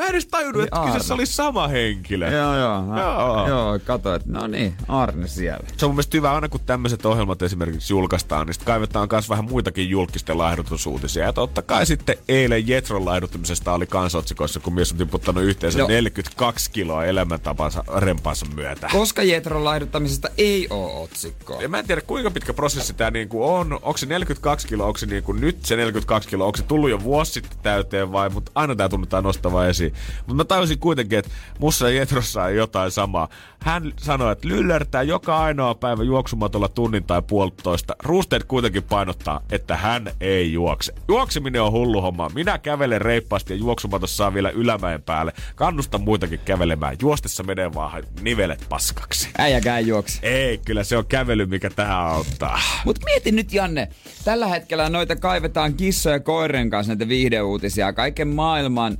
Mä 0.00 0.06
en 0.06 0.10
edes 0.10 0.26
tajunnut, 0.26 0.62
että 0.62 0.78
Niin, 0.80 0.86
kyseessä 0.92 1.14
oli 1.14 1.26
sama 1.26 1.68
henkilö. 1.68 2.30
Joo, 2.30 2.56
joo. 2.58 2.82
Mä, 2.82 3.00
Joo. 3.00 3.48
joo, 3.48 3.78
kato, 3.84 4.14
että 4.14 4.28
no 4.32 4.46
niin, 4.46 4.74
Arne 4.88 5.28
siellä. 5.28 5.66
Se 5.76 5.86
on 5.86 5.90
mun 5.90 5.94
mielestä 5.96 6.16
hyvä 6.16 6.32
aina, 6.32 6.48
kun 6.48 6.60
tämmöiset 6.66 7.06
ohjelmat 7.06 7.42
esimerkiksi 7.42 7.92
julkaistaan, 7.92 8.46
niin 8.46 8.54
sit 8.54 8.62
kaivetaan 8.64 9.08
myös 9.12 9.28
vähän 9.28 9.44
muitakin 9.44 9.90
julkisten 9.90 10.38
laihdutusuutisia. 10.38 11.24
Ja 11.24 11.32
totta 11.32 11.62
kai 11.62 11.86
sitten 11.86 12.16
eilen 12.28 12.68
Jetron 12.68 13.04
laihduttamisesta 13.04 13.72
oli 13.72 13.86
kansotsikoissa, 13.86 14.60
kun 14.60 14.74
mies 14.74 14.92
on 14.92 14.98
tiputtanut 14.98 15.42
yhteensä 15.44 15.78
Joo. 15.78 15.88
42 15.88 16.70
kiloa 16.70 17.04
elämäntapansa 17.04 17.84
rempaansa 17.96 18.46
myötä. 18.54 18.88
Koska 18.92 19.22
Jetron 19.22 19.64
laihduttamisesta 19.64 20.28
ei 20.38 20.66
oo 20.70 21.02
otsikkoa. 21.02 21.62
Ja 21.62 21.68
mä 21.68 21.78
en 21.78 21.86
tiedä, 21.86 22.00
kuinka 22.00 22.30
pitkä 22.30 22.54
prosessi 22.54 22.94
tämä 22.94 23.10
niinku 23.10 23.48
on. 23.48 23.72
Onko 23.72 23.96
se 23.96 24.06
42 24.06 24.68
kiloa, 24.68 24.86
onko 24.86 24.98
se 24.98 25.06
niinku 25.06 25.32
nyt 25.32 25.64
se 25.64 25.76
42 25.76 26.28
kiloa, 26.28 26.46
onko 26.46 26.56
se 26.56 26.62
tullut 26.62 26.90
jo 26.90 27.02
vuosi 27.02 27.32
sitten 27.32 27.58
täyteen 27.62 28.12
vai, 28.12 28.28
mutta 28.30 28.52
aina 28.54 28.76
tää 28.76 28.88
tunnutaan 28.88 29.24
nostava 29.24 29.66
esiin. 29.66 29.89
Mutta 30.18 30.34
mä 30.34 30.44
tajusin 30.44 30.78
kuitenkin, 30.78 31.18
että 31.18 31.30
mussa 31.58 31.90
ja 31.90 31.96
Jetrossa 31.96 32.42
on 32.42 32.56
jotain 32.56 32.90
samaa. 32.90 33.28
Hän 33.60 33.92
sanoi, 33.96 34.32
että 34.32 34.48
lyllärtää 34.48 35.02
joka 35.02 35.38
ainoa 35.38 35.74
päivä 35.74 36.02
juoksumatolla 36.02 36.68
tunnin 36.68 37.04
tai 37.04 37.22
puolitoista. 37.22 37.96
Rusteet 38.02 38.44
kuitenkin 38.44 38.82
painottaa, 38.82 39.40
että 39.50 39.76
hän 39.76 40.10
ei 40.20 40.52
juokse. 40.52 40.94
Juokseminen 41.08 41.62
on 41.62 41.72
hullu 41.72 42.02
homma. 42.02 42.30
Minä 42.34 42.58
kävelen 42.58 43.00
reippaasti 43.00 43.52
ja 43.52 43.58
juoksumatossa 43.58 44.16
saa 44.16 44.34
vielä 44.34 44.50
ylämäen 44.50 45.02
päälle. 45.02 45.32
Kannustan 45.54 46.00
muitakin 46.00 46.40
kävelemään. 46.44 46.96
Juostessa 47.02 47.42
menee 47.42 47.74
vaan 47.74 48.02
nivelet 48.20 48.66
paskaksi. 48.68 49.28
Äijäkään 49.38 49.86
juoksi. 49.86 50.18
Ei, 50.22 50.58
kyllä 50.58 50.84
se 50.84 50.96
on 50.96 51.06
kävely, 51.06 51.46
mikä 51.46 51.70
tähän 51.70 51.98
auttaa. 51.98 52.60
Mut 52.84 52.98
mieti 53.04 53.32
nyt 53.32 53.52
Janne, 53.52 53.88
tällä 54.24 54.46
hetkellä 54.46 54.88
noita 54.88 55.16
kaivetaan 55.16 55.74
kissoja 55.74 56.16
ja 56.16 56.20
koirien 56.20 56.70
kanssa 56.70 56.92
näitä 56.92 57.08
viihdeuutisia. 57.08 57.92
Kaiken 57.92 58.28
maailman 58.28 58.98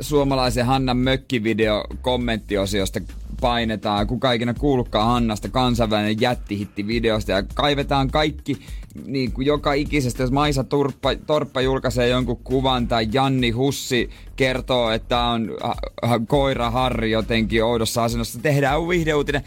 suomalaisen 0.00 0.66
Hannan 0.66 0.96
mökkivideo 0.96 1.84
kommenttiosiosta 2.02 3.00
painetaan. 3.40 4.06
Kuka 4.06 4.32
ikinä 4.32 4.54
kuullutkaan 4.54 5.08
Hannasta 5.08 5.48
kansainvälinen 5.48 6.20
jättihitti 6.20 6.86
videosta. 6.86 7.32
Ja 7.32 7.42
kaivetaan 7.54 8.10
kaikki 8.10 8.58
niin 9.06 9.32
kuin 9.32 9.46
joka 9.46 9.72
ikisestä, 9.72 10.22
jos 10.22 10.30
Maisa 10.30 10.64
Turppa, 10.64 11.14
Torppa 11.14 11.60
julkaisee 11.60 12.08
jonkun 12.08 12.40
kuvan 12.44 12.88
tai 12.88 13.08
Janni 13.12 13.50
Hussi 13.50 14.10
kertoo, 14.36 14.90
että 14.90 15.20
on 15.20 15.56
ha, 16.02 16.18
koira 16.18 16.70
Harri 16.70 17.10
jotenkin 17.10 17.64
oudossa 17.64 18.04
asennossa, 18.04 18.38
tehdään 18.38 18.88
viihdeuutinen. 18.88 19.42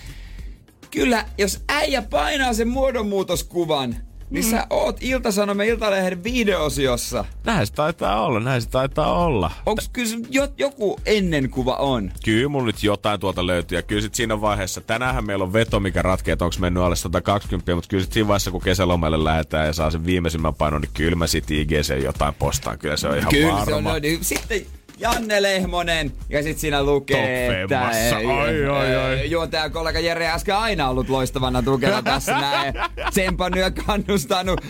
Kyllä, 0.91 1.25
jos 1.37 1.63
äijä 1.69 2.01
painaa 2.01 2.53
sen 2.53 2.67
muodonmuutoskuvan, 2.67 3.95
niin 4.29 4.45
Mm. 4.45 4.51
sä 4.51 4.67
oot 4.69 4.97
Ilta-Sanomen 5.01 5.67
Iltalehden 5.67 6.23
videosiossa. 6.23 7.25
Näin 7.45 7.67
se 7.67 7.73
taitaa 7.73 8.25
olla, 8.25 8.39
näin 8.39 8.61
se 8.61 8.69
taitaa 8.69 9.25
olla. 9.25 9.51
Onks 9.65 9.89
kyllä 9.93 10.07
se 10.07 10.17
jo, 10.29 10.47
joku 10.57 10.99
ennenkuva 11.05 11.75
on? 11.75 12.11
Kyllä 12.25 12.49
mulla 12.49 12.65
nyt 12.65 12.83
jotain 12.83 13.19
tuolta 13.19 13.47
löytyy. 13.47 13.77
Ja 13.77 13.81
kyllä 13.81 14.01
sit 14.01 14.15
siinä 14.15 14.41
vaiheessa, 14.41 14.81
tänäänhän 14.81 15.25
meillä 15.25 15.43
on 15.43 15.53
veto, 15.53 15.79
mikä 15.79 16.01
ratkee, 16.01 16.31
että 16.31 16.45
onko 16.45 16.55
mennyt 16.59 16.83
alle 16.83 16.95
120, 16.95 17.75
mutta 17.75 17.87
kyllä 17.89 18.03
sit 18.03 18.13
siinä 18.13 18.27
vaiheessa, 18.27 18.51
kun 18.51 18.61
kesälomalle 18.61 19.23
lähdetään 19.23 19.67
ja 19.67 19.73
saa 19.73 19.91
sen 19.91 20.05
viimeisimmän 20.05 20.55
painon, 20.55 20.81
niin 20.81 20.91
kyllä 20.93 21.15
mä 21.15 21.27
sit 21.27 21.51
IGC 21.51 22.03
jotain 22.03 22.33
postaan. 22.39 22.79
Kyllä 22.79 22.97
se 22.97 23.07
on 23.07 23.17
ihan 23.17 23.29
kyllä 23.33 23.47
varma. 23.53 23.65
se 23.65 23.73
on 23.73 23.83
noin. 23.83 24.01
Niin 24.01 24.23
Sitten 24.25 24.61
Janne 24.99 25.41
Lehmonen 25.41 26.11
ja 26.29 26.43
sit 26.43 26.59
siinä 26.59 26.83
lukee, 26.83 27.61
että 27.61 27.77
femmassa. 27.77 28.15
Ai, 28.15 28.65
ai, 28.65 28.95
ai. 28.95 29.31
juontaja 29.31 29.69
kollega 29.69 29.99
Jere 29.99 30.27
äsken 30.27 30.55
aina 30.55 30.89
ollut 30.89 31.09
loistavana 31.09 31.61
tukena 31.61 32.01
tässä 32.01 32.31
näin. 32.31 32.73
Tsempannut 33.11 33.59
ja 33.59 33.71
kannustanut 33.71 34.61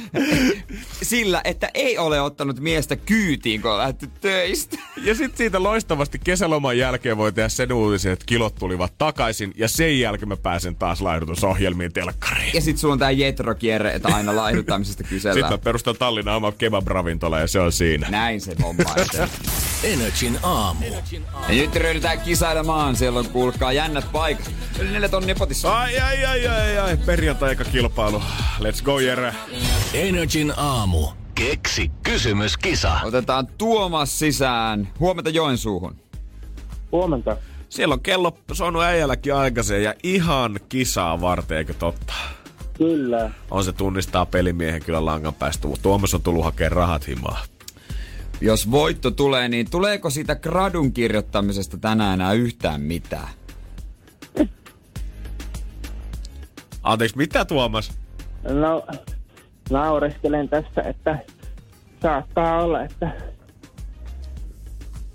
sillä, 1.01 1.41
että 1.43 1.69
ei 1.73 1.97
ole 1.97 2.21
ottanut 2.21 2.59
miestä 2.59 2.95
kyytiin, 2.95 3.61
kun 3.61 3.71
on 3.71 3.77
lähty 3.77 4.09
töistä. 4.21 4.77
Ja 5.03 5.15
sitten 5.15 5.37
siitä 5.37 5.63
loistavasti 5.63 6.19
kesäloman 6.23 6.77
jälkeen 6.77 7.17
voi 7.17 7.31
tehdä 7.31 7.49
sen 7.49 7.73
uutisen, 7.73 8.11
että 8.11 8.25
kilot 8.25 8.55
tulivat 8.55 8.93
takaisin. 8.97 9.53
Ja 9.55 9.67
sen 9.67 9.99
jälkeen 9.99 10.29
mä 10.29 10.37
pääsen 10.37 10.75
taas 10.75 11.01
laihdutusohjelmiin 11.01 11.93
telkkariin. 11.93 12.51
Ja 12.53 12.61
sit 12.61 12.77
sulla 12.77 12.91
on 12.91 12.99
tää 12.99 13.11
Jetro-kierre, 13.11 13.93
että 13.93 14.07
aina 14.15 14.35
laihduttamisesta 14.35 14.97
Sitten 14.97 15.17
kysellään. 15.17 15.53
mä 15.53 15.57
perustan 15.57 15.95
Tallinnan 15.99 16.35
oma 16.35 16.51
kebab-ravintola 16.51 17.39
ja 17.39 17.47
se 17.47 17.59
on 17.59 17.71
siinä. 17.71 18.09
Näin 18.09 18.41
se 18.41 18.55
homma. 18.63 18.83
Energin 20.19 20.39
aamu. 20.43 20.85
Ja 21.49 21.55
nyt 21.55 21.75
ryhdytään 21.75 22.21
kisailemaan. 22.21 22.95
Siellä 22.95 23.19
on 23.19 23.29
kuulkaa 23.29 23.73
jännät 23.73 24.11
paikat. 24.11 24.51
Yli 24.79 24.91
neljä 24.91 25.09
tonnia 25.09 25.35
potissa. 25.35 25.77
Ai, 25.77 25.99
ai, 25.99 26.25
ai, 26.25 26.47
ai, 26.47 26.77
ai. 26.77 26.97
Perjantai 26.97 27.55
kilpailu. 27.55 28.21
Let's 28.59 28.83
go, 28.83 28.99
Jere. 28.99 29.35
Energin 29.93 30.53
aamu. 30.57 31.07
Keksi 31.35 31.91
kysymyskisa. 32.03 32.99
Otetaan 33.03 33.47
Tuomas 33.57 34.19
sisään. 34.19 34.87
Huomenta 34.99 35.29
Joensuuhun. 35.29 35.95
Huomenta. 36.91 37.37
Siellä 37.69 37.93
on 37.93 38.01
kello 38.01 38.37
soinut 38.53 38.83
äijälläkin 38.83 39.35
aikaisen 39.35 39.83
ja 39.83 39.93
ihan 40.03 40.59
kisaa 40.69 41.21
varten, 41.21 41.57
eikö 41.57 41.73
totta? 41.73 42.13
Kyllä. 42.77 43.31
On 43.51 43.63
se 43.63 43.73
tunnistaa 43.73 44.25
pelimiehen 44.25 44.83
kyllä 44.83 45.05
langan 45.05 45.33
päästä. 45.33 45.67
Tuomas 45.81 46.13
on 46.13 46.21
tullut 46.21 46.43
hakemaan 46.43 46.71
rahat 46.71 47.07
himaa. 47.07 47.41
Jos 48.41 48.71
voitto 48.71 49.11
tulee, 49.11 49.49
niin 49.49 49.69
tuleeko 49.69 50.09
siitä 50.09 50.35
gradun 50.35 50.93
kirjoittamisesta 50.93 51.77
tänään 51.77 52.13
enää 52.13 52.33
yhtään 52.33 52.81
mitään? 52.81 53.29
Anteeksi, 56.83 57.17
mitä 57.17 57.45
Tuomas? 57.45 57.99
No, 58.43 58.83
naureskelen 59.69 60.49
tässä, 60.49 60.81
että 60.81 61.19
saattaa 62.01 62.63
olla, 62.63 62.81
että 62.83 63.11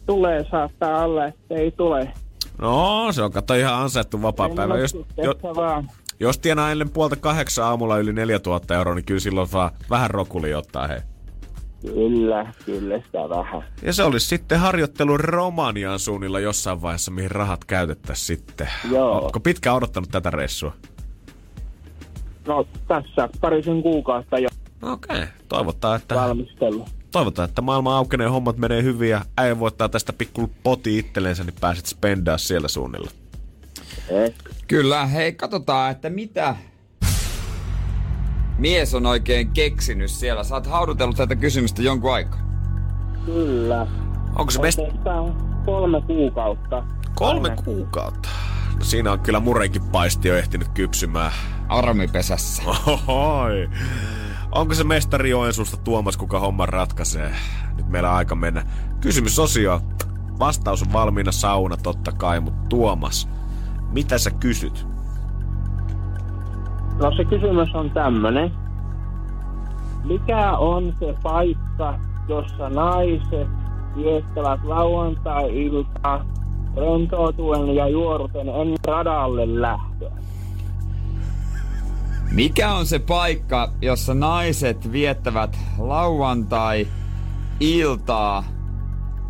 tulee, 0.07 0.45
saattaa 0.51 1.05
olla, 1.05 1.27
että 1.27 1.55
ei 1.55 1.71
tule. 1.71 2.13
No, 2.59 3.13
se 3.13 3.23
on 3.23 3.33
kato 3.33 3.55
ihan 3.55 3.75
ansaittu 3.75 4.23
vapaa-päivä. 4.23 4.79
Jos, 4.79 4.95
jo, 5.17 5.35
jos 6.21 6.39
tienaa 6.39 6.73
ennen 6.73 6.91
puolta 6.91 7.17
kahdeksan 7.17 7.65
aamulla 7.65 7.99
yli 7.99 8.13
4000 8.13 8.75
euroa, 8.75 8.95
niin 8.95 9.05
kyllä 9.05 9.21
silloin 9.21 9.49
saa 9.49 9.71
vähän 9.91 10.11
rokuli 10.11 10.55
ottaa 10.55 10.87
hei. 10.87 11.01
Kyllä, 11.87 12.53
kyllä 12.65 12.99
sitä 12.99 13.29
vähän. 13.29 13.65
Ja 13.83 13.93
se 13.93 14.03
olisi 14.03 14.27
sitten 14.27 14.61
harjoittelu 14.61 15.17
Romanian 15.17 15.99
suunnilla 15.99 16.41
jossain 16.41 16.83
vaiheessa, 16.83 17.11
mihin 17.11 17.31
rahat 17.31 17.65
käytettäisiin 17.65 18.27
sitten. 18.27 18.69
Joo. 18.91 19.19
Oletko 19.19 19.41
pitkään 19.41 19.77
odottanut 19.77 20.09
tätä 20.11 20.31
reissua? 20.31 20.73
No 22.47 22.67
tässä 22.89 23.29
parisen 23.41 23.83
kuukautta 23.83 24.39
jo 24.39 24.49
Okei. 24.83 25.17
Okay. 25.17 25.27
Toivotaan, 25.49 25.97
että, 25.97 26.15
valmistellut. 26.15 26.89
toivotaan, 27.11 27.49
että 27.49 27.63
maailma 27.63 27.97
aukenee, 27.97 28.27
hommat 28.27 28.57
menee 28.57 28.83
hyvin 28.83 29.11
ja 29.11 29.25
äijä 29.39 29.59
voittaa 29.59 29.89
tästä 29.89 30.13
pikku 30.13 30.51
poti 30.63 30.99
itsellensä, 30.99 31.45
niin 31.45 31.55
pääset 31.61 31.87
spendaa 31.87 32.39
siellä 32.39 32.69
suunnilla. 32.69 33.11
Eh, 34.09 34.35
Kyllä, 34.67 35.07
hei, 35.07 35.33
katsotaan, 35.33 35.91
että 35.91 36.11
mitä 36.11 36.57
mies 38.59 38.95
on 38.95 39.07
oikein 39.07 39.51
keksinyt 39.51 40.11
siellä. 40.11 40.45
Sä 40.45 40.55
oot 40.55 40.67
haudutellut 40.67 41.17
tätä 41.17 41.37
kysymystä 41.37 41.83
jonkun 41.83 42.15
aikaa. 42.15 42.41
kyllä. 43.27 43.87
Onko 44.39 44.51
se. 44.51 44.61
Oikeastaan 44.61 45.35
kolme 45.65 46.01
kuukautta. 46.03 46.83
kolme 47.15 47.49
Aina. 47.51 47.63
kuukautta? 47.63 48.29
No 48.79 48.85
siinä 48.85 49.13
on 49.13 49.21
kyllä 49.21 49.41
murenkin 49.41 49.83
paisti 49.83 50.29
jo 50.29 50.37
ehtinyt 50.37 50.69
kypsymään. 50.69 51.33
Armipesässä. 51.69 52.63
Ohoi. 52.87 53.71
Onko 54.53 54.75
se 54.75 54.85
mestari 54.85 55.31
Joensuusta 55.31 55.77
Tuomas, 55.77 56.17
kuka 56.17 56.39
homman 56.41 56.69
ratkaisee? 56.69 57.35
Nyt 57.77 57.89
meillä 57.89 58.11
on 58.11 58.17
aika 58.17 58.35
mennä. 58.35 58.67
Kysymysosio. 59.01 59.81
Vastaus 60.39 60.83
on 60.83 60.93
valmiina 60.93 61.33
sauna 61.33 61.77
totta 61.77 62.13
kai, 62.13 62.41
mutta 62.41 62.69
Tuomas, 62.69 63.29
mitä 63.93 64.19
sä 64.19 64.31
kysyt? 64.31 64.87
No 67.01 67.13
se 67.17 67.25
kysymys 67.25 67.75
on 67.75 67.91
tämmönen. 67.91 68.53
Mikä 70.05 70.53
on 70.53 70.95
se 71.01 71.15
paikka, 71.23 71.99
jossa 72.29 72.69
naiset 72.69 73.49
viettävät 73.97 74.61
lauantai-iltaa 74.65 76.25
rentoutuen 76.77 77.75
ja 77.75 77.89
juoruten 77.89 78.49
ennen 78.49 78.79
radalle 78.87 79.61
lähtöä? 79.61 80.11
Mikä 82.33 82.75
on 82.75 82.87
se 82.87 82.99
paikka, 82.99 83.71
jossa 83.83 84.15
naiset 84.15 84.93
viettävät 84.93 85.59
lauantai-iltaa 85.79 88.45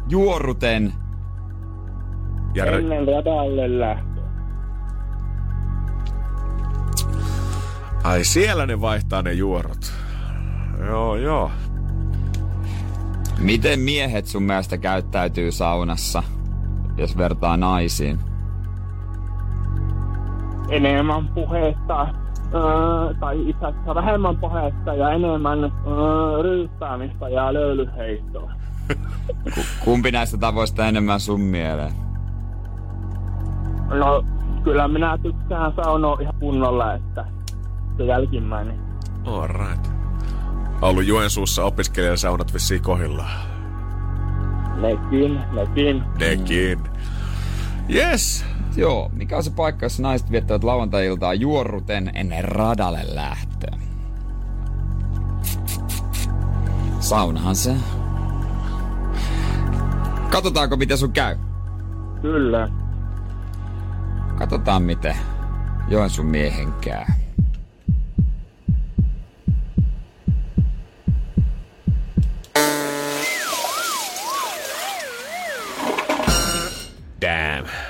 juoruten? 0.09 0.93
Ja 2.55 2.67
Ennen 2.67 3.09
radalle 3.09 3.79
lähtöä. 3.79 4.14
Ai 8.05 8.25
siellä 8.25 8.67
ne 8.67 8.81
vaihtaa 8.81 9.23
ne 9.23 9.33
juorot. 9.33 9.93
Joo, 10.87 11.17
joo. 11.17 11.51
Miten 13.39 13.81
miehet 13.81 14.27
sun 14.27 14.43
mielestä 14.43 14.79
käyttäytyy 14.79 15.53
saunassa, 15.53 16.23
jos 16.97 17.17
vertaa 17.17 17.57
naisiin? 17.57 18.19
Enemmän 20.71 21.29
puhetta, 21.29 22.07
öö, 22.55 23.15
tai 23.21 23.49
itse 23.49 23.67
asiassa 23.67 23.95
vähemmän 23.95 24.37
puhetta 24.37 24.95
ja 24.95 25.11
enemmän 25.11 25.65
öö, 25.65 26.43
ryyppäämistä 26.43 27.29
ja 27.29 27.55
löylyheittoa. 27.55 28.53
Kumpi 29.85 30.11
näistä 30.13 30.39
tavoista 30.39 30.87
enemmän 30.87 31.21
sun 31.21 31.41
mieleen? 31.41 31.93
No, 33.89 34.25
kyllä 34.65 34.89
minä 34.89 35.19
tykkään 35.23 35.73
saunoa 35.77 36.19
ihan 36.21 36.35
kunnolla, 36.41 36.95
että 36.95 37.25
se 37.97 38.05
jälkimmäinen. 38.05 38.79
Alright. 39.25 39.91
Ollut 40.83 41.07
Joensuussa 41.07 41.65
opiskelijasaunat 41.65 42.55
vissiin 42.55 42.83
kohillaan. 42.83 43.55
Nekin, 44.81 45.41
nekin. 45.53 46.03
Nekin. 46.19 46.79
Yes. 47.95 48.45
Joo, 48.77 49.11
mikä 49.13 49.37
on 49.37 49.45
se 49.45 49.51
paikka, 49.51 49.87
jossa 49.87 50.03
naiset 50.03 50.31
viettävät 50.31 50.65
lauantai-iltaa 50.65 51.35
juorruten 51.35 52.11
ennen 52.15 52.45
radalle 52.45 53.03
lähtöä? 53.07 53.79
Saunahan 57.01 57.57
se. 57.57 57.75
Katsotaanko 60.31 60.77
miten 60.77 60.99
sun 60.99 61.13
käy. 61.13 61.37
Kyllä. 62.23 62.69
Katsotaan 64.39 64.83
miten 64.83 65.17
Joensuun 65.89 66.29
miehen 66.29 66.73
käy. 66.73 67.05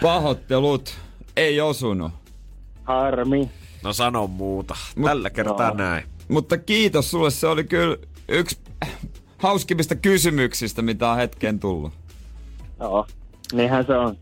Pahoittelut. 0.04 0.94
Ei 1.36 1.60
osunut. 1.60 2.12
Harmi. 2.82 3.50
No 3.82 3.92
sano 3.92 4.26
muuta. 4.26 4.76
Tällä 5.04 5.30
kertaa 5.30 5.70
no. 5.70 5.76
näin. 5.76 6.04
Mutta 6.28 6.58
kiitos 6.58 7.10
sulle. 7.10 7.30
Se 7.30 7.46
oli 7.46 7.64
kyllä 7.64 7.96
yksi 8.28 8.58
hauskimmista 9.38 9.94
kysymyksistä, 9.94 10.82
mitä 10.82 11.10
on 11.10 11.16
hetkeen 11.16 11.60
tullut. 11.60 11.92
Joo, 12.80 13.06
niinhän 13.52 13.86
se 13.86 13.92
on. 13.92 14.16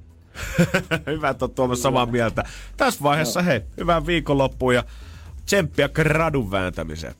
Hyvä, 1.06 1.28
että 1.28 1.44
oot 1.44 1.54
Tuomas 1.54 1.82
samaa 1.82 2.06
mieltä. 2.06 2.44
Tässä 2.76 3.02
vaiheessa 3.02 3.42
hei, 3.42 3.60
hyvää 3.76 4.06
viikonloppua 4.06 4.74
ja 4.74 4.84
tsemppiä 5.46 5.88
gradun 5.88 6.50
vääntämiseen. 6.50 7.14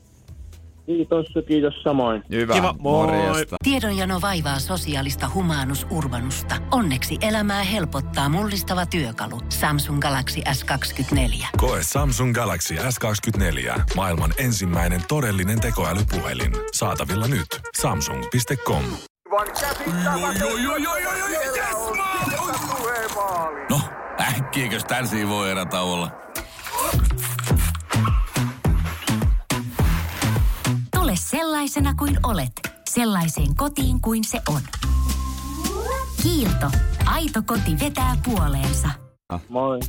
Kiitos, 0.85 1.25
kiitos 1.47 1.73
samoin. 1.83 2.23
Hyvä. 2.31 2.53
Kiva, 2.53 2.75
moi. 2.79 3.05
Morjesta. 3.07 3.55
Tiedonjano 3.63 4.21
vaivaa 4.21 4.59
sosiaalista 4.59 5.29
humanus 5.33 5.87
urbanusta. 5.89 6.55
Onneksi 6.71 7.17
elämää 7.21 7.63
helpottaa 7.63 8.29
mullistava 8.29 8.85
työkalu. 8.85 9.39
Samsung 9.49 9.99
Galaxy 9.99 10.41
S24. 10.41 11.45
Koe 11.57 11.79
Samsung 11.81 12.33
Galaxy 12.33 12.75
S24. 12.75 13.81
Maailman 13.95 14.33
ensimmäinen 14.37 15.01
todellinen 15.07 15.59
tekoälypuhelin. 15.59 16.51
Saatavilla 16.73 17.27
nyt. 17.27 17.47
Samsung.com. 17.81 18.83
No, 23.69 23.79
äkkiäkös 24.37 24.83
tän 24.83 25.05
voi 25.29 25.51
erä 25.51 25.65
olla? 25.81 26.22
Tule 31.13 31.41
sellaisena 31.41 31.95
kuin 31.95 32.19
olet, 32.23 32.51
sellaiseen 32.89 33.55
kotiin 33.55 34.01
kuin 34.01 34.23
se 34.23 34.41
on. 34.49 34.61
Kiilto. 36.23 36.71
Aito 37.05 37.41
koti 37.45 37.79
vetää 37.79 38.17
puoleensa. 38.25 38.89
Moi. 39.49 39.79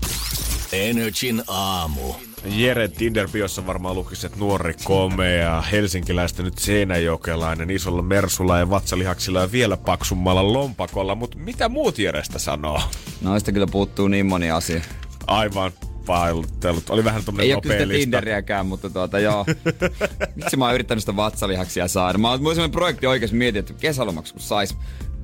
Energin 0.73 1.43
aamu. 1.49 2.15
Jere 2.45 2.89
Tinder-biossa 2.89 3.67
varmaan 3.67 3.95
lukisi, 3.95 4.27
että 4.27 4.39
nuori 4.39 4.75
komea, 4.85 5.63
helsinkiläistä 5.63 6.43
nyt 6.43 6.59
seinäjokelainen, 6.59 7.71
isolla 7.71 8.03
mersulla 8.03 8.59
ja 8.59 8.71
vatsalihaksilla 8.71 9.41
ja 9.41 9.53
vielä 9.53 9.77
paksummalla 9.77 10.53
lompakolla, 10.53 11.15
mutta 11.15 11.39
mitä 11.39 11.69
muut 11.69 11.99
Jerestä 11.99 12.39
sanoo? 12.39 12.81
Noista 13.21 13.53
kyllä 13.53 13.67
puuttuu 13.67 14.09
niin 14.09 14.27
moni 14.27 14.51
asia. 14.51 14.81
Aivan 15.27 15.73
pailuttelut. 16.07 16.91
Oli 16.91 17.05
vähän 17.05 17.21
Ei 17.21 17.25
tommonen 17.25 17.55
ole 17.55 17.63
kyllä. 17.63 17.95
Tinderiäkään, 17.95 18.67
mutta 18.67 18.91
tuota 18.91 19.19
joo. 19.19 19.47
Miksi 20.37 20.57
mä 20.57 20.65
oon 20.65 20.75
yrittänyt 20.75 21.03
sitä 21.03 21.17
vatsalihaksia 21.17 21.89
saada? 21.89 22.19
Mä 22.19 22.31
oon 22.31 22.39
sellainen 22.39 22.71
projekti 22.71 23.07
oikeesti 23.07 23.37
mietin, 23.37 23.61
että 23.61 23.75
kesälomaksi 23.75 24.33
kun 24.33 24.43
sais 24.43 24.77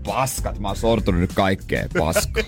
paskat, 0.05 0.59
mä 0.59 0.69
oon 0.69 0.77
sortunut 0.77 1.21
nyt 1.21 1.33
kaikkeen 1.33 1.89
pasko. 1.99 2.41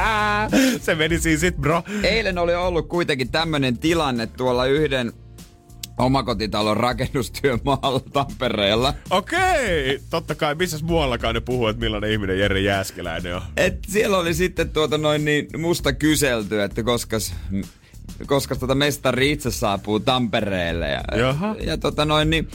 Se 0.80 0.94
meni 0.94 1.18
siinä 1.18 1.40
sit, 1.40 1.56
bro. 1.56 1.82
Eilen 2.02 2.38
oli 2.38 2.54
ollut 2.54 2.88
kuitenkin 2.88 3.30
tämmönen 3.30 3.78
tilanne 3.78 4.26
tuolla 4.26 4.66
yhden 4.66 5.12
omakotitalon 5.98 6.76
rakennustyömaalla 6.76 8.00
Tampereella. 8.12 8.94
Okei, 9.10 10.00
totta 10.10 10.34
kai, 10.34 10.54
missäs 10.54 10.82
muuallakaan 10.82 11.34
ne 11.34 11.40
puhuu, 11.40 11.66
että 11.66 11.80
millainen 11.80 12.10
ihminen 12.10 12.38
Jere 12.38 12.60
Jääskeläinen 12.60 13.36
on. 13.36 13.42
Et 13.56 13.78
siellä 13.88 14.18
oli 14.18 14.34
sitten 14.34 14.70
tuota 14.70 14.98
noin 14.98 15.24
niin 15.24 15.48
musta 15.58 15.92
kyselty, 15.92 16.62
että 16.62 16.82
koska 16.82 17.16
koska 18.26 18.56
tota 18.56 18.74
mestari 18.74 19.32
itse 19.32 19.50
saapuu 19.50 20.00
Tampereelle. 20.00 20.88
Ja, 20.88 21.18
Jaha. 21.18 21.56
ja 21.60 21.78
tota 21.78 22.04
noin 22.04 22.30
niin, 22.30 22.48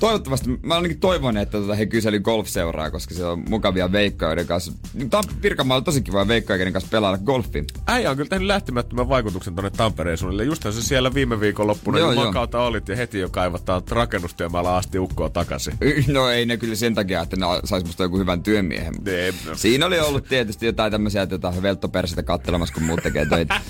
toivottavasti, 0.00 0.50
mä 0.62 0.74
ainakin 0.74 1.00
toivon, 1.00 1.36
että 1.36 1.58
tota 1.58 1.74
he 1.74 1.86
kyseli 1.86 2.20
golfseuraa, 2.20 2.90
koska 2.90 3.14
se 3.14 3.24
on 3.24 3.44
mukavia 3.48 3.92
veikkoja, 3.92 4.28
joiden 4.30 4.46
kanssa. 4.46 4.72
Tämä 5.10 5.18
on 5.18 5.24
Pirkanmaalla 5.40 5.84
tosi 5.84 6.02
kiva 6.02 6.28
veikkoja, 6.28 6.56
joiden 6.56 6.72
kanssa 6.72 6.90
pelailla 6.90 7.18
golfin. 7.18 7.66
Äijä 7.86 8.10
on 8.10 8.16
kyllä 8.16 8.28
tehnyt 8.28 8.46
lähtemättömän 8.46 9.08
vaikutuksen 9.08 9.54
tonne 9.54 9.70
Tampereen 9.70 10.18
suunnille. 10.18 10.44
Justhan 10.44 10.72
se 10.72 10.82
siellä 10.82 11.14
viime 11.14 11.40
viikon 11.40 11.66
loppuna 11.66 11.98
Joo, 11.98 12.10
niin 12.12 12.24
makauta 12.24 12.60
olit 12.60 12.88
ja 12.88 12.96
heti 12.96 13.18
jo 13.18 13.28
kaivattaa 13.28 13.82
rakennustyömaalla 13.90 14.76
asti 14.76 14.98
ukkoa 14.98 15.30
takaisin. 15.30 15.74
No 16.12 16.28
ei 16.28 16.46
ne 16.46 16.56
kyllä 16.56 16.74
sen 16.74 16.94
takia, 16.94 17.22
että 17.22 17.36
ne 17.36 17.46
sais 17.64 17.84
musta 17.84 18.02
joku 18.02 18.18
hyvän 18.18 18.42
työmiehen. 18.42 18.94
Ne, 19.04 19.34
no. 19.46 19.54
Siinä 19.54 19.86
oli 19.86 20.00
ollut 20.00 20.24
tietysti 20.24 20.66
jotain 20.66 20.92
tämmöisiä 20.92 21.26
jotain 21.30 21.62
velttoperseitä 21.62 22.22
kattelemassa, 22.22 22.74
kun 22.74 22.82
muut 22.82 23.00
tekee 23.02 23.26
töitä. 23.26 23.60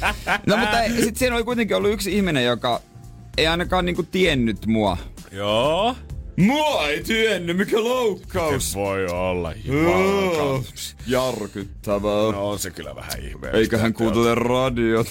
No 0.47 0.57
mutta 0.57 0.83
ei- 0.83 1.03
sit 1.05 1.17
siinä 1.17 1.37
oli 1.37 1.45
kuitenkin 1.45 1.77
ollut 1.77 1.91
yksi 1.93 2.17
ihminen, 2.17 2.45
joka 2.45 2.81
ei 3.39 3.47
ainakaan 3.47 3.85
niinku 3.85 4.03
tiennyt 4.03 4.67
mua. 4.67 4.97
Joo. 5.33 5.97
Mua 6.37 6.88
ei 6.88 7.03
tiennyt, 7.03 7.57
mikä 7.57 7.85
loukkaus. 7.85 8.73
Se 8.73 8.79
voi 8.79 9.07
olla 9.07 9.53
jumalauta. 9.64 10.71
Järkyttävää. 11.07 12.33
No 12.33 12.51
on 12.51 12.59
se 12.59 12.71
kyllä 12.71 12.95
vähän 12.95 13.12
ihmeellistä. 13.19 13.59
Eiköhän 13.59 13.95
kuuntele 13.95 14.35
radiot. 14.35 15.07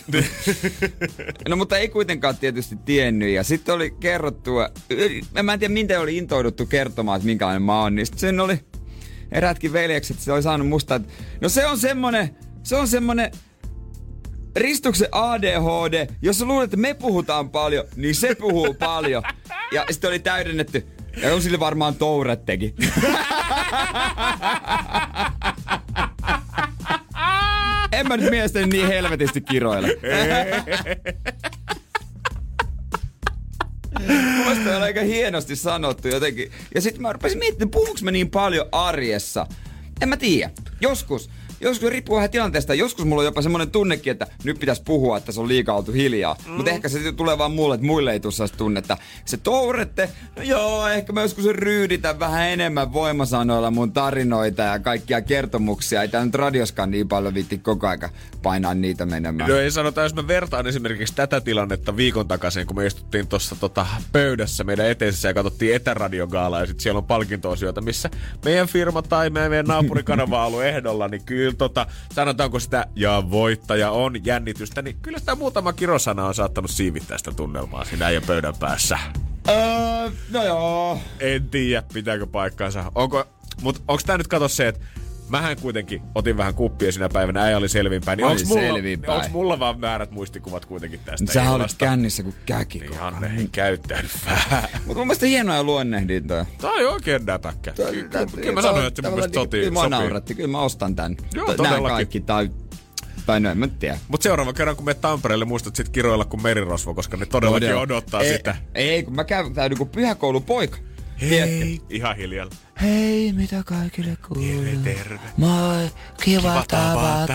no 1.50 1.56
mutta 1.56 1.78
ei 1.78 1.90
kuitenkaan 1.90 2.38
tietysti 2.38 2.76
tiennyt. 2.86 3.30
Ja 3.30 3.44
sitten 3.44 3.76
oli 3.76 3.92
kerrottu, 3.92 4.52
mä 5.44 5.54
en 5.54 5.60
tiedä 5.60 5.74
miten 5.74 6.00
oli 6.00 6.18
intouduttu 6.18 6.66
kertomaan, 6.66 7.18
että 7.18 7.26
minkälainen 7.26 7.62
mä 7.62 7.82
oon. 7.82 7.96
Niin 7.96 8.08
sen 8.16 8.40
oli 8.40 8.60
eräätkin 9.32 9.74
veljekset, 9.74 10.20
se 10.20 10.32
oli 10.32 10.44
saanut 10.44 10.68
musta, 10.68 10.96
että 10.96 11.14
no 11.42 11.50
se 11.50 11.68
on 11.68 11.78
semmonen, 11.78 12.38
se 12.64 12.76
on 12.76 12.88
semmonen 12.88 13.32
Ristuksen 14.56 15.08
ADHD, 15.12 16.08
jos 16.22 16.40
sä 16.40 16.46
luulet, 16.46 16.64
että 16.64 16.78
me 16.78 16.94
puhutaan 16.94 17.50
paljon, 17.50 17.86
niin 17.96 18.16
se 18.16 18.36
puhuu 18.36 18.74
paljon. 18.86 19.24
Ja 19.72 19.86
sitten 19.92 20.08
oli 20.08 20.20
täydennetty. 20.20 20.88
Ja 21.22 21.34
on 21.34 21.42
sille 21.42 21.60
varmaan 21.60 21.96
Tourettekin. 21.96 22.76
en 27.92 28.08
mä 28.08 28.18
nyt 28.18 28.30
mielestäni 28.30 28.68
niin 28.68 28.88
helvetisti 28.88 29.42
kiroile. 29.42 29.88
Mielestäni 34.38 34.76
on 34.76 34.82
aika 34.82 35.02
hienosti 35.02 35.56
sanottu 35.56 36.08
jotenkin. 36.08 36.52
Ja 36.76 36.82
sitten 36.82 37.02
mä 37.02 37.14
rupesin 37.14 37.40
miettimään, 37.40 37.72
puhuks 37.72 38.04
mä 38.04 38.12
niin 38.12 38.30
paljon 38.30 38.66
arjessa. 38.72 39.48
En 40.02 40.10
mä 40.10 40.18
tiedä. 40.18 40.52
Joskus 40.82 41.30
joskus 41.62 41.90
riippuu 41.90 42.16
vähän 42.16 42.30
tilanteesta. 42.30 42.74
Joskus 42.74 43.06
mulla 43.06 43.22
on 43.22 43.26
jopa 43.26 43.42
semmoinen 43.42 43.72
tunnekin, 43.72 44.12
että 44.12 44.28
nyt 44.44 44.60
pitäisi 44.60 44.82
puhua, 44.86 45.18
että 45.18 45.32
se 45.32 45.40
on 45.40 45.48
liikaa 45.48 45.76
oltu 45.76 45.92
hiljaa. 45.92 46.36
Mm. 46.46 46.52
Mutta 46.52 46.72
ehkä 46.72 46.90
se 46.90 47.12
tulee 47.12 47.38
vaan 47.38 47.52
mulle, 47.52 47.76
että 47.76 47.88
muille 47.88 48.12
ei 48.12 48.20
tule 48.20 48.50
tunnetta. 48.58 48.98
Se 49.26 49.38
tourette, 49.38 50.10
no 50.36 50.44
joo, 50.44 50.88
ehkä 50.88 51.14
mä 51.14 51.22
joskus 51.22 51.46
ryyditän 51.46 52.20
vähän 52.20 52.50
enemmän 52.50 52.94
voimasanoilla 52.94 53.72
mun 53.72 53.92
tarinoita 53.92 54.62
ja 54.62 54.80
kaikkia 54.80 55.22
kertomuksia. 55.22 56.02
Ei 56.02 56.08
tää 56.08 56.26
nyt 56.26 56.36
radioskaan 56.36 56.92
niin 56.92 57.08
paljon 57.08 57.34
viitti 57.34 57.58
koko 57.58 57.88
aika 57.88 58.10
painaa 58.42 58.74
niitä 58.74 59.06
menemään. 59.06 59.50
No 59.50 59.56
ei 59.56 59.72
sanota, 59.72 60.02
jos 60.02 60.16
mä 60.16 60.28
vertaan 60.28 60.68
esimerkiksi 60.68 61.16
tätä 61.16 61.42
tilannetta 61.42 61.98
viikon 61.98 62.28
takaisin, 62.28 62.68
kun 62.68 62.76
me 62.76 62.86
istuttiin 62.86 63.28
tuossa 63.28 63.56
tota 63.60 63.86
pöydässä 64.12 64.64
meidän 64.64 64.86
eteisessä 64.86 65.28
ja 65.28 65.34
katsottiin 65.34 65.76
etäradiogaalaa 65.76 66.60
ja 66.60 66.66
sitten 66.66 66.84
siellä 66.84 66.98
on 66.98 67.06
palkintoasioita, 67.06 67.82
missä 67.82 68.10
meidän 68.46 68.68
firma 68.68 69.02
tai 69.02 69.30
meidän 69.30 69.66
naapurikanava 69.74 70.42
on 70.42 70.48
ollut 70.48 70.64
ehdolla, 70.64 71.08
niin 71.08 71.24
kyllä 71.26 71.49
kyllä 71.50 71.58
tota, 71.58 71.88
sanotaanko 72.14 72.60
sitä 72.60 72.86
ja 72.96 73.24
voittaja 73.32 73.92
on 73.92 74.26
jännitystä, 74.26 74.82
niin 74.82 74.98
kyllä 75.02 75.20
sitä 75.20 75.36
muutama 75.36 75.74
kirosana 75.74 76.26
on 76.26 76.34
saattanut 76.34 76.72
siivittää 76.72 77.18
sitä 77.18 77.32
tunnelmaa 77.32 77.86
siinä 77.86 78.06
äijän 78.06 78.24
pöydän 78.28 78.56
päässä. 78.60 79.00
Öö, 79.50 80.12
no 80.32 80.44
joo. 80.44 81.00
En 81.20 81.50
tiedä, 81.50 81.84
pitääkö 81.94 82.28
paikkaansa. 82.28 82.92
Onko, 82.96 83.26
mut 83.62 83.82
onks 83.88 84.04
tää 84.04 84.18
nyt 84.18 84.28
kato 84.28 84.48
se, 84.48 84.68
että 84.68 84.86
mähän 85.30 85.58
kuitenkin 85.62 86.02
otin 86.16 86.38
vähän 86.38 86.54
kuppia 86.54 86.92
sinä 86.92 87.10
päivänä, 87.10 87.44
äijä 87.44 87.58
oli 87.58 87.70
selvinpäin. 87.70 88.18
Niin 88.18 88.26
onks 88.26 88.46
mulla, 88.46 88.62
selvinpäin. 88.62 89.18
onks 89.18 89.32
mulla 89.32 89.60
vaan 89.60 89.82
väärät 89.82 90.12
muistikuvat 90.12 90.66
kuitenkin 90.66 91.00
tästä 91.06 91.34
Sä 91.34 91.52
olet 91.52 91.74
kännissä 91.78 92.24
kuin 92.24 92.36
käki. 92.46 92.80
Niin 92.80 92.94
Janne 92.94 93.32
ei 93.38 93.48
käyttänyt 93.52 94.12
vähän. 94.26 94.64
Mutta 94.74 95.00
mun 95.00 95.08
mielestä 95.08 95.26
hienoja 95.26 95.64
luonnehdintoja. 95.64 96.46
Tää 96.62 96.72
on 96.72 96.94
oikein 96.94 97.26
näpäkkä. 97.26 97.74
Kyllä 98.36 98.54
mä 98.54 98.62
sanoin, 98.62 98.86
että 98.86 99.02
mun 99.02 99.14
mielestä 99.14 99.40
sotii. 99.40 99.72
Mä 99.72 99.90
nauratti, 99.90 100.36
kyllä 100.36 100.50
mä 100.50 100.62
ostan 100.62 100.96
tän. 100.96 101.18
Joo. 101.34 101.56
Nämä 101.64 101.90
kaikki 101.90 102.20
tai 102.20 102.50
tai 103.26 103.40
no 103.40 103.50
en 103.50 103.58
mä 103.58 103.68
tiedä. 103.68 103.98
Mut 104.08 104.22
seuraava 104.22 104.54
kerran, 104.54 104.76
kun 104.76 104.86
me 104.86 104.94
Tampereelle, 104.94 105.46
muistat 105.46 105.76
sit 105.76 105.90
kiroilla 105.90 106.26
kuin 106.26 106.44
merirosvo, 106.44 106.94
koska 106.94 107.18
ne 107.18 107.26
todellakin 107.26 107.68
Todella. 107.68 107.82
odottaa 107.82 108.22
ei, 108.22 108.38
sitä. 108.38 108.56
Ei, 108.76 109.04
kun 109.04 109.16
mä 109.16 109.24
käyn 109.24 109.54
tää 109.54 109.70
kuin 109.70 109.90
pyhäkoulupoika. 109.90 110.78
Hei. 111.22 111.82
Ihan 111.90 112.16
hiljalla. 112.16 112.56
Hei, 112.82 113.34
mitä 113.34 113.64
kaikille 113.66 114.18
kuuluu? 114.28 114.64
Terve, 114.64 114.94
terve. 114.94 115.20
Moi, 115.38 115.90
kiva, 116.24 116.42
kiva 116.42 116.64
tavata. 116.68 117.34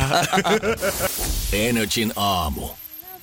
Energin 1.52 2.12
aamu. 2.16 2.68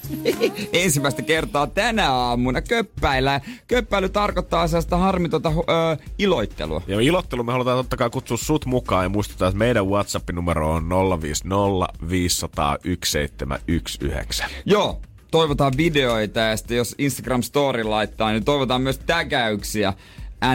Ensimmäistä 0.74 1.22
kertaa 1.22 1.68
tänä 1.68 2.12
aamuna 2.12 2.62
köppäillään. 2.62 3.42
Köppäily 3.68 4.10
tarkoittaa 4.10 4.68
sellaista 4.68 4.98
harmitonta 4.98 5.50
öö, 5.50 6.06
iloittelua. 6.20 6.82
Ja 6.88 7.00
ilottelu 7.00 7.44
me 7.44 7.52
halutaan 7.52 7.78
totta 7.78 7.98
kai 7.98 8.10
kutsua 8.10 8.38
sut 8.38 8.66
mukaan 8.66 9.06
ja 9.06 9.10
muistutaan, 9.10 9.50
että 9.50 9.58
meidän 9.58 9.88
WhatsApp-numero 9.88 10.72
on 10.72 10.90
050 11.22 11.94
500 12.10 12.78
1719. 12.78 14.46
Joo, 14.66 15.02
toivotaan 15.32 15.74
videoita 15.78 16.40
ja 16.40 16.58
sitten 16.58 16.78
jos 16.78 16.96
Instagram 16.98 17.42
Story 17.42 17.84
laittaa, 17.84 18.32
niin 18.32 18.46
toivotaan 18.46 18.82
myös 18.82 19.00
tägäyksiä. 19.00 19.94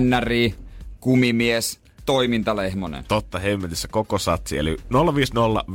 NRI, 0.01 0.55
kumimies, 1.07 1.81
toimintalehmonen. 2.07 3.05
Totta 3.09 3.39
hemmetissä 3.39 3.89
koko 3.89 4.19
satsi, 4.19 4.59
eli 4.59 4.77
050 5.15 5.73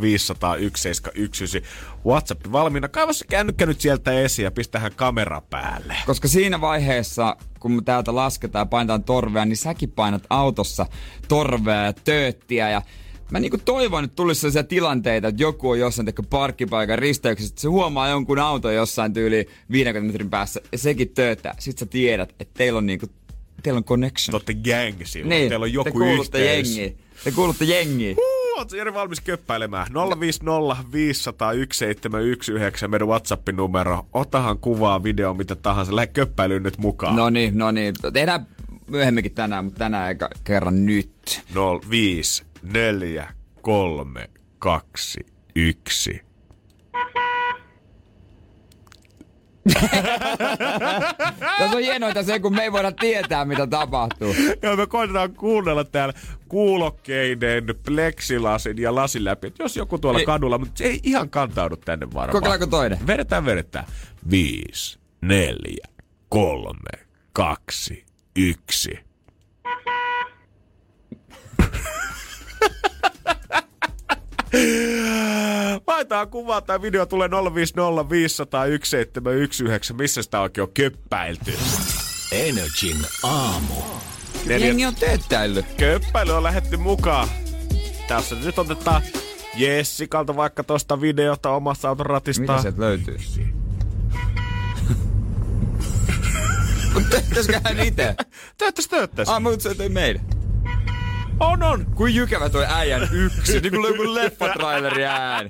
WhatsApp 2.05 2.51
valmiina. 2.51 2.87
Kaiva 2.87 3.13
se 3.13 3.25
kännykkä 3.25 3.65
nyt 3.65 3.81
sieltä 3.81 4.11
esiin 4.11 4.43
ja 4.43 4.51
pistähän 4.51 4.91
kamera 4.95 5.41
päälle. 5.49 5.95
Koska 6.05 6.27
siinä 6.27 6.61
vaiheessa, 6.61 7.35
kun 7.59 7.71
me 7.71 7.81
täältä 7.85 8.15
lasketaan 8.15 8.61
ja 8.61 8.65
painetaan 8.65 9.03
torvea, 9.03 9.45
niin 9.45 9.57
säkin 9.57 9.91
painat 9.91 10.23
autossa 10.29 10.85
torvea 11.27 11.83
ja 11.83 11.93
tööttiä 11.93 12.69
ja 12.69 12.81
mä 13.31 13.39
niinku 13.39 13.57
toivon, 13.65 14.03
että 14.03 14.15
tulisi 14.15 14.41
sellaisia 14.41 14.63
tilanteita, 14.63 15.27
että 15.27 15.43
joku 15.43 15.69
on 15.69 15.79
jossain 15.79 16.05
teko 16.05 16.23
parkkipaikan 16.23 16.99
risteyksessä, 16.99 17.51
että 17.51 17.61
se 17.61 17.67
huomaa 17.67 18.09
jonkun 18.09 18.39
auton 18.39 18.75
jossain 18.75 19.13
tyyli 19.13 19.47
50 19.71 20.11
metrin 20.11 20.29
päässä 20.29 20.61
ja 20.71 20.77
sekin 20.77 21.09
tööttää. 21.09 21.55
Sitten 21.59 21.79
sä 21.79 21.91
tiedät, 21.91 22.35
että 22.39 22.53
teillä 22.57 22.77
on 22.77 22.85
niinku 22.85 23.05
teillä 23.61 23.77
on 23.77 23.83
connection. 23.83 24.31
Te 24.31 24.35
olette 24.35 24.53
gang 24.53 25.05
silloin. 25.05 25.29
Niin, 25.29 25.49
teillä 25.49 25.63
on 25.63 25.73
joku 25.73 25.83
te 25.83 25.91
kuulutte 25.91 26.39
yhteys. 26.39 26.77
jengi. 26.77 26.97
Te 27.23 27.31
kuulutte 27.31 27.65
jengi. 27.65 28.15
Oletko 28.57 28.75
Jere 28.75 28.93
valmis 28.93 29.21
köppäilemään? 29.21 29.87
050 30.19 30.91
500 30.91 31.53
1719 31.53 32.87
meidän 32.87 33.07
WhatsAppin 33.07 33.55
numero. 33.55 34.05
Otahan 34.13 34.57
kuvaa, 34.59 35.03
video, 35.03 35.33
mitä 35.33 35.55
tahansa. 35.55 35.95
Lähde 35.95 36.07
köppäilyyn 36.07 36.63
nyt 36.63 36.77
mukaan. 36.77 37.15
No 37.15 37.29
niin, 37.29 37.57
no 37.57 37.71
niin. 37.71 37.95
Tehdään 38.13 38.47
myöhemminkin 38.87 39.33
tänään, 39.33 39.65
mutta 39.65 39.77
tänään 39.77 40.09
eikä 40.09 40.29
kerran 40.43 40.85
nyt. 40.85 41.41
05 41.89 42.43
4 42.63 43.33
3 43.61 44.29
2 44.59 45.19
1 45.55 46.21
Tässä 51.59 51.77
on 51.77 51.81
hienointa 51.81 52.23
se, 52.23 52.39
kun 52.39 52.55
me 52.55 52.63
ei 52.63 52.71
voida 52.71 52.91
tietää, 52.91 53.45
mitä 53.45 53.67
tapahtuu. 53.67 54.35
Joo, 54.61 54.75
me 54.75 54.87
koitetaan 54.87 55.33
kuunnella 55.33 55.83
täällä 55.83 56.13
kuulokkeiden, 56.47 57.63
pleksilasin 57.85 58.77
ja 58.77 58.95
lasin 58.95 59.25
läpi. 59.25 59.47
Et 59.47 59.59
jos 59.59 59.77
joku 59.77 59.97
tuolla 59.97 60.19
ei. 60.19 60.25
kadulla, 60.25 60.57
mutta 60.57 60.77
se 60.77 60.83
ei 60.83 60.99
ihan 61.03 61.29
kantaudu 61.29 61.77
tänne 61.77 62.05
varmaan. 62.05 62.29
Kokeillaanko 62.29 62.67
toinen? 62.67 63.07
Vedetään, 63.07 63.45
vedetään. 63.45 63.85
Viisi, 64.31 64.99
neljä, 65.21 65.87
kolme, 66.29 67.05
kaksi, 67.33 68.05
yksi. 68.35 68.99
Laitetaan 75.91 76.29
kuvaa 76.29 76.61
tai 76.61 76.81
video 76.81 77.05
tulee 77.05 77.29
050 77.53 78.09
500 78.09 78.65
Missä 79.93 80.21
sitä 80.23 80.41
oikein 80.41 80.63
on 80.63 80.73
köppäilty? 80.73 81.53
Energin 82.31 82.97
aamu. 83.23 83.73
Neljä... 84.45 84.67
Jengi 84.67 84.85
on 84.85 84.95
teettäillyt. 84.95 85.65
Köppäily 85.77 86.31
on 86.31 86.43
lähetty 86.43 86.77
mukaan. 86.77 87.27
Tässä 88.07 88.35
nyt 88.35 88.59
otetaan 88.59 89.01
Jessikalta 89.55 90.35
vaikka 90.35 90.63
tosta 90.63 91.01
videota 91.01 91.49
omassa 91.49 91.89
auton 91.89 92.05
ratista. 92.05 92.41
Mitä 92.41 92.61
sieltä 92.61 92.81
löytyy? 92.81 93.17
Mutta 96.93 97.09
tehtäisikö 97.09 97.61
hän 97.63 97.79
itse? 97.79 98.15
Tehtäis, 98.57 98.87
tehtäis. 98.87 99.29
Ah, 99.29 99.41
mutta 99.41 99.73
se 99.73 99.89
meidän. 99.89 100.40
On, 101.41 101.63
on. 101.63 101.85
Kuin 101.95 102.15
jykevä 102.15 102.49
toi 102.49 102.65
äijän 102.69 103.09
yksi. 103.11 103.59
niin 103.59 103.71
kuin 103.71 103.87
joku 103.87 104.13
leffatraileri 104.13 105.05
ääni. 105.05 105.49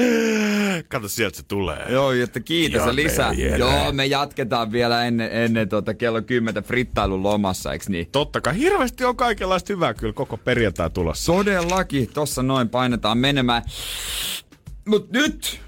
Kato, 0.88 1.08
sieltä 1.08 1.36
se 1.36 1.42
tulee. 1.42 1.86
Joo, 1.88 2.12
että 2.12 2.40
kiitos 2.40 2.82
Joo, 2.82 2.94
lisää. 2.94 3.32
Joo, 3.58 3.92
me 3.92 4.06
jatketaan 4.06 4.72
vielä 4.72 5.04
ennen, 5.04 5.28
ennen 5.32 5.68
tuota 5.68 5.94
kello 5.94 6.22
10 6.22 6.62
frittailun 6.64 7.22
lomassa, 7.22 7.72
eikö 7.72 7.84
niin? 7.88 8.08
Totta 8.12 8.40
kai. 8.40 8.56
Hirveästi 8.56 9.04
on 9.04 9.16
kaikenlaista 9.16 9.72
hyvää 9.72 9.94
kyllä 9.94 10.12
koko 10.12 10.36
perjantai 10.36 10.90
tulossa. 10.90 11.32
Todellakin. 11.32 12.08
Tossa 12.14 12.42
noin 12.42 12.68
painetaan 12.68 13.18
menemään. 13.18 13.62
Mut 14.84 15.10
nyt 15.10 15.60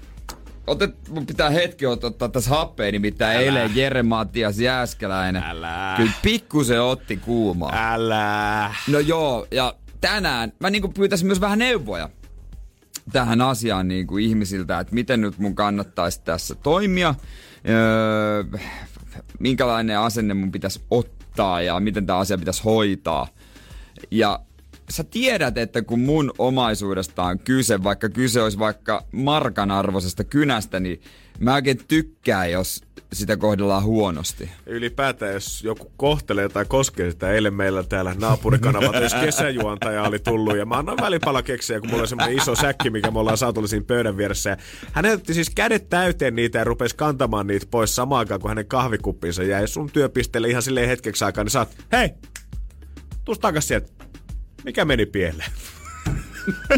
Otet, 0.67 1.09
mun 1.09 1.25
pitää 1.25 1.49
hetki 1.49 1.85
ottaa 1.85 2.29
tässä 2.29 2.49
happea, 2.49 2.91
nimittäin 2.91 3.37
Älä. 3.37 3.45
eilen 3.45 3.75
Jere 3.75 4.03
Matias 4.03 4.59
Jääskeläinen. 4.59 5.43
Älä. 5.43 5.93
Kyllä 5.97 6.11
pikkusen 6.21 6.81
otti 6.81 7.17
kuumaa. 7.17 7.93
Älä. 7.93 8.75
No 8.87 8.99
joo, 8.99 9.47
ja 9.51 9.75
tänään 10.01 10.53
mä 10.59 10.69
niinku 10.69 10.87
pyytäisin 10.87 11.27
myös 11.27 11.41
vähän 11.41 11.59
neuvoja 11.59 12.09
tähän 13.11 13.41
asiaan 13.41 13.87
niin 13.87 14.07
kuin 14.07 14.23
ihmisiltä, 14.23 14.79
että 14.79 14.93
miten 14.95 15.21
nyt 15.21 15.37
mun 15.37 15.55
kannattaisi 15.55 16.21
tässä 16.23 16.55
toimia, 16.55 17.15
öö, 17.69 18.43
minkälainen 19.39 19.99
asenne 19.99 20.33
mun 20.33 20.51
pitäisi 20.51 20.81
ottaa 20.91 21.61
ja 21.61 21.79
miten 21.79 22.05
tämä 22.05 22.19
asia 22.19 22.37
pitäisi 22.37 22.63
hoitaa. 22.63 23.27
Ja 24.11 24.39
sä 24.89 25.03
tiedät, 25.03 25.57
että 25.57 25.81
kun 25.81 25.99
mun 25.99 26.31
omaisuudesta 26.37 27.23
on 27.23 27.39
kyse, 27.39 27.83
vaikka 27.83 28.09
kyse 28.09 28.41
olisi 28.41 28.59
vaikka 28.59 29.05
markan 29.11 29.71
arvoisesta 29.71 30.23
kynästä, 30.23 30.79
niin 30.79 31.01
mä 31.39 31.53
oikein 31.53 31.79
tykkään, 31.87 32.51
jos 32.51 32.81
sitä 33.13 33.37
kohdellaan 33.37 33.83
huonosti. 33.83 34.49
Ylipäätään, 34.65 35.33
jos 35.33 35.63
joku 35.63 35.91
kohtelee 35.97 36.49
tai 36.49 36.65
koskee 36.65 37.11
sitä, 37.11 37.31
eilen 37.31 37.53
meillä 37.53 37.83
täällä 37.83 38.15
naapurikanavat, 38.19 39.01
jos 39.01 39.13
kesäjuontaja 39.13 40.03
oli 40.03 40.19
tullut 40.19 40.57
ja 40.57 40.65
mä 40.65 40.77
annan 40.77 40.97
välipalakeksejä, 41.01 41.79
kun 41.79 41.89
mulla 41.89 42.01
on 42.01 42.07
semmoinen 42.07 42.37
iso 42.37 42.55
säkki, 42.55 42.89
mikä 42.89 43.11
me 43.11 43.19
ollaan 43.19 43.37
saatu 43.37 43.67
siinä 43.67 43.85
pöydän 43.87 44.17
vieressä. 44.17 44.49
Ja 44.49 44.57
hän 44.91 45.05
otti 45.05 45.33
siis 45.33 45.49
kädet 45.49 45.89
täyteen 45.89 46.35
niitä 46.35 46.57
ja 46.57 46.63
rupesi 46.63 46.95
kantamaan 46.95 47.47
niitä 47.47 47.67
pois 47.71 47.95
samaan 47.95 48.19
aikaan, 48.19 48.41
kun 48.41 48.49
hänen 48.49 48.67
kahvikuppinsa 48.67 49.43
jäi 49.43 49.67
sun 49.67 49.91
työpisteelle 49.91 50.49
ihan 50.49 50.61
silleen 50.61 50.87
hetkeksi 50.87 51.25
aikaa, 51.25 51.43
niin 51.43 51.57
oot, 51.57 51.69
hei, 51.91 52.09
tuus 53.25 53.39
takas 53.39 53.67
sieltä. 53.67 53.94
Mikä 54.65 54.85
meni 54.85 55.05
pieleen? 55.05 55.51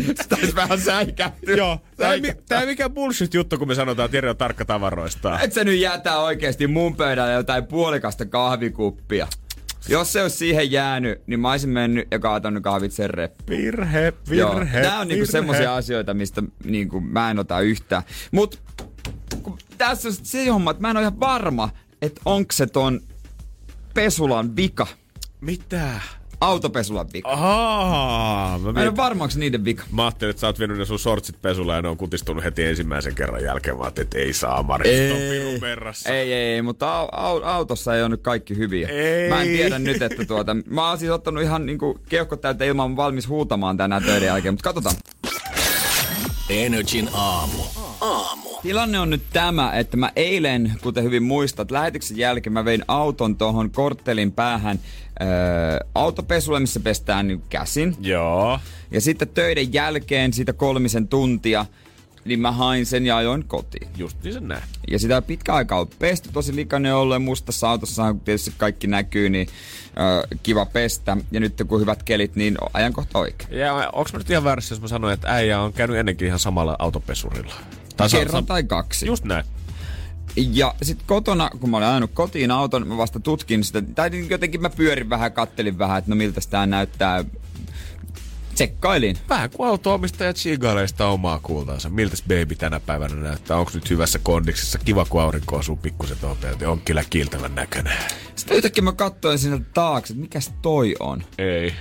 Sitä 0.21 0.35
olisi 0.35 0.55
vähän 0.55 0.81
säikähty. 0.81 1.53
Joo, 1.53 1.81
tää 1.97 2.13
ei, 2.13 2.21
tää 2.49 2.61
ei 2.61 2.65
mikään 2.67 2.91
bullshit 2.91 3.33
juttu, 3.33 3.57
kun 3.57 3.67
me 3.67 3.75
sanotaan, 3.75 4.05
että 4.05 4.17
Jere 4.17 4.29
on 4.29 4.37
tarkka 4.37 4.65
tavaroista. 4.65 5.39
Et 5.39 5.53
sä 5.53 5.63
nyt 5.63 5.79
jätä 5.79 6.19
oikeasti 6.19 6.67
mun 6.67 6.95
pöydälle 6.95 7.33
jotain 7.33 7.65
puolikasta 7.65 8.25
kahvikuppia. 8.25 9.27
Jos 9.89 10.13
se 10.13 10.21
olisi 10.21 10.37
siihen 10.37 10.71
jäänyt, 10.71 11.21
niin 11.27 11.39
mä 11.39 11.51
olisin 11.51 11.69
mennyt 11.69 12.07
ja 12.11 12.19
kaatanut 12.19 12.63
kahvit 12.63 12.91
sen 12.91 13.09
reppuun. 13.09 13.57
Virhe, 13.59 14.13
Joo. 14.29 14.55
virhe, 14.55 14.81
Tää 14.81 14.99
on 14.99 15.07
niinku 15.07 15.19
virhe. 15.21 15.31
semmosia 15.31 15.75
asioita, 15.75 16.13
mistä 16.13 16.43
niinku 16.63 17.01
mä 17.01 17.31
en 17.31 17.39
ota 17.39 17.59
yhtään. 17.59 18.03
Mut 18.31 18.61
kun 19.43 19.57
tässä 19.77 20.07
on 20.07 20.13
se 20.23 20.45
homma, 20.49 20.71
että 20.71 20.81
mä 20.81 20.89
en 20.89 20.97
ole 20.97 21.03
ihan 21.03 21.19
varma, 21.19 21.69
että 22.01 22.21
onko 22.25 22.51
se 22.51 22.67
ton 22.67 23.01
pesulan 23.93 24.55
vika. 24.55 24.87
Mitä? 25.41 25.91
Autopesulan 26.41 27.07
vika. 27.13 27.29
Ahaa, 27.31 28.57
mä, 28.59 28.63
Mä 28.63 28.69
en 28.69 28.73
mietin, 28.75 28.89
ole 28.89 28.97
varma, 28.97 29.23
onko 29.23 29.31
se 29.31 29.39
niiden 29.39 29.65
vika. 29.65 29.83
mä 29.91 30.03
ajattelin, 30.05 30.29
että 30.29 30.39
sä 30.41 30.47
oot 30.47 30.59
vienyt 30.59 30.77
ne 30.77 30.85
sun 30.85 30.99
sortsit 30.99 31.41
pesulla 31.41 31.75
ja 31.75 31.81
ne 31.81 31.87
on 31.87 31.97
kutistunut 31.97 32.43
heti 32.43 32.63
ensimmäisen 32.63 33.15
kerran 33.15 33.43
jälkeen. 33.43 33.77
Mä 33.77 33.83
ajattelin, 33.83 34.05
että 34.05 34.17
ei 34.17 34.33
saa 34.33 34.63
Mari, 34.63 35.11
on 35.11 35.17
pirun 35.17 35.61
verrassa. 35.61 36.09
Ei, 36.09 36.33
ei, 36.33 36.53
ei, 36.53 36.61
mutta 36.61 36.97
au, 36.99 37.07
au, 37.11 37.41
autossa 37.43 37.95
ei 37.95 38.01
ole 38.01 38.09
nyt 38.09 38.21
kaikki 38.21 38.57
hyviä. 38.57 38.87
Ei. 38.87 39.29
Mä 39.29 39.41
en 39.41 39.47
tiedä 39.47 39.79
nyt, 39.79 40.01
että 40.01 40.25
tuota, 40.25 40.55
mä 40.65 40.89
oon 40.89 40.97
siis 40.97 41.11
ottanut 41.11 41.43
ihan 41.43 41.65
niinku 41.65 41.99
keuhkot 42.09 42.41
täyteen 42.41 42.67
ilman 42.67 42.95
valmis 42.95 43.27
huutamaan 43.27 43.77
tänään 43.77 44.03
töiden 44.03 44.27
jälkeen, 44.27 44.53
mutta 44.53 44.73
katsotaan. 44.73 44.95
Energin 46.49 47.09
aamu. 47.13 47.63
Aamu. 48.01 48.49
Tilanne 48.61 48.99
on 48.99 49.09
nyt 49.09 49.23
tämä, 49.33 49.71
että 49.73 49.97
mä 49.97 50.11
eilen, 50.15 50.73
kuten 50.81 51.03
hyvin 51.03 51.23
muistat, 51.23 51.71
lähetyksen 51.71 52.17
jälkeen 52.17 52.53
mä 52.53 52.65
vein 52.65 52.83
auton 52.87 53.35
tuohon 53.35 53.69
korttelin 53.69 54.31
päähän 54.31 54.79
öö, 55.21 55.27
autopesulle, 55.95 56.59
missä 56.59 56.79
pestään 56.79 57.27
niin 57.27 57.43
käsin. 57.49 57.95
Joo. 57.99 58.59
Ja 58.91 59.01
sitten 59.01 59.27
töiden 59.27 59.73
jälkeen, 59.73 60.33
siitä 60.33 60.53
kolmisen 60.53 61.07
tuntia, 61.07 61.65
niin 62.25 62.39
mä 62.39 62.51
hain 62.51 62.85
sen 62.85 63.05
ja 63.05 63.17
ajoin 63.17 63.43
kotiin. 63.47 63.87
Just 63.97 64.23
niin 64.23 64.33
sen 64.33 64.47
näin. 64.47 64.63
Ja 64.91 64.99
sitä 64.99 65.21
pitkä 65.21 65.53
aikaa 65.53 65.79
on 65.79 65.87
pesty, 65.99 66.29
tosi 66.33 66.55
likainen 66.55 66.95
ollen 66.95 67.21
mustassa 67.21 67.69
autossa, 67.69 68.11
kun 68.11 68.21
tietysti 68.21 68.53
kaikki 68.57 68.87
näkyy, 68.87 69.29
niin 69.29 69.47
ö, 69.87 70.37
kiva 70.43 70.65
pestä. 70.65 71.17
Ja 71.31 71.39
nyt 71.39 71.63
kun 71.67 71.81
hyvät 71.81 72.03
kelit, 72.03 72.35
niin 72.35 72.57
ajankohta 72.73 73.19
oikein. 73.19 73.59
Ja 73.59 73.89
onks 73.93 74.13
mä 74.13 74.19
nyt 74.19 74.29
ihan 74.29 74.43
väärässä, 74.43 74.75
jos 74.75 74.81
mä 74.81 74.87
sanoin, 74.87 75.13
että 75.13 75.33
äijä 75.33 75.61
on 75.61 75.73
käynyt 75.73 75.97
ennenkin 75.97 76.27
ihan 76.27 76.39
samalla 76.39 76.75
autopesurilla? 76.79 77.53
Tai 77.97 78.09
sa- 78.09 78.17
Kerran 78.17 78.45
tai 78.45 78.63
kaksi. 78.63 79.05
Just 79.05 79.23
näin. 79.23 79.45
Ja 80.35 80.75
sitten 80.81 81.07
kotona, 81.07 81.49
kun 81.59 81.69
mä 81.69 81.77
olin 81.77 81.87
ajanut 81.87 82.11
kotiin 82.13 82.51
auton, 82.51 82.87
mä 82.87 82.97
vasta 82.97 83.19
tutkin 83.19 83.63
sitä, 83.63 83.81
tai 83.95 84.09
niin 84.09 84.29
jotenkin 84.29 84.61
mä 84.61 84.69
pyörin 84.69 85.09
vähän, 85.09 85.31
kattelin 85.31 85.77
vähän, 85.77 85.97
että 85.97 86.09
no 86.11 86.15
miltä 86.15 86.41
tää 86.49 86.65
näyttää. 86.65 87.23
Tsekkailin. 88.55 89.17
Vähän 89.29 89.49
kuin 89.49 89.69
auto-omistaja 89.69 90.33
chigaleista 90.33 91.07
omaa 91.07 91.39
kultaansa. 91.43 91.89
Miltäs 91.89 92.21
baby 92.23 92.55
tänä 92.57 92.79
päivänä 92.79 93.15
näyttää? 93.15 93.57
Onko 93.57 93.71
nyt 93.73 93.89
hyvässä 93.89 94.19
kondiksessa? 94.23 94.77
Kiva, 94.79 95.05
kun 95.05 95.21
aurinko 95.21 95.55
osuu 95.55 95.75
pikkusen 95.75 96.17
tuolta. 96.21 96.47
On 96.67 96.81
kyllä 96.81 97.03
kiiltävän 97.09 97.55
näköinen. 97.55 97.97
Sitten 98.35 98.57
yhtäkkiä 98.57 98.83
mä 98.83 98.91
katsoin 98.91 99.39
sinne 99.39 99.61
taakse, 99.73 100.13
että 100.13 100.21
mikäs 100.21 100.51
toi 100.61 100.95
on. 100.99 101.23
Ei. 101.37 101.73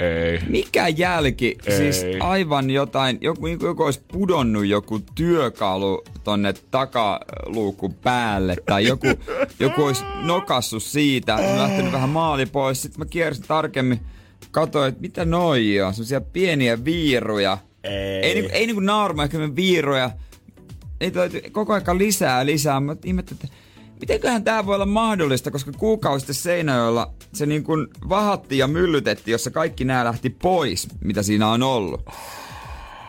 Ei. 0.00 0.40
Mikä 0.48 0.88
jälki? 0.88 1.56
Ei. 1.66 1.76
Siis 1.76 2.06
aivan 2.20 2.70
jotain, 2.70 3.18
joku, 3.20 3.46
joku, 3.46 3.66
joku 3.66 3.82
olisi 3.82 4.00
pudonnut 4.12 4.66
joku 4.66 5.00
työkalu 5.14 6.04
tonne 6.24 6.54
takaluukun 6.70 7.94
päälle 7.94 8.56
tai 8.66 8.86
joku, 8.86 9.06
joku 9.60 9.84
olisi 9.84 10.04
nokassut 10.22 10.82
siitä, 10.82 11.36
lähtenyt 11.56 11.92
vähän 11.92 12.08
maali 12.08 12.46
pois. 12.46 12.82
Sitten 12.82 12.98
mä 12.98 13.04
kiersin 13.04 13.44
tarkemmin, 13.48 14.00
katsoin, 14.50 14.88
että 14.88 15.00
mitä 15.00 15.24
noi 15.24 15.80
on, 15.80 15.94
semmosia 15.94 16.20
pieniä 16.20 16.84
viiruja. 16.84 17.58
Ei. 17.84 17.92
Ei, 18.22 18.34
niinku, 18.34 18.50
ei 18.52 18.66
niinku 18.66 18.80
naarma, 18.80 19.24
ehkä 19.24 19.38
viiruja. 19.56 20.10
Niitä 21.00 21.18
löytyy 21.18 21.40
koko 21.52 21.72
ajan 21.72 21.98
lisää 21.98 22.46
lisää. 22.46 22.80
Mä 22.80 22.96
ihmettelin, 23.04 23.40
että 23.44 23.56
mitenköhän 24.00 24.44
tämä 24.44 24.66
voi 24.66 24.74
olla 24.74 24.86
mahdollista, 24.86 25.50
koska 25.50 25.72
kuukausi 25.72 26.20
sitten 26.20 26.34
Seinäjoella 26.34 27.14
se 27.32 27.46
niin 27.46 27.64
kuin 27.64 27.86
vahattiin 28.08 28.58
ja 28.58 28.66
myllytettiin, 28.66 29.32
jossa 29.32 29.50
kaikki 29.50 29.84
nämä 29.84 30.04
lähti 30.04 30.30
pois, 30.30 30.88
mitä 31.04 31.22
siinä 31.22 31.48
on 31.48 31.62
ollut. 31.62 32.00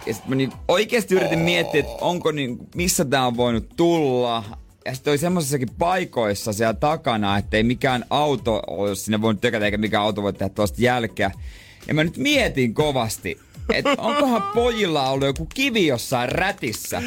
Ja 0.05 0.13
sitten 0.13 0.29
mä 0.29 0.35
niin 0.35 0.51
oikeasti 0.67 1.15
yritin 1.15 1.39
miettiä, 1.39 1.79
että 1.79 1.91
onko 2.01 2.31
niin, 2.31 2.57
missä 2.75 3.05
tämä 3.05 3.27
on 3.27 3.37
voinut 3.37 3.69
tulla. 3.77 4.43
Ja 4.85 4.93
sitten 4.95 5.11
oli 5.11 5.17
semmoisissakin 5.17 5.69
paikoissa 5.79 6.53
siellä 6.53 6.73
takana, 6.73 7.37
että 7.37 7.57
ei 7.57 7.63
mikään 7.63 8.05
auto 8.09 8.61
olisi 8.67 9.03
sinne 9.03 9.21
voinut 9.21 9.41
tökätä, 9.41 9.65
eikä 9.65 9.77
mikään 9.77 10.03
auto 10.03 10.23
voi 10.23 10.33
tehdä 10.33 10.49
tuosta 10.49 10.81
jälkeä. 10.81 11.31
Ja 11.87 11.93
mä 11.93 12.03
nyt 12.03 12.17
mietin 12.17 12.73
kovasti, 12.73 13.39
että 13.73 13.95
onkohan 13.97 14.43
pojilla 14.53 15.09
ollut 15.09 15.25
joku 15.25 15.47
kivi 15.53 15.87
jossain 15.87 16.29
rätissä 16.29 17.03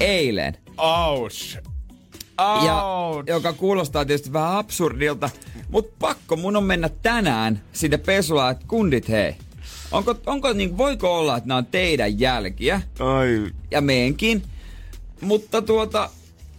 eilen. 0.00 0.56
Ouch. 0.78 1.58
Ja, 2.38 2.82
joka 3.26 3.52
kuulostaa 3.52 4.04
tietysti 4.04 4.32
vähän 4.32 4.56
absurdilta, 4.56 5.30
mutta 5.68 5.96
pakko 5.98 6.36
mun 6.36 6.56
on 6.56 6.64
mennä 6.64 6.90
tänään 7.02 7.62
sinne 7.72 7.98
pesulaan, 7.98 8.52
että 8.52 8.64
kundit 8.68 9.08
hei. 9.08 9.36
Onko, 9.92 10.14
onko 10.26 10.52
niin, 10.52 10.78
voiko 10.78 11.18
olla, 11.18 11.36
että 11.36 11.48
nämä 11.48 11.58
on 11.58 11.66
teidän 11.66 12.20
jälkiä 12.20 12.82
Ai. 12.98 13.46
ja 13.70 13.80
meenkin, 13.80 14.42
mutta 15.20 15.62
tuota, 15.62 16.10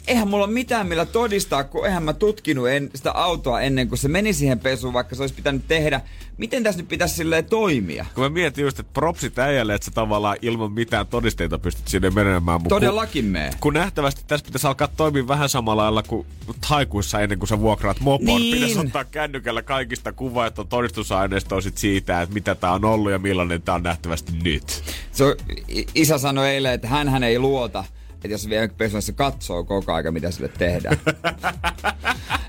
eihän 0.08 0.28
mulla 0.28 0.46
ole 0.46 0.54
mitään 0.54 0.88
millä 0.88 1.06
todistaa, 1.06 1.64
kun 1.64 1.86
eihän 1.86 2.04
mä 2.04 2.14
tutkinut 2.14 2.70
en, 2.70 2.90
sitä 2.96 3.12
autoa 3.12 3.62
ennen 3.62 3.88
kuin 3.88 4.00
se 4.00 4.08
meni 4.08 4.34
siihen 4.34 4.60
pesuun, 4.60 4.94
vaikka 4.94 5.16
se 5.16 5.24
olisi 5.24 5.36
pitänyt 5.36 5.68
tehdä. 5.68 6.02
Miten 6.38 6.64
tässä 6.64 6.82
nyt 6.82 6.88
pitäisi 6.88 7.16
silleen 7.16 7.46
toimia? 7.46 8.06
Kun 8.16 8.24
mä 8.24 8.30
mietin 8.30 8.62
just, 8.62 8.80
että 8.80 8.94
propsit 8.94 9.40
äijälle, 9.40 9.74
että 9.74 9.86
sä 9.86 9.92
tavallaan 9.92 10.38
ilman 10.42 10.72
mitään 10.72 11.08
todisteita 11.08 11.58
pystyt 11.58 11.88
sinne 11.88 12.10
menemään. 12.10 12.62
Mut 12.62 12.70
Todellakin 12.70 13.26
mee. 13.26 13.52
Kun, 13.60 13.74
nähtävästi 13.74 14.24
tässä 14.28 14.46
pitäisi 14.46 14.68
alkaa 14.68 14.88
toimia 14.88 15.28
vähän 15.28 15.50
samalla 15.50 15.84
lailla 15.84 16.04
kuin 16.04 16.28
taikuissa 16.70 17.20
ennen 17.20 17.40
kuin 17.40 17.50
sä 17.50 17.60
vuokraat 17.60 18.00
mopon. 18.00 18.26
Niin. 18.26 18.56
Pitäisi 18.56 18.80
ottaa 18.80 19.04
kännykällä 19.04 19.62
kaikista 19.62 20.12
kuvaa, 20.14 20.48
että 20.48 20.62
on 20.62 20.68
todistusaineistoa 20.68 21.62
sit 21.62 21.78
siitä, 21.78 22.22
että 22.22 22.34
mitä 22.34 22.56
tää 22.56 22.72
on 22.72 22.86
ollut 22.86 23.12
ja 23.12 23.20
millainen 23.20 23.62
tää 23.62 23.76
on 23.76 23.84
nähtävästi 23.84 24.32
nyt. 24.44 24.84
Se 25.12 25.24
on, 25.24 25.36
i- 25.70 25.88
isä 25.96 26.18
sanoi 26.18 26.50
eilen, 26.50 26.74
että 26.74 26.88
hän 26.88 27.24
ei 27.24 27.40
luota, 27.40 27.84
että 28.18 28.28
jos 28.28 28.50
vielä 28.50 28.68
pesussa 28.68 29.14
katsoo 29.14 29.64
koko 29.64 29.94
aika, 29.94 30.12
mitä 30.12 30.32
sille 30.32 30.48
tehdään. 30.48 30.98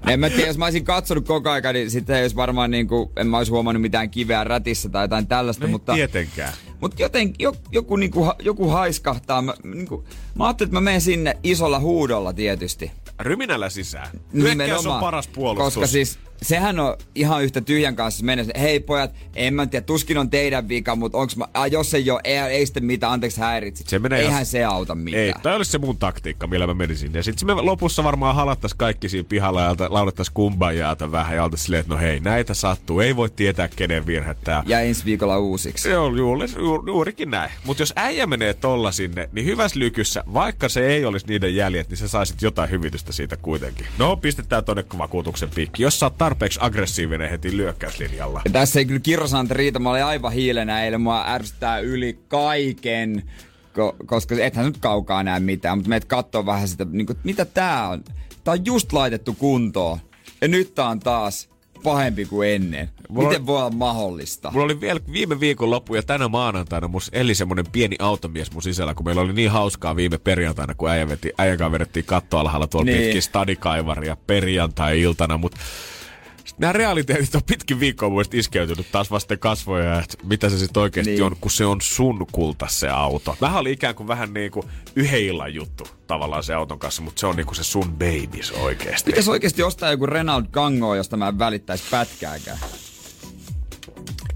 No 0.07 0.13
en 0.13 0.21
mä 0.21 0.31
tiedä, 0.31 0.47
jos 0.47 0.59
mä 0.59 0.65
olisin 0.65 0.85
katsonut 0.85 1.27
koko 1.27 1.51
aika, 1.51 1.73
niin 1.73 1.91
sitten 1.91 2.17
ei 2.17 2.23
olisi 2.23 2.37
varmaan 2.37 2.71
niinku, 2.71 3.13
en 3.17 3.27
mä 3.27 3.39
olisi 3.39 3.53
huomannut 3.53 3.83
mitään 3.83 4.11
kiveä 4.11 4.45
rätissä 4.45 4.89
tai 4.89 5.05
jotain 5.05 5.27
tällaista, 5.27 5.65
Ei 5.65 5.71
mutta... 5.71 5.95
tietenkään. 5.95 6.53
Mutta 6.81 7.03
joten 7.03 7.33
jo, 7.39 7.53
joku, 7.73 7.97
niinku, 7.97 8.25
ha- 8.25 8.37
joku 8.43 8.69
haiskahtaa. 8.69 9.43
Mä, 9.43 9.55
niinku, 9.65 10.05
mä 10.35 10.47
ajattelin, 10.47 10.69
että 10.69 10.75
mä 10.77 10.81
menen 10.81 11.01
sinne 11.01 11.37
isolla 11.43 11.81
huudolla 11.81 12.33
tietysti. 12.33 12.91
Ryminällä 13.21 13.71
sisään. 13.71 14.09
Hyökkäys 14.33 14.87
on 14.87 15.01
paras 15.01 15.29
puolustus. 15.29 15.75
Koska 15.75 15.87
siis 15.87 16.19
sehän 16.43 16.81
on 16.81 16.97
ihan 17.15 17.45
yhtä 17.45 17.61
tyhjän 17.61 17.97
kanssa 17.97 18.25
mennä. 18.25 18.45
Hei 18.61 18.81
pojat, 18.81 19.15
en 19.35 19.55
mä 19.55 19.67
tiedä, 19.67 19.85
tuskin 19.87 20.19
on 20.19 20.31
teidän 20.31 20.69
vika, 20.69 20.97
mutta 20.97 21.19
onks 21.19 21.37
mä, 21.37 21.45
ah, 21.55 21.71
jos 21.73 21.95
ei 21.95 22.11
ole, 22.11 22.21
ei, 22.25 22.39
ei 22.39 22.67
sitten 22.67 22.85
mitään, 22.85 23.13
anteeksi 23.13 23.41
häiritsit. 23.41 23.89
Se 23.89 23.99
menee 23.99 24.19
Eihän 24.19 24.33
ihan- 24.33 24.47
se 24.47 24.65
auta 24.65 24.95
mitään. 24.95 25.23
Ei, 25.23 25.33
toi 25.43 25.55
olisi 25.57 25.71
se 25.71 25.79
mun 25.79 25.97
taktiikka, 25.97 26.47
millä 26.47 26.67
mä 26.67 26.75
menisin. 26.75 27.15
Ja 27.15 27.23
sitten 27.23 27.47
me 27.47 27.55
lopussa 27.55 28.05
varmaan 28.05 28.35
halattais 28.35 28.75
kaikki 28.75 29.09
siinä 29.09 29.29
pihalla 29.29 29.63
ja 29.63 29.75
laulettais 29.89 30.31
kumbajaata 30.31 31.13
vähän 31.13 31.37
ja 31.37 31.45
oltais 31.45 31.63
silleen, 31.65 31.81
että 31.81 31.95
no 31.95 32.01
hei, 32.01 32.21
näitä 32.21 32.55
sattuu. 32.55 33.01
Ei 33.01 33.17
voi 33.17 33.31
tietää 33.31 33.69
kenen 33.77 34.07
virhe 34.07 34.35
tää. 34.45 34.63
Ja 34.67 34.81
ensi 34.81 35.05
viikolla 35.05 35.39
uusiksi. 35.39 35.83
Se 35.83 35.99
on 35.99 36.17
juuri, 36.17 36.47
ju, 36.57 36.85
juurikin 36.87 37.31
näin. 37.31 37.51
Mutta 37.65 37.83
jos 37.83 37.93
äijä 37.97 38.27
menee 38.27 38.55
tolla 38.55 38.93
sinne, 38.93 39.29
niin 39.33 39.47
hyvässä 39.47 39.79
lykyssä, 39.79 40.25
vaikka 40.35 40.69
se 40.69 40.87
ei 40.87 41.05
olisi 41.05 41.27
niiden 41.27 41.57
jäljet, 41.57 41.89
niin 41.89 41.99
sä 41.99 42.09
saisit 42.09 42.43
jotain 42.43 42.71
hyvitystä 42.71 43.13
siitä 43.13 43.37
kuitenkin. 43.37 43.87
No, 43.99 44.17
pistetään 44.17 44.65
tonne 44.65 44.85
vakuutuksen 44.99 45.51
piikki. 45.55 45.83
Jos 45.83 46.03
oot 46.03 46.19
tarpeeksi 46.29 46.59
aggressiivinen 46.63 47.31
heti 47.31 47.57
lyökkäyslinjalla. 47.57 48.41
Ja 48.45 48.51
tässä 48.51 48.79
ei 48.81 48.87
kyllä 48.87 49.01
kirrosante 49.01 49.55
riitä, 49.55 49.79
mä 49.79 49.91
olin 49.91 50.05
aivan 50.05 50.33
hiilenä 50.33 50.85
eilen, 50.85 51.01
mua 51.01 51.25
ärsyttää 51.29 51.79
yli 51.79 52.19
kaiken. 52.29 53.23
Ko, 53.73 53.97
koska 54.07 54.35
ethän 54.41 54.67
nyt 54.67 54.79
kaukaa 54.79 55.23
näe 55.23 55.41
mitään, 55.41 55.79
mutta 55.79 55.89
meet 55.89 56.05
kattoo 56.05 56.47
vähän 56.47 56.69
sitä, 56.69 56.87
niin 56.91 57.07
kuin, 57.07 57.19
mitä 57.25 57.45
tää 57.45 57.89
on. 57.89 58.05
Tää 58.45 58.53
on 58.53 58.67
just 58.67 58.93
laitettu 58.93 59.35
kuntoon. 59.35 59.99
Ja 60.41 60.49
nyt 60.49 60.75
tää 60.75 60.89
on 60.89 61.01
taas 61.01 61.49
pahempi 61.83 62.25
kuin 62.25 62.49
ennen. 62.49 62.89
Mulla 63.09 63.29
Miten 63.29 63.47
voi 63.47 63.59
olla 63.59 63.71
mahdollista? 63.71 64.51
Mulla 64.51 64.65
oli 64.65 64.81
vielä 64.81 65.01
viime 65.13 65.41
viikon 65.41 65.71
loppu 65.71 65.95
ja 65.95 66.03
tänä 66.03 66.29
maanantaina 66.29 66.89
mus 66.89 67.11
eli 67.13 67.35
semmonen 67.35 67.65
pieni 67.73 67.97
automies 67.99 68.53
mun 68.53 68.63
sisällä, 68.63 68.95
kun 68.95 69.07
meillä 69.07 69.23
oli 69.23 69.33
niin 69.33 69.51
hauskaa 69.51 69.97
viime 69.97 70.19
perjantaina, 70.19 70.75
kun 70.75 70.91
äijä 70.91 71.09
veti, 71.09 71.33
äijän 71.39 71.59
kanssa 71.59 71.73
vedettiin 71.73 72.05
kattoalhaalla 72.05 72.67
tuolla 72.67 72.85
Niin. 72.85 72.97
niin. 72.97 73.05
pitkin 73.05 73.23
stadikaivaria 73.23 74.17
perjantai-iltana, 74.27 75.39
mutta 75.39 75.59
nämä 76.59 76.73
realiteetit 76.73 77.35
on 77.35 77.43
pitkin 77.47 77.81
viikkoa 77.81 78.11
mielestä 78.11 78.37
iskeytynyt 78.37 78.93
taas 78.93 79.11
vasten 79.11 79.39
kasvoja, 79.39 79.99
että 79.99 80.19
mitä 80.25 80.49
se 80.49 80.59
sitten 80.59 80.81
oikeasti 80.81 81.11
Niin. 81.11 81.23
on, 81.23 81.37
kun 81.41 81.51
se 81.51 81.65
on 81.67 81.81
sun 81.81 82.27
kulta 82.33 82.67
se 82.71 82.89
auto. 82.89 83.37
Vähän 83.41 83.61
oli 83.61 83.73
ikään 83.73 83.95
kuin 83.95 84.09
vähän 84.09 84.35
niin 84.35 84.51
kuin 84.51 84.67
yhden 84.97 85.21
illan 85.23 85.55
juttu 85.55 85.89
tavallaan 86.07 86.43
se 86.43 86.55
auton 86.55 86.79
kanssa, 86.79 87.03
mutta 87.03 87.21
se 87.21 87.27
on 87.27 87.37
niin 87.37 87.47
kuin 87.47 87.57
se 87.57 87.65
sun 87.65 87.93
baby 87.93 88.43
se 88.43 88.55
oikeasti. 88.55 89.11
Pitäisi 89.11 89.31
oikeasti 89.31 89.63
ostaa 89.63 89.91
joku 89.91 90.07
Renault 90.07 90.49
Gango, 90.51 90.95
josta 90.95 91.17
mä 91.17 91.29
en 91.29 91.39
välittäisi 91.39 91.85
pätkääkään. 91.91 92.59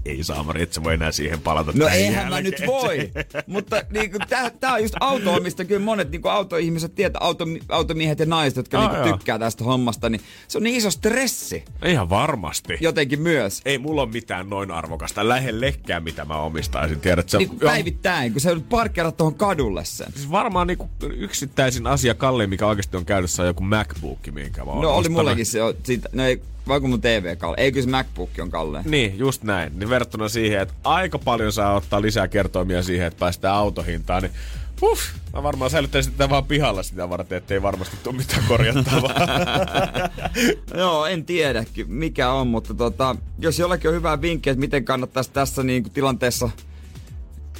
Ei 0.05 0.23
saamari, 0.23 0.61
et 0.61 0.73
sä 0.73 0.83
voi 0.83 0.93
enää 0.93 1.11
siihen 1.11 1.41
palata. 1.41 1.71
No 1.75 1.87
eihän 1.87 2.29
mä 2.29 2.35
jälkeen. 2.35 2.43
nyt 2.59 2.67
voi. 2.67 3.11
Mutta 3.47 3.83
niinku, 3.89 4.17
tää, 4.29 4.49
tää 4.49 4.73
on 4.73 4.81
just 4.81 4.95
auto 4.99 5.39
mistä 5.39 5.65
kyllä 5.65 5.81
monet 5.85 6.11
niinku 6.11 6.27
autoihmiset 6.27 6.95
tietää, 6.95 7.19
auto, 7.23 7.45
automiehet 7.69 8.19
ja 8.19 8.25
naiset, 8.25 8.57
jotka 8.57 8.79
Aa, 8.79 8.87
niinku 8.91 9.07
joo. 9.07 9.17
tykkää 9.17 9.39
tästä 9.39 9.63
hommasta, 9.63 10.09
niin 10.09 10.21
se 10.47 10.57
on 10.57 10.63
niin 10.63 10.75
iso 10.75 10.91
stressi 10.91 11.63
Ihan 11.85 12.09
varmasti. 12.09 12.77
jotenkin 12.81 13.21
myös. 13.21 13.61
ei 13.65 13.77
mulla 13.77 14.01
ole 14.01 14.11
mitään 14.11 14.49
noin 14.49 14.71
arvokasta 14.71 15.27
lähellekään, 15.29 16.03
mitä 16.03 16.25
mä 16.25 16.37
omistaisin. 16.37 16.99
Tiedät, 16.99 17.29
sä, 17.29 17.37
Niin 17.37 17.59
päivittäin, 17.59 18.31
kun 18.31 18.41
sä 18.41 18.49
joudut 18.49 18.69
parkkeerat 18.69 19.17
tuohon 19.17 19.35
kadulle 19.35 19.85
sen. 19.85 20.13
Siis 20.15 20.31
varmaan 20.31 20.67
niinku 20.67 20.89
yksittäisin 21.17 21.87
asia 21.87 22.13
kalliin, 22.15 22.49
mikä 22.49 22.67
oikeasti 22.67 22.97
on 22.97 23.05
käytössä, 23.05 23.43
on 23.43 23.47
joku 23.47 23.63
MacBook, 23.63 24.19
minkä 24.31 24.65
mä 24.65 24.71
oon 24.71 24.81
No 24.81 24.91
oli 24.95 25.09
mullekin 25.09 25.45
se, 25.45 25.59
siitä, 25.83 26.09
no 26.13 26.23
ei, 26.25 26.41
vaikka 26.67 26.87
mun 26.87 27.01
TV 27.01 27.37
kalle. 27.37 27.55
Ei 27.59 27.71
kyllä 27.71 27.83
se 27.83 27.89
MacBook 27.89 28.29
on 28.41 28.51
kalleen. 28.51 28.85
Niin, 28.87 29.17
just 29.17 29.43
näin. 29.43 29.79
Niin 29.79 29.89
verrattuna 29.89 30.29
siihen, 30.29 30.61
että 30.61 30.73
aika 30.83 31.19
paljon 31.19 31.51
saa 31.51 31.75
ottaa 31.75 32.01
lisää 32.01 32.27
kertoimia 32.27 32.83
siihen, 32.83 33.07
että 33.07 33.19
päästään 33.19 33.55
autohintaan, 33.55 34.23
niin 34.23 34.33
Uff, 34.83 35.01
mä 35.33 35.43
varmaan 35.43 35.71
säilyttäisin 35.71 36.11
sitä 36.11 36.29
vaan 36.29 36.45
pihalla 36.45 36.83
sitä 36.83 37.09
varten, 37.09 37.37
ettei 37.37 37.61
varmasti 37.61 37.97
tule 38.03 38.15
mitään 38.15 38.43
korjattavaa. 38.47 39.13
Joo, 40.77 41.05
en 41.05 41.25
tiedä 41.25 41.65
mikä 41.87 42.31
on, 42.31 42.47
mutta 42.47 42.73
tota, 42.73 43.15
jos 43.39 43.59
jollakin 43.59 43.89
on 43.89 43.95
hyvää 43.95 44.21
vinkkiä, 44.21 44.51
että 44.51 44.59
miten 44.59 44.85
kannattaisi 44.85 45.31
tässä 45.31 45.63
niinku 45.63 45.89
tilanteessa 45.89 46.49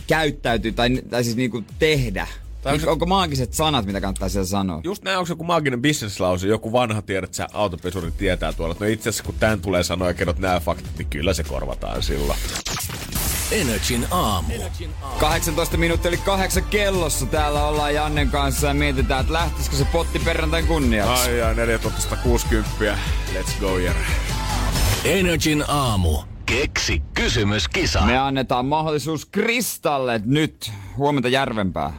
käyttäytyä 0.07 0.71
tai, 0.71 1.01
tai 1.09 1.23
siis 1.23 1.35
niinku 1.35 1.63
tehdä. 1.79 2.27
Tai 2.63 2.71
Niin, 2.73 2.81
onko- 2.81 2.91
onko 2.91 3.05
maagiset 3.05 3.53
sanat, 3.53 3.85
mitä 3.85 4.01
kannattaa 4.01 4.29
siellä 4.29 4.47
sanoa? 4.47 4.81
Just 4.83 5.03
näin, 5.03 5.17
onko 5.17 5.31
joku 5.31 5.43
maaginen 5.43 5.81
businesslause, 5.81 6.47
joku 6.47 6.71
vanha 6.71 7.01
tiedät, 7.01 7.23
että 7.23 7.37
sä 7.37 7.47
autopesuri 7.53 8.11
tietää 8.11 8.53
tuolla, 8.53 8.71
että 8.71 8.85
no 8.85 8.91
itse 8.91 9.09
asiassa 9.09 9.23
kun 9.23 9.35
tän 9.39 9.61
tulee 9.61 9.83
sanoa 9.83 10.07
ja 10.07 10.13
kerrot 10.13 10.39
nämä 10.39 10.59
faktat, 10.59 10.91
niin 10.97 11.07
kyllä 11.09 11.33
se 11.33 11.43
korvataan 11.43 12.03
silloin. 12.03 12.39
Energin 13.51 14.05
aamu. 14.11 14.53
18 15.19 15.77
minuuttia 15.77 16.09
eli 16.09 16.17
kahdeksan 16.17 16.63
kellossa. 16.63 17.25
Täällä 17.25 17.67
ollaan 17.67 17.93
Jannen 17.93 18.29
kanssa 18.29 18.67
ja 18.67 18.73
mietitään, 18.73 19.21
että 19.21 19.33
lähtisikö 19.33 19.75
se 19.75 19.85
potti 19.85 20.19
perjantain 20.19 20.67
kunniaksi. 20.67 21.29
Ai 21.31 21.41
ai, 21.41 21.55
1460. 21.55 22.97
Let's 23.33 23.59
go, 23.59 23.77
Jere. 23.77 24.05
Energin 25.05 25.63
aamu. 25.67 26.17
Keksi 26.45 27.01
kysymyskisa. 27.13 28.01
Me 28.01 28.17
annetaan 28.17 28.65
mahdollisuus 28.65 29.25
Kristalle 29.25 30.21
nyt. 30.25 30.71
Huomenta 30.97 31.29
Järvenpää. 31.29 31.93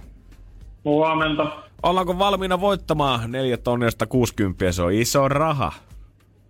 Huomenta. 0.85 1.47
Ollaanko 1.82 2.18
valmiina 2.18 2.61
voittamaan 2.61 3.32
4 3.32 3.57
tonnista 3.57 4.07
60? 4.07 4.72
Se 4.72 4.82
on 4.82 4.93
iso 4.93 5.28
raha. 5.28 5.72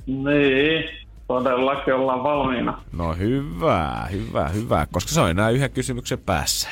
Niin, 0.07 0.85
todellakin 1.28 1.95
ollaan 1.95 2.22
valmiina. 2.22 2.82
No 2.93 3.14
hyvä, 3.14 4.09
hyvä, 4.12 4.49
hyvä, 4.49 4.87
koska 4.93 5.11
se 5.11 5.20
on 5.20 5.30
enää 5.30 5.51
yhden 5.51 5.70
kysymyksen 5.70 6.18
päässä. 6.18 6.68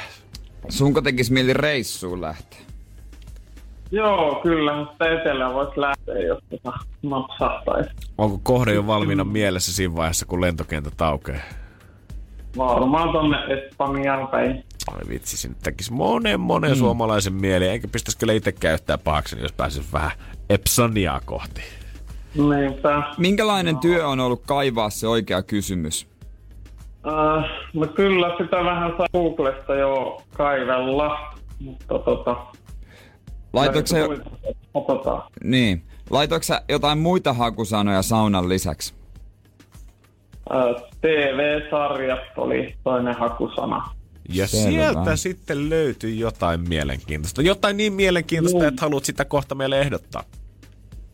Sunko 0.69 1.01
tekis 1.03 1.31
mieli 1.31 1.53
reissuun 1.53 2.21
lähteä? 2.21 2.59
Joo, 3.91 4.41
kyllä. 4.43 4.87
Sitä 4.93 5.21
etelään 5.21 5.55
voisi 5.55 5.81
lähteä, 5.81 6.19
jos 6.19 6.39
tota 6.51 6.73
napsahtaisi. 7.03 7.91
Onko 8.19 8.41
kohde 8.43 8.75
jo 8.75 8.87
valmiina 8.87 9.25
mielessä 9.25 9.73
siinä 9.73 9.97
vaiheessa, 9.97 10.27
kun 10.27 10.41
lentokentät 10.41 11.03
aukeaa? 11.03 11.41
Varmaan 12.57 13.13
tonne 13.13 13.37
Espanjaan 13.49 14.29
päin. 14.29 14.65
Ai 14.89 15.09
vitsi, 15.09 15.37
se 15.37 15.49
nyt 15.49 15.59
tekisi 15.63 15.93
monen 15.93 16.41
monen 16.41 16.71
mm. 16.71 16.77
suomalaisen 16.77 17.33
mieli. 17.33 17.69
Eikä 17.69 17.89
pistäisi 17.89 18.19
kyllä 18.19 18.33
itse 18.33 18.53
käyttää 18.53 18.99
pahaksi, 18.99 19.41
jos 19.41 19.53
pääsisi 19.53 19.89
vähän 19.93 20.11
Epsoniaa 20.51 21.21
kohti. 21.25 21.61
Niinpä. 22.35 23.03
Minkälainen 23.19 23.79
työ 23.79 24.09
on 24.09 24.21
ollut 24.21 24.43
kaivaa 24.47 24.91
se 24.91 25.09
oikea 25.09 25.43
kysymys? 25.43 26.07
Äh, 27.07 27.45
no 27.75 27.87
kyllä 27.87 28.37
sitä 28.39 28.65
vähän 28.65 28.93
saa 28.97 29.07
Googlesta 29.13 29.75
jo 29.75 30.23
kaivella, 30.37 31.35
mutta 31.61 31.99
tota... 31.99 32.37
Laitoiko 33.53 33.87
sä, 33.87 33.99
jo, 33.99 34.09
Otetaan. 34.75 35.23
niin. 35.45 35.83
Laitoiko 36.11 36.43
sä 36.43 36.63
jotain 36.69 36.99
muita 36.99 37.33
hakusanoja 37.33 38.03
saunan 38.03 38.49
lisäksi? 38.49 38.95
Äh, 40.55 40.83
TV-sarjat 41.01 42.39
oli 42.39 42.75
toinen 42.85 43.15
hakusana. 43.15 43.91
Ja 44.29 44.47
Selvä. 44.47 44.71
sieltä 44.71 45.17
sitten 45.17 45.71
löytyy 45.71 46.15
jotain 46.15 46.69
mielenkiintoista. 46.69 47.43
Jotain 47.43 47.77
niin 47.77 47.93
mielenkiintoista, 47.93 48.59
Joo. 48.59 48.69
että 48.69 48.81
haluat 48.81 49.05
sitä 49.05 49.25
kohta 49.25 49.55
meille 49.55 49.81
ehdottaa. 49.81 50.25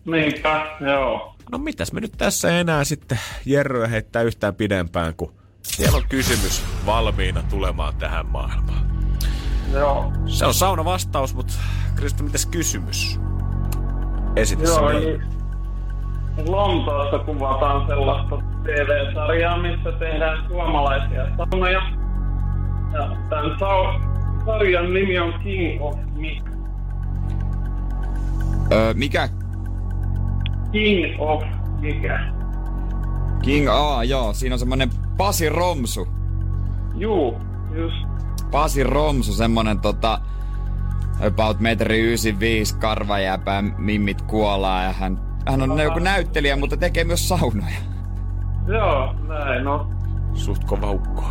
Niinpä, 0.05 0.67
joo. 0.81 1.35
No 1.53 1.59
mitäs 1.59 1.93
me 1.93 2.01
nyt 2.01 2.13
tässä 2.19 2.59
enää 2.61 2.85
sitten 2.85 3.19
Jerryä 3.47 3.87
heittää 3.87 4.23
yhtään 4.23 4.55
pidempään, 4.55 5.15
kun 5.15 5.33
siellä 5.63 5.97
on 5.97 6.05
kysymys 6.09 6.63
valmiina 6.87 7.43
tulemaan 7.43 7.97
tähän 7.97 8.27
maailmaan. 8.27 8.89
Joo. 9.73 10.13
Se 10.27 10.47
on 10.47 10.55
sauna 10.55 10.85
vastaus, 10.85 11.35
mutta 11.35 11.55
Krista, 11.97 12.23
mitäs 12.23 12.47
kysymys? 12.47 13.21
Esitä 14.37 14.63
Joo, 14.63 14.91
eli 14.91 15.21
Lontoossa 16.47 17.19
kuvataan 17.19 17.87
sellaista 17.89 18.37
TV-sarjaa, 18.63 19.63
missä 19.63 19.93
tehdään 19.93 20.49
suomalaisia 20.49 21.27
saunoja. 21.37 21.98
Ja 22.93 23.17
tämän 23.29 23.59
sarjan 24.47 24.95
nimi 24.95 25.19
on 25.19 25.35
King 25.43 25.83
of 25.83 25.97
Mix. 26.15 26.43
Öö, 28.73 28.95
mikä? 28.95 29.29
King 30.73 31.17
of 31.19 31.43
mikä? 31.81 32.21
King, 33.43 33.69
aa 33.69 34.05
joo, 34.05 34.33
siinä 34.33 34.55
on 34.55 34.59
semmonen 34.59 34.91
Pasi 35.17 35.49
Romsu. 35.49 36.09
Juu, 36.95 37.39
just. 37.75 37.97
Pasi 38.51 38.85
Romsu, 38.85 39.33
semmonen 39.33 39.81
tota, 39.81 40.21
about 41.27 41.61
metri 41.61 42.01
95, 42.01 42.77
karvajääpää, 42.77 43.63
mimmit 43.63 44.23
kuolaa 44.23 44.83
ja 44.83 44.93
hän, 44.93 45.21
hän 45.47 45.63
on 45.63 45.81
joku 45.81 45.99
näyttelijä, 45.99 46.57
mutta 46.57 46.77
tekee 46.77 47.05
myös 47.05 47.29
saunoja. 47.29 47.79
Joo, 48.67 49.15
näin 49.29 49.65
no. 49.65 49.91
Suht 50.35 50.65
kova 50.65 50.91
ukko. 50.91 51.25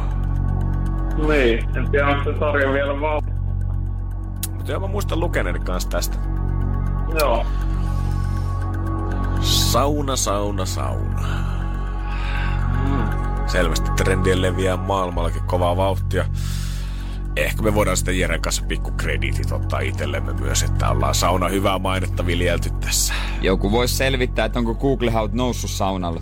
Niin, 1.18 1.78
en 1.78 1.92
tiedä 1.92 2.08
onko 2.08 2.32
se 2.32 2.40
sarja 2.40 2.74
vielä 2.74 3.02
valmis. 3.02 3.34
Mutta 4.54 4.72
joo, 4.72 4.80
mä 4.80 4.88
muistan 4.88 5.20
lukeneeni 5.20 5.60
kanssa 5.60 5.90
tästä. 5.90 6.18
Joo. 7.20 7.46
Sauna, 9.42 10.16
sauna, 10.16 10.66
sauna. 10.66 11.28
Selvästi 13.48 13.92
trendien 13.92 14.42
leviää 14.42 14.78
maailmallakin 14.78 15.44
kovaa 15.44 15.78
vauhtia. 15.78 16.26
Ehkä 17.36 17.62
me 17.62 17.76
voidaan 17.76 17.98
sitten 17.98 18.20
Jeren 18.20 18.42
kanssa 18.42 18.66
pikku 18.68 18.92
krediitit 18.92 19.52
ottaa 19.52 19.80
itsellemme 19.80 20.34
myös, 20.34 20.64
että 20.64 20.90
ollaan 20.90 21.16
sauna 21.16 21.48
hyvää 21.48 21.80
mainetta 21.80 22.26
viljelty 22.26 22.70
tässä. 22.70 23.14
Joku 23.42 23.72
voisi 23.72 23.96
selvittää, 23.96 24.46
että 24.46 24.60
onko 24.60 24.76
Google 24.76 25.12
Haut 25.12 25.34
noussut 25.34 25.70
saunalle. 25.70 26.22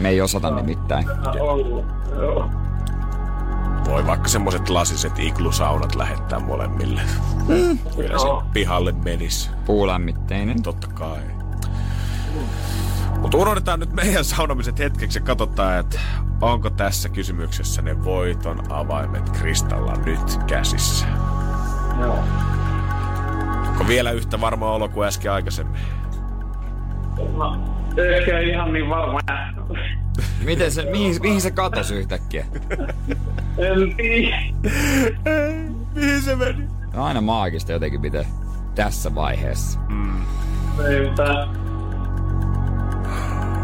Me 0.00 0.08
ei 0.08 0.20
osata 0.20 0.50
nimittäin. 0.50 1.06
Joo. 1.36 2.50
Voi 3.88 4.06
vaikka 4.06 4.28
semmoset 4.28 4.68
lasiset 4.68 5.18
iglusaunat 5.18 5.94
lähettää 5.94 6.38
molemmille. 6.38 7.00
Mm. 7.48 7.78
Kyllä 7.96 8.18
se 8.18 8.26
Joo. 8.26 8.42
pihalle 8.52 8.92
menis. 8.92 9.50
Puulämmitteinen. 9.64 10.62
Totta 10.62 10.86
kai. 10.86 11.20
Mutta 13.20 13.38
unohdetaan 13.38 13.80
nyt 13.80 13.92
meidän 13.92 14.24
saunomiset 14.24 14.78
hetkeksi 14.78 15.18
ja 15.18 15.24
katsotaan, 15.24 15.78
että 15.78 16.00
onko 16.40 16.70
tässä 16.70 17.08
kysymyksessä 17.08 17.82
ne 17.82 18.04
voiton 18.04 18.72
avaimet 18.72 19.30
Kristalla 19.30 19.94
nyt 20.04 20.38
käsissä. 20.46 21.06
Joo. 22.00 22.18
Onko 23.68 23.88
vielä 23.88 24.10
yhtä 24.10 24.40
varma 24.40 24.72
olo 24.72 24.88
kuin 24.88 25.08
äsken 25.08 25.32
aikaisemmin? 25.32 25.80
No, 27.36 27.56
ehkä 28.14 28.38
ihan 28.38 28.72
niin 28.72 28.88
varma. 28.88 29.20
Miten 30.44 30.72
se, 30.72 30.90
mihin, 30.90 31.16
mihin 31.22 31.40
se 31.40 31.50
katosi 31.50 31.94
yhtäkkiä? 31.94 32.46
En 33.58 33.96
tiedä. 33.96 34.42
Mihin 35.94 36.22
se 36.22 36.36
meni? 36.36 36.68
No 36.94 37.04
aina 37.04 37.20
maagista 37.20 37.72
jotenkin 37.72 38.00
pitää 38.00 38.24
tässä 38.74 39.14
vaiheessa. 39.14 39.78
Niinpä. 40.88 41.48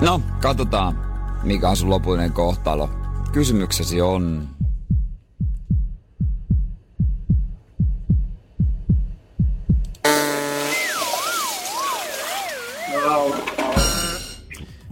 No, 0.00 0.20
katsotaan, 0.40 0.98
mikä 1.42 1.68
on 1.68 1.76
sun 1.76 1.90
lopullinen 1.90 2.32
kohtalo. 2.32 2.90
Kysymyksesi 3.32 4.00
on... 4.00 4.48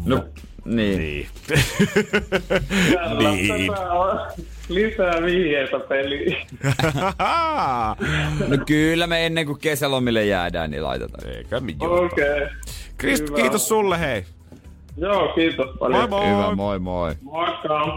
No, 0.04 0.24
niin. 0.64 0.98
Niin. 0.98 1.28
Niin. 3.18 3.70
on 3.78 4.20
lisää 4.68 5.22
vihjeitä 5.22 5.78
peliin. 5.80 6.36
No 8.48 8.58
kyllä 8.66 9.06
me 9.06 9.26
ennen 9.26 9.46
kuin 9.46 9.58
kesälomille 9.58 10.24
jäädään, 10.24 10.70
niin 10.70 10.82
laitetaan. 10.84 11.28
Eikä 11.36 11.60
mi 11.60 11.76
joo. 11.80 12.04
Okei. 12.04 12.42
Okay. 12.44 12.48
Krist, 12.96 13.28
Hyvä. 13.28 13.36
kiitos 13.36 13.68
sulle 13.68 14.00
hei. 14.00 14.24
Joo, 14.96 15.32
kiitos 15.34 15.66
Moi 15.66 15.76
paljon. 15.78 16.10
moi. 16.10 16.26
Hyvä, 16.28 16.54
moi 16.54 16.78
moi. 16.78 17.14
Moikka. 17.22 17.96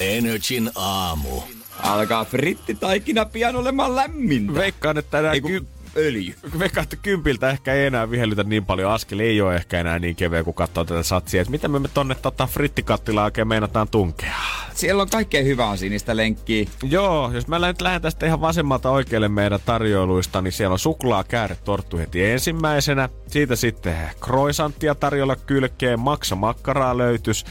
Energin 0.00 0.70
aamu. 0.76 1.40
Alkaa 1.82 2.24
frittitaikina 2.24 3.24
pian 3.24 3.56
olemaan 3.56 3.96
lämmintä. 3.96 4.54
Veikkaan, 4.54 4.98
että 4.98 5.18
enää 5.18 5.32
Ei 5.32 5.40
kun 5.40 5.50
ky- 5.50 5.66
öljy. 5.96 6.34
Veikkaan, 6.58 6.82
että 6.82 6.96
kympiltä 6.96 7.50
ehkä 7.50 7.72
ei 7.72 7.86
enää 7.86 8.10
vihellytä 8.10 8.44
niin 8.44 8.64
paljon 8.66 8.92
askel. 8.92 9.18
Ei 9.18 9.40
ole 9.40 9.54
ehkä 9.54 9.80
enää 9.80 9.98
niin 9.98 10.16
keveä, 10.16 10.44
kun 10.44 10.54
katsoo 10.54 10.84
tätä 10.84 11.02
satsia. 11.02 11.40
Että 11.40 11.50
miten 11.50 11.70
me, 11.70 11.78
me 11.78 11.88
tonne 11.94 12.14
tota, 12.14 12.46
frittikattilaan 12.46 13.24
oikein 13.24 13.48
meinataan 13.48 13.88
tunkea? 13.88 14.34
Siellä 14.74 15.02
on 15.02 15.10
kaikkea 15.10 15.42
hyvää 15.42 15.76
sinistä 15.76 16.16
lenkkiä. 16.16 16.66
Joo, 16.82 17.30
jos 17.34 17.48
mä 17.48 17.58
nyt 17.58 17.80
lähden 17.80 18.02
tästä 18.02 18.26
ihan 18.26 18.40
vasemmalta 18.40 18.90
oikealle 18.90 19.28
meidän 19.28 19.60
tarjoiluista, 19.64 20.42
niin 20.42 20.52
siellä 20.52 20.72
on 20.72 20.78
suklaa 20.78 21.24
torttu 21.64 21.98
heti 21.98 22.24
ensimmäisenä. 22.24 23.08
Siitä 23.26 23.56
sitten 23.56 23.96
croissanttia 24.20 24.94
tarjolla 24.94 25.36
kylkeen, 25.36 26.00
maksa 26.00 26.36
makkaraa 26.36 26.98
löytys, 26.98 27.44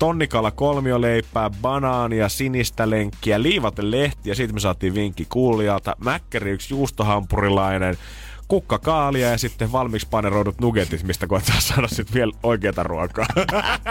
tonnikala 0.00 0.50
kolmioleipää, 0.50 1.50
banaania, 1.50 2.28
sinistä 2.28 2.90
lenkkiä, 2.90 3.42
liivatelehtiä, 3.42 4.34
siitä 4.34 4.54
me 4.54 4.60
saatiin 4.60 4.94
vinkki 4.94 5.26
kuulijalta, 5.28 5.96
mäkkäri 6.04 6.50
yksi 6.50 6.74
juustohampurilainen, 6.74 7.96
kukkakaalia 8.50 9.30
ja 9.30 9.38
sitten 9.38 9.72
valmiiksi 9.72 10.08
paneroidut 10.10 10.60
nugetit, 10.60 11.02
mistä 11.02 11.26
koetaan 11.26 11.62
saada 11.62 11.88
sitten 11.88 12.14
vielä 12.14 12.32
oikeata 12.42 12.82
ruokaa. 12.82 13.26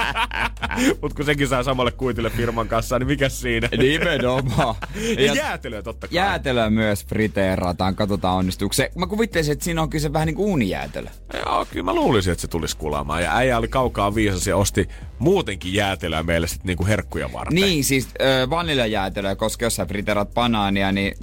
Mut 1.02 1.14
kun 1.14 1.26
sekin 1.26 1.48
saa 1.48 1.64
samalle 1.64 1.92
kuitille 1.92 2.30
firman 2.30 2.68
kanssa, 2.68 3.00
niin 3.00 3.08
mikä 3.08 3.30
siinä? 3.30 3.70
Nimenomaan. 3.78 4.76
Ja, 5.18 5.26
Ja 5.26 5.34
jäätelöä 5.34 5.82
totta 5.82 6.08
kai. 6.08 6.16
jäätelöä 6.16 6.70
myös 6.70 7.06
friteerataan, 7.06 7.96
katsotaan 7.96 8.36
onnistuuko 8.38 8.74
se. 8.74 8.92
Mä 8.96 9.08
kuvittelisin, 9.08 9.52
että 9.54 9.66
siinä 9.66 9.82
on 9.82 9.90
kyse 9.90 10.14
vähän 10.14 10.26
niin 10.26 10.36
kuin 10.36 10.50
uunijäätelö. 10.50 11.10
Joo, 11.46 11.66
kyllä 11.72 11.84
mä 11.86 11.94
luulisin, 11.94 12.32
että 12.32 12.42
se 12.42 12.48
tulisi 12.48 12.78
kulaamaan. 12.78 13.24
Ja 13.24 13.36
äijä 13.38 13.58
oli 13.58 13.68
kaukaa 13.68 14.16
viisas 14.16 14.48
ja 14.48 14.58
osti 14.58 14.90
muutenkin 15.20 15.74
jäätelöä 15.74 16.24
meille 16.24 16.48
sitten 16.48 16.68
niinku 16.68 16.86
herkkuja 16.86 17.34
varten. 17.34 17.56
Niin, 17.56 17.84
siis 17.84 18.08
äh, 18.22 18.50
vaniljajäätelöä, 18.50 19.36
koska 19.36 19.66
jos 19.66 19.76
sä 19.76 19.86
friteerat 19.86 20.34
banaania, 20.34 20.92
niin 20.92 21.14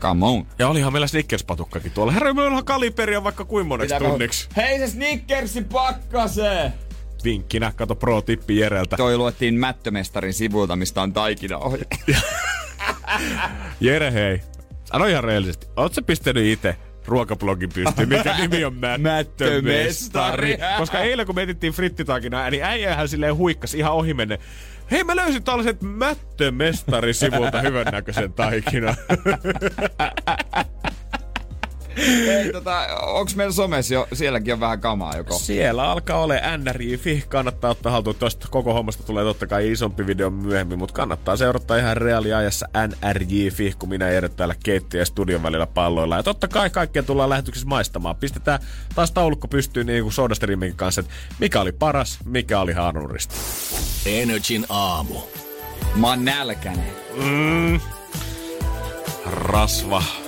come 0.00 0.26
on. 0.26 0.46
Ja 0.58 0.68
olihan 0.68 0.92
meillä 0.92 1.06
Snickers-patukkakin 1.06 1.90
tuolla. 1.90 2.12
Herra, 2.12 2.34
me 2.34 2.42
ollaan 2.42 2.64
kaliperia 2.64 3.24
vaikka 3.24 3.44
kuin 3.44 3.66
moneksi 3.66 3.94
Pitääkö- 3.94 4.10
tunniksi. 4.10 4.48
Hei 4.56 4.78
se 4.78 4.86
Snickersi 4.86 5.64
pakkasee! 5.64 6.72
Vinkkinä, 7.24 7.72
kato 7.76 7.94
pro-tippi 7.94 8.58
Jereltä. 8.58 8.96
Toi 8.96 9.16
luettiin 9.16 9.54
Mättömestarin 9.54 10.34
sivulta, 10.34 10.76
mistä 10.76 11.02
on 11.02 11.12
taikinaohje. 11.12 11.84
Jere, 13.80 14.12
hei. 14.12 14.40
Sano 14.84 15.06
ihan 15.06 15.24
reellisesti. 15.24 15.66
Oot 15.76 15.94
sä 15.94 16.02
pistänyt 16.02 16.44
itse 16.46 16.76
ruokablogin 17.06 17.70
pystyyn, 17.74 18.08
mikä 18.08 18.36
nimi 18.38 18.64
on 18.64 18.74
Mättömestari. 18.74 19.62
Mättömestari. 19.62 20.58
Koska 20.78 20.98
eilen 21.00 21.26
kun 21.26 21.34
me 21.34 21.42
etittiin 21.42 21.72
niin 22.50 22.64
äijähän 22.64 23.08
silleen 23.08 23.36
huikkas 23.36 23.74
ihan 23.74 23.92
ohimenne. 23.92 24.38
Hei 24.90 25.04
mä 25.04 25.16
löysin 25.16 25.42
tällaiset 25.42 25.82
Mättömestari 25.82 27.14
sivulta 27.14 27.60
hyvännäköisen 27.66 28.32
taikinan. 28.32 28.96
Hei, 32.06 32.52
tota, 32.52 32.86
onks 33.02 33.36
meillä 33.36 33.52
somessa 33.52 33.94
jo, 33.94 34.08
sielläkin 34.12 34.54
on 34.54 34.60
vähän 34.60 34.80
kamaa 34.80 35.16
joko? 35.16 35.38
Siellä 35.38 35.90
alkaa 35.90 36.22
ole 36.22 36.42
NRI-fi. 36.56 37.24
Kannattaa 37.28 37.70
ottaa 37.70 37.92
haltuun. 37.92 38.16
Tuosta 38.16 38.48
koko 38.50 38.72
hommasta 38.72 39.02
tulee 39.02 39.24
totta 39.24 39.46
kai 39.46 39.70
isompi 39.70 40.06
video 40.06 40.30
myöhemmin, 40.30 40.78
mutta 40.78 40.94
kannattaa 40.94 41.36
seurata 41.36 41.76
ihan 41.76 41.96
reaaliajassa 41.96 42.68
NRJ-fi, 42.88 43.74
kun 43.78 43.88
minä 43.88 44.10
ja 44.10 44.28
täällä 44.28 44.54
keittiö 44.64 45.00
ja 45.00 45.06
studion 45.06 45.42
välillä 45.42 45.66
palloilla. 45.66 46.16
Ja 46.16 46.22
totta 46.22 46.48
kai 46.48 46.70
kaikkea 46.70 47.02
tullaan 47.02 47.30
lähetyksessä 47.30 47.68
maistamaan. 47.68 48.16
Pistetään 48.16 48.60
taas 48.94 49.10
taulukko 49.10 49.48
pystyyn 49.48 49.86
niin 49.86 50.02
kuin 50.02 50.12
SodaStreamin 50.12 50.76
kanssa, 50.76 51.00
että 51.00 51.12
mikä 51.38 51.60
oli 51.60 51.72
paras, 51.72 52.18
mikä 52.24 52.60
oli 52.60 52.72
haanurista. 52.72 53.34
Energin 54.06 54.66
aamu. 54.68 55.20
Mä 55.94 56.06
oon 56.06 56.24
nälkänen. 56.24 56.92
Rasva. 59.26 60.27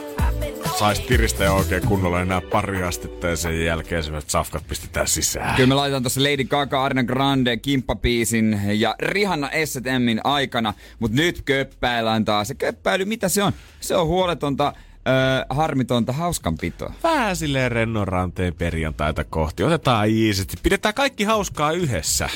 Sais 0.81 1.01
tiristä 1.01 1.53
oikein 1.53 1.87
kunnolla 1.87 2.21
enää 2.21 2.41
pari 2.41 2.83
astetta 2.83 3.27
ja 3.27 3.37
sen 3.37 3.65
jälkeen 3.65 4.03
sellaiset 4.05 4.31
safkat 4.31 4.69
pistetään 4.69 5.09
sisään. 5.09 5.57
Kyllä 5.57 5.69
me 5.69 5.75
laitetaan 5.75 6.03
tuossa 6.03 6.23
Lady 6.23 6.45
Gaga, 6.45 6.85
Arna 6.85 7.05
Grande, 7.05 7.57
Kimppapiisin 7.57 8.61
ja 8.73 8.95
Rihanna 9.01 9.51
S&Min 9.65 10.21
aikana, 10.25 10.75
mutta 10.99 11.17
nyt 11.17 11.43
köppäillään 11.45 12.25
taas. 12.25 12.49
Se 12.49 12.55
köppäily, 12.55 13.05
mitä 13.05 13.29
se 13.29 13.43
on? 13.43 13.53
Se 13.81 13.97
on 13.97 14.07
huoletonta, 14.07 14.73
öö, 15.09 15.15
harmitonta 15.51 16.13
hauskanpitoa. 16.13 16.93
Vähän 17.03 17.37
silleen 17.37 17.73
rennon 17.73 18.09
ranteen 18.09 18.55
perjantaita 18.55 19.25
kohti. 19.25 19.65
Otetaan 19.65 20.09
iisisti. 20.09 20.57
Pidetään 20.63 20.95
kaikki 20.95 21.25
hauskaa 21.25 21.73
yhdessä. 21.73 22.29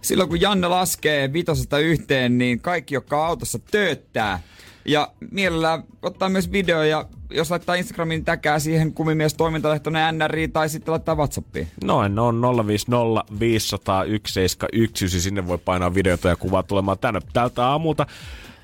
Silloin 0.00 0.28
kun 0.28 0.40
Janne 0.40 0.68
laskee 0.68 1.32
vitosesta 1.32 1.78
yhteen, 1.78 2.38
niin 2.38 2.60
kaikki, 2.60 2.94
jotka 2.94 3.26
autossa 3.26 3.58
tööttää. 3.58 4.40
Ja 4.84 5.08
mielellään 5.30 5.84
ottaa 6.02 6.28
myös 6.28 6.52
video 6.52 6.82
ja 6.82 7.06
jos 7.30 7.50
laittaa 7.50 7.74
Instagramin 7.74 8.24
täkää 8.24 8.58
siihen 8.58 8.92
kumimies 8.92 9.34
toimintalehtoinen 9.34 10.18
NRI 10.18 10.48
tai 10.48 10.68
sitten 10.68 10.92
laittaa 10.92 11.14
Whatsappiin. 11.14 11.68
Noin, 11.84 12.18
on 12.18 12.66
050 12.66 13.24
500 13.40 14.04
171. 14.04 15.20
Sinne 15.20 15.46
voi 15.46 15.58
painaa 15.58 15.94
videota 15.94 16.28
ja 16.28 16.36
kuvaa 16.36 16.62
tulemaan 16.62 16.98
tänne 16.98 17.20
tältä 17.32 17.66
aamulta. 17.66 18.06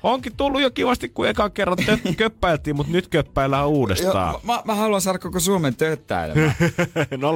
Onkin 0.03 0.35
tullut 0.37 0.61
jo 0.61 0.71
kivasti, 0.71 1.09
kun 1.09 1.27
ekan 1.27 1.51
kerran 1.51 1.77
tö- 1.79 2.15
köppäiltiin, 2.17 2.75
mutta 2.75 2.91
nyt 2.91 3.07
köppäillään 3.07 3.67
uudestaan. 3.67 4.33
Jo, 4.33 4.39
mä, 4.43 4.61
mä, 4.65 4.75
haluan 4.75 5.01
saada 5.01 5.19
koko 5.19 5.39
Suomen 5.39 5.75
tööttäilemään. 5.75 6.55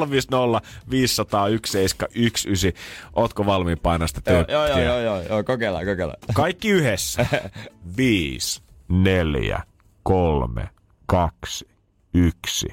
050 0.10 0.62
500 0.90 1.46
171. 1.46 2.74
Ootko 3.14 3.46
valmiin 3.46 3.80
painaa 3.80 4.08
sitä 4.08 4.32
joo, 4.32 4.46
joo, 4.48 4.80
joo, 4.80 5.00
joo, 5.00 5.22
joo, 5.22 5.44
kokeillaan, 5.44 5.86
kokeillaan. 5.86 6.20
Kaikki 6.34 6.70
yhdessä. 6.70 7.26
5, 7.98 8.63
4, 8.90 9.64
3, 10.04 10.70
2, 11.06 11.66
1. 12.14 12.68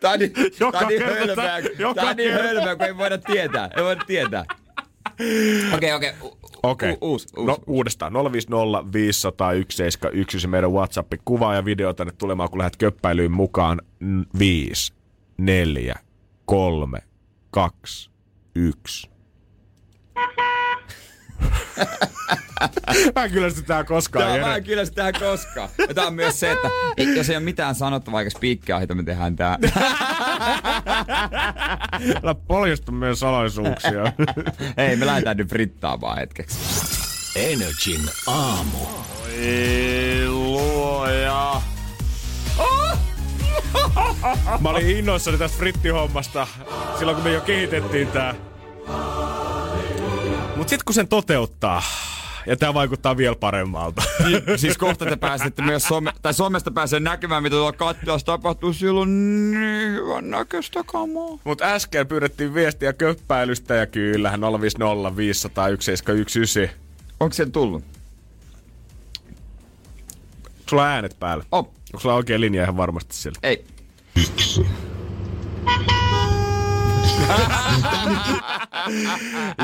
Tää 0.00 0.10
on 0.12 0.18
niin, 0.18 0.32
Joka 0.60 0.78
tää 0.78 0.86
on 0.86 0.92
niin 0.92 1.78
joka 1.78 2.00
tää 2.00 2.10
on 2.10 2.16
niin 2.16 2.32
hölmöä, 2.32 2.76
kun 2.76 2.86
ei 2.86 2.96
voida 2.96 3.18
tietää. 3.18 3.70
Ei 3.76 3.84
voida 3.84 4.04
tietää. 4.04 4.44
Okei, 5.74 5.92
okei. 5.96 6.12
Okei. 6.62 6.92
u- 6.92 6.98
Uusi, 7.00 7.28
uusi. 7.36 7.46
No 7.46 7.58
uudestaan. 7.66 8.12
050 8.32 8.92
500 8.92 9.50
171 9.52 10.40
se 10.40 10.48
meidän 10.48 10.72
WhatsApp. 10.72 11.12
Kuvaa 11.24 11.54
ja 11.54 11.64
video 11.64 11.92
tänne 11.92 12.12
tulemaan, 12.18 12.50
kun 12.50 12.58
lähdet 12.58 12.76
köppäilyyn 12.76 13.32
mukaan. 13.32 13.80
5, 14.38 14.92
4, 15.38 15.94
3, 16.44 16.98
2, 17.50 18.10
1. 18.54 19.10
Mä 23.16 23.24
en 23.24 23.30
kyllä 23.30 23.50
sitä 23.50 23.84
koskaan, 23.84 24.24
Tää, 24.24 24.34
Jere. 24.36 24.46
mä 24.48 24.56
en 24.56 24.64
kyllä 24.64 24.84
sitä 24.84 24.94
tähän 24.96 25.14
koskaan. 25.20 25.68
Ja 25.88 25.94
tää 25.94 26.06
on 26.06 26.14
myös 26.14 26.40
se, 26.40 26.52
että 26.52 26.70
ei- 26.96 27.16
jos 27.16 27.30
ei 27.30 27.36
ole 27.36 27.44
mitään 27.44 27.74
sanottavaa 27.74 28.20
eikä 28.20 28.30
spiikkiä 28.30 28.80
me 28.94 29.02
tehdään 29.02 29.36
tää. 29.36 29.58
Älä 32.22 32.34
poljestu 32.34 32.92
meidän 32.92 33.16
salaisuuksia. 33.16 34.12
Ei, 34.88 34.96
me 34.96 35.06
lähdetään 35.06 35.36
nyt 35.36 35.48
frittaamaan 35.48 36.18
hetkeksi. 36.18 36.58
Energin 37.36 38.00
aamu. 38.26 38.78
Ei 39.38 40.28
luoja. 40.28 41.60
Mä 44.60 44.68
olin 44.68 44.90
innoissani 44.90 45.38
tästä 45.38 45.58
frittihommasta 45.58 46.46
silloin, 46.98 47.14
kun 47.14 47.24
me 47.24 47.32
jo 47.32 47.40
kehitettiin 47.40 48.08
tää. 48.08 48.34
Mut 50.68 50.70
sit 50.70 50.82
kun 50.82 50.94
sen 50.94 51.08
toteuttaa, 51.08 51.82
ja 52.46 52.56
tää 52.56 52.74
vaikuttaa 52.74 53.16
vielä 53.16 53.36
paremmalta. 53.36 54.02
Siis 54.56 54.78
kohta 54.78 55.04
te 55.04 55.16
pääsette 55.16 55.62
myös 55.62 55.82
some, 55.84 56.12
tai 56.22 56.34
somesta 56.34 56.70
pääsee 56.70 57.00
näkemään, 57.00 57.42
mitä 57.42 57.56
tuolla 57.56 57.72
kattilassa 57.72 58.26
tapahtuu. 58.26 58.72
Silloin 58.72 59.10
niin 59.50 59.92
hyvän 59.92 60.30
näköistä 60.30 60.84
kamaa. 60.86 61.38
Mut 61.44 61.62
äsken 61.62 62.06
pyydettiin 62.06 62.54
viestiä 62.54 62.92
köppäilystä 62.92 63.74
ja 63.74 63.86
kyllähän 63.86 64.40
050 64.40 65.16
500 65.16 65.64
171. 65.64 66.70
Onko 67.20 67.34
se 67.34 67.46
tullut? 67.46 67.84
Sulla 70.70 70.82
on 70.82 70.88
äänet 70.88 71.16
päällä. 71.20 71.44
Oh, 71.52 71.58
Onko 71.92 72.00
sulla 72.00 72.14
oikea 72.14 72.40
linja 72.40 72.62
ihan 72.62 72.76
varmasti 72.76 73.16
siellä? 73.16 73.38
ei. 73.42 73.64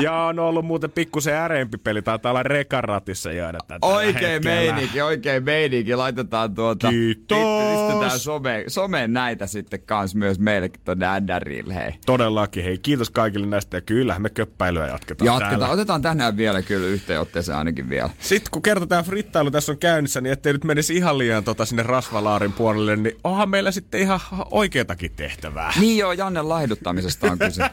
Ja 0.01 0.13
on 0.13 0.39
ollut 0.39 0.65
muuten 0.65 0.91
pikkusen 0.91 1.35
äreempi 1.35 1.77
peli. 1.77 2.01
Taitaa 2.01 2.31
olla 2.31 2.43
rekaratissa 2.43 3.31
jäädä 3.31 3.57
tätä 3.67 3.79
Oikein 3.81 4.43
meininki, 4.43 5.01
oikein 5.01 5.43
meininki. 5.43 5.95
Laitetaan 5.95 6.55
tuota... 6.55 6.89
Kiitos. 6.89 7.37
Pistetään 7.37 8.19
some, 8.19 8.63
someen 8.67 9.13
näitä 9.13 9.47
sitten 9.47 9.81
kans 9.85 10.15
myös 10.15 10.39
meillekin 10.39 10.81
tonne 10.85 11.05
NRille, 11.19 11.75
hei. 11.75 11.91
Todellakin, 12.05 12.63
hei 12.63 12.77
kiitos 12.77 13.09
kaikille 13.09 13.47
näistä 13.47 13.77
ja 13.77 13.81
kyllähän 13.81 14.21
me 14.21 14.29
köppäilyä 14.29 14.87
jatketaan 14.87 15.25
Jatketaan, 15.25 15.59
täällä. 15.59 15.69
otetaan 15.73 16.01
tänään 16.01 16.37
vielä 16.37 16.61
kyllä 16.61 16.87
yhteenotteeseen 16.87 17.57
ainakin 17.57 17.89
vielä. 17.89 18.09
Sitten 18.19 18.51
kun 18.51 18.61
kerta 18.61 18.87
tämä 18.87 19.03
frittailu 19.03 19.51
tässä 19.51 19.71
on 19.71 19.77
käynnissä, 19.77 20.21
niin 20.21 20.33
ettei 20.33 20.53
nyt 20.53 20.63
menisi 20.63 20.95
ihan 20.95 21.17
liian 21.17 21.43
tota 21.43 21.65
sinne 21.65 21.83
rasvalaarin 21.83 22.53
puolelle, 22.53 22.95
niin 22.95 23.17
onhan 23.23 23.49
meillä 23.49 23.71
sitten 23.71 24.01
ihan 24.01 24.19
oikeatakin 24.51 25.11
tehtävää. 25.15 25.73
Niin 25.79 25.97
joo, 25.97 26.11
Janne 26.11 26.41
laihduttamisesta 26.41 27.31
on 27.31 27.39
kyse. 27.45 27.69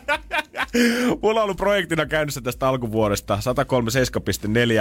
Mulla 1.22 1.40
on 1.40 1.44
ollut 1.44 1.56
projektina 1.56 2.06
käynnissä 2.06 2.40
tästä 2.40 2.68
alkuvuodesta. 2.68 3.38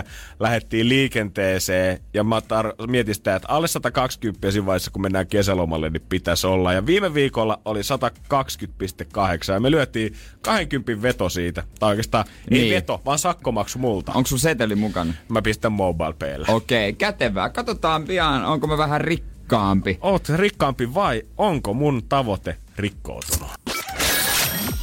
137.4 0.01 0.09
lähettiin 0.39 0.89
liikenteeseen 0.89 1.99
ja 2.13 2.23
mä 2.23 2.39
tar- 2.39 2.87
mietin 2.87 3.15
sitä, 3.15 3.35
että 3.35 3.47
alle 3.47 3.67
120 3.67 4.51
siinä 4.51 4.65
vaiheessa, 4.65 4.91
kun 4.91 5.01
mennään 5.01 5.27
kesälomalle, 5.27 5.89
niin 5.89 6.03
pitäisi 6.09 6.47
olla. 6.47 6.73
Ja 6.73 6.85
viime 6.85 7.13
viikolla 7.13 7.61
oli 7.65 7.79
120.8 7.81 9.53
ja 9.53 9.59
me 9.59 9.71
lyötiin 9.71 10.15
20 10.41 11.01
veto 11.01 11.29
siitä. 11.29 11.63
Tai 11.79 11.89
oikeastaan 11.89 12.25
niin. 12.49 12.63
ei 12.63 12.71
veto, 12.75 13.01
vaan 13.05 13.19
sakkomaksu 13.19 13.79
multa. 13.79 14.11
Onko 14.11 14.27
sun 14.27 14.39
seteli 14.39 14.75
mukana? 14.75 15.13
Mä 15.29 15.41
pistän 15.41 15.71
mobile 15.71 16.13
paylle. 16.13 16.45
Okei, 16.49 16.89
okay, 16.89 16.97
kätevää. 16.97 17.49
Katsotaan 17.49 18.03
pian, 18.03 18.45
onko 18.45 18.67
mä 18.67 18.77
vähän 18.77 19.01
rikkaampi. 19.01 19.97
Oot 20.01 20.29
rikkaampi 20.29 20.93
vai 20.93 21.23
onko 21.37 21.73
mun 21.73 22.03
tavoite 22.09 22.57
rikkoutunut? 22.77 23.49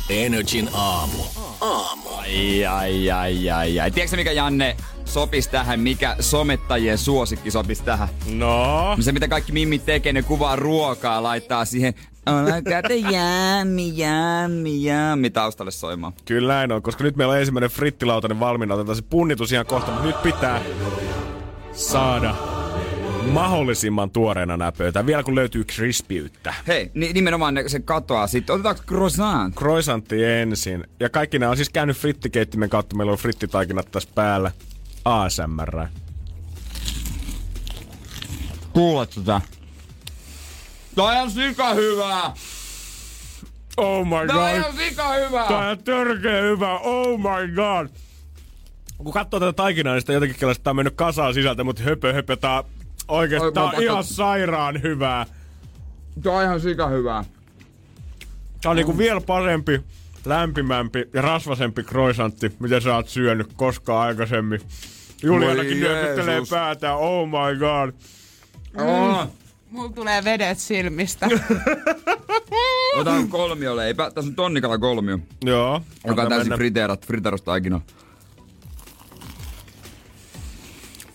Energin 0.09 0.68
aamu. 0.72 1.22
Ai, 2.18 2.66
ai, 2.66 3.11
ai, 3.11 3.50
ai, 3.50 3.80
ai. 3.80 3.90
Tiedätkö 3.90 4.16
mikä 4.16 4.32
Janne 4.32 4.76
sopis 5.04 5.48
tähän, 5.48 5.80
mikä 5.80 6.16
somettajien 6.20 6.98
suosikki 6.98 7.50
sopis 7.50 7.80
tähän? 7.80 8.09
No? 8.34 8.96
Se 9.00 9.12
mitä 9.12 9.28
kaikki 9.28 9.52
mimmit 9.52 9.84
tekee, 9.84 10.12
ne 10.12 10.22
kuvaa 10.22 10.56
ruokaa, 10.56 11.22
laittaa 11.22 11.64
siihen 11.64 11.94
Alkaa 12.26 12.82
jammi, 13.11 13.98
jammi, 13.98 14.84
jammi 14.84 15.30
taustalle 15.30 15.70
soimaan. 15.70 16.12
Kyllä 16.24 16.54
näin 16.54 16.72
on, 16.72 16.82
koska 16.82 17.04
nyt 17.04 17.16
meillä 17.16 17.32
on 17.32 17.38
ensimmäinen 17.38 17.70
frittilautanen 17.70 18.40
valmiina. 18.40 18.74
Otetaan 18.74 18.96
se 18.96 19.02
punnitus 19.02 19.52
ihan 19.52 19.66
kohta, 19.66 19.90
mutta 19.90 20.06
nyt 20.06 20.22
pitää 20.22 20.61
saada 21.72 22.34
mahdollisimman 23.33 24.11
tuoreena 24.11 24.57
nämä 24.57 24.72
pöytään. 24.72 25.07
Vielä 25.07 25.22
kun 25.22 25.35
löytyy 25.35 25.64
krispiyttä. 25.64 26.55
Hei, 26.66 26.91
ni- 26.95 27.12
nimenomaan 27.12 27.55
ne, 27.55 27.68
se 27.68 27.81
katoaa 27.81 28.26
sitten. 28.26 28.55
Otetaanko 28.55 28.83
croissant? 28.87 29.55
Croissantti 29.55 30.24
ensin. 30.24 30.85
Ja 31.01 31.11
kaikki 31.11 31.39
nämä 31.39 31.51
on 31.51 31.57
siis 31.57 31.70
käynyt 31.70 31.97
frittikeittimen 31.97 32.70
kautta. 32.70 32.97
Meillä 32.97 33.12
on 33.12 33.18
frittitaikinat 33.18 33.91
tässä 33.91 34.09
päällä. 34.14 34.53
ASMR. 35.05 35.87
Kuulet 38.72 39.11
tätä. 39.14 39.41
Tää 40.95 41.22
on 41.22 41.31
sika 41.31 41.74
hyvää! 41.74 42.33
Oh 43.76 44.07
my 44.07 44.26
Tää 44.26 44.37
on 44.37 44.43
god. 44.51 44.57
ihan 44.57 44.76
sika 44.76 45.12
hyvää! 45.12 45.49
Tää 45.49 45.70
on 45.70 45.79
törkeä 45.79 46.43
hyvä. 46.43 46.79
Oh 46.79 47.18
my 47.18 47.55
god. 47.55 47.89
Kun 48.99 49.12
katsoo 49.12 49.41
tätä 49.41 49.53
taikinaa, 49.53 49.95
niin 49.95 50.01
sitä 50.01 50.12
jotenkin 50.12 50.37
tää 50.41 50.70
on 50.70 50.76
mennyt 50.76 50.95
kasaan 50.95 51.35
sisältä, 51.35 51.64
mutta 51.64 51.83
höpö 51.83 52.12
höpö, 52.12 52.37
tää 52.37 52.64
oikeesti 53.09 53.46
Oi, 53.46 53.52
tää 53.52 53.64
on 53.64 53.70
pakko- 53.70 53.82
ihan 53.82 54.04
sairaan 54.04 54.82
hyvää. 54.82 55.26
Tää 56.22 56.32
on 56.32 56.42
ihan 56.44 56.61
sika 56.61 56.86
hyvää. 56.86 57.24
Tää 58.62 58.70
on 58.70 58.76
niinku 58.76 58.98
vielä 58.98 59.20
parempi, 59.20 59.80
lämpimämpi 60.24 61.04
ja 61.12 61.22
rasvasempi 61.22 61.82
croissantti, 61.82 62.56
mitä 62.59 62.80
sä 62.80 62.94
oot 62.94 63.09
syönyt 63.09 63.52
koskaan 63.56 64.06
aikaisemmin. 64.06 64.61
Julianakin 65.22 65.80
nyökyttelee 65.80 66.42
päätään, 66.50 66.96
oh 66.96 67.28
my 67.28 67.59
god. 67.59 67.94
Oh. 68.76 69.26
Mulla 69.70 69.92
tulee 69.92 70.24
vedet 70.24 70.59
silmistä. 70.59 71.28
Otan 72.96 73.28
kolmioleipä. 73.28 74.11
Tässä 74.11 74.28
on 74.28 74.34
tonnikala 74.34 74.78
kolmio. 74.78 75.18
Joo. 75.44 75.82
Joka 76.06 76.22
on 76.22 76.28
täysin 76.28 76.46
mennä. 76.46 76.56
friteerat, 76.56 77.06
friteerustaikina. 77.06 77.80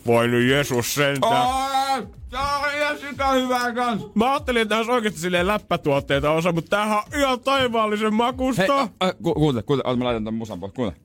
Voi 0.06 0.28
nyt 0.28 0.50
Jeesus 0.50 0.96
sentään. 0.96 1.48
Oh, 1.48 2.08
tää 2.30 2.58
on 2.58 2.76
ihan 2.78 2.98
sika 2.98 3.32
hyvää 3.32 3.74
kans. 3.74 4.04
Mä 4.16 4.32
ajattelin, 4.32 4.62
että 4.62 4.76
tässä 4.76 4.94
oikeesti 4.94 5.20
silleen 5.20 5.48
läppätuotteita 5.48 6.32
osa, 6.32 6.52
mutta 6.52 6.70
tämähän 6.70 6.98
on 6.98 7.20
ihan 7.20 7.40
taivaallisen 7.40 8.14
makusta. 8.14 8.78
Hei, 8.78 8.80
äh, 8.80 9.10
äh, 9.10 9.16
ku, 9.24 9.34
kuuntele, 9.34 9.64
kuuntele. 9.64 9.90
Ota, 9.90 9.98
mä 9.98 10.06
laitan 10.06 10.24
tän 10.24 10.34
musan 10.34 10.60
pois. 10.60 10.74
Kuuntele. 10.74 11.04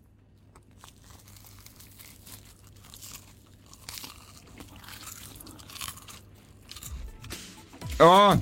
Oh. 8.01 8.37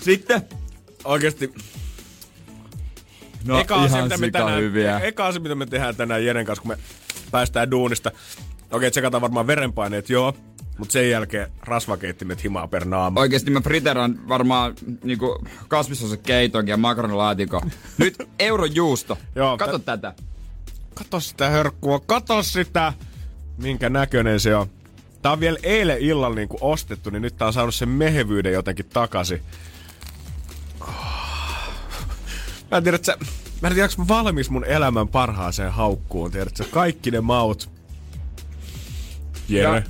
Sitten. 0.00 0.42
Oikeesti. 1.04 1.54
No, 3.44 3.58
eka, 3.60 3.74
asia, 3.74 3.96
ihan 3.96 4.04
mitä 4.04 4.18
me 4.18 4.30
tänään, 4.30 4.60
hyviä. 4.60 4.98
eka 4.98 5.26
asia, 5.26 5.40
mitä 5.40 5.54
me 5.54 5.66
tehdään 5.66 5.96
tänään 5.96 6.24
Jeren 6.24 6.46
kanssa, 6.46 6.62
kun 6.62 6.68
me 6.68 6.78
päästään 7.34 7.70
duunista. 7.70 8.10
Okei, 8.70 8.90
tsekataan 8.90 9.20
varmaan 9.20 9.46
verenpaineet, 9.46 10.10
joo. 10.10 10.34
Mutta 10.78 10.92
sen 10.92 11.10
jälkeen 11.10 11.50
rasvakeittimet 11.62 12.44
himaa 12.44 12.68
per 12.68 12.84
naama. 12.84 13.20
Oikeesti 13.20 13.50
mä 13.50 13.60
friteran 13.60 14.28
varmaan 14.28 14.74
niinku 15.04 15.44
kasvisosakeitonkin 15.68 16.72
ja 16.72 16.76
makaronilaatikon. 16.76 17.70
Nyt 17.98 18.28
eurojuusto. 18.38 19.18
Joo, 19.34 19.58
Kato 19.58 19.78
tä- 19.78 19.84
tätä. 19.84 20.14
Kato 20.94 21.20
sitä 21.20 21.50
hörkkua, 21.50 22.00
kato 22.00 22.42
sitä! 22.42 22.92
Minkä 23.58 23.88
näköinen 23.88 24.40
se 24.40 24.56
on. 24.56 24.66
Tää 25.22 25.32
on 25.32 25.40
vielä 25.40 25.58
eilen 25.62 25.98
illalla 25.98 26.36
niinku 26.36 26.58
ostettu, 26.60 27.10
niin 27.10 27.22
nyt 27.22 27.36
tää 27.36 27.46
on 27.46 27.52
saanut 27.52 27.74
sen 27.74 27.88
mehevyyden 27.88 28.52
jotenkin 28.52 28.86
takaisin. 28.86 29.42
Mä 32.70 32.76
en 32.76 32.82
tiedä, 32.82 32.96
että 32.96 33.06
sä, 33.12 33.18
mä 33.64 33.68
en 33.68 33.74
tiedä, 33.74 33.88
mä 33.98 34.08
valmis 34.08 34.50
mun 34.50 34.64
elämän 34.64 35.08
parhaaseen 35.08 35.72
haukkuun, 35.72 36.30
tiedätkö? 36.30 36.64
Kaikki 36.70 37.10
ne 37.10 37.20
maut. 37.20 37.70
Jere. 39.48 39.84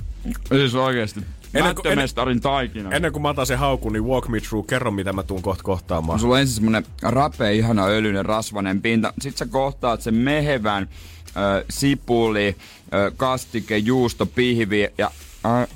Siis 0.49 0.75
oikeesti. 0.75 1.19
Ennen 1.53 1.75
kuin- 1.75 1.87
Mättömestarin 1.87 2.41
taikina. 2.41 2.91
Ennen 2.91 3.11
kuin 3.11 3.21
mä 3.21 3.29
otan 3.29 3.45
sen 3.45 3.57
haukun, 3.59 3.93
niin 3.93 4.05
walk 4.05 4.27
me 4.27 4.39
through. 4.39 4.67
Kerro, 4.67 4.91
mitä 4.91 5.13
mä 5.13 5.23
tuun 5.23 5.41
kohta 5.41 5.63
kohtaamaan. 5.63 6.19
Sulla 6.19 6.33
on 6.35 6.39
ensin 6.41 6.55
semmonen 6.55 6.85
rapea, 7.01 7.49
ihana 7.49 7.85
öljyinen, 7.85 8.25
rasvanen 8.25 8.81
pinta. 8.81 9.13
Sitten 9.21 9.47
sä 9.47 9.51
kohtaat 9.51 10.01
sen 10.01 10.13
mehevän 10.15 10.83
äh, 11.27 11.63
sipuli, 11.69 12.47
äh, 12.57 13.13
kastike, 13.17 13.77
juusto, 13.77 14.25
pihvi 14.25 14.87
ja... 14.97 15.11
Äh, 15.45 15.67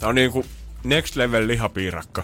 Tää 0.00 0.08
on 0.08 0.14
niinku 0.14 0.44
next 0.84 1.16
level 1.16 1.46
lihapiirakka. 1.46 2.22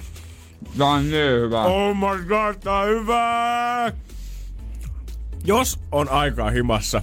Tää 0.78 0.86
on 0.86 1.10
niin 1.10 1.40
hyvä. 1.40 1.62
Oh 1.64 1.96
my 1.96 2.24
god, 2.24 2.54
tää 2.64 2.78
on 2.78 2.88
hyvä! 2.88 3.92
Jos 5.44 5.78
on 5.92 6.08
aikaa 6.08 6.50
himassa, 6.50 7.02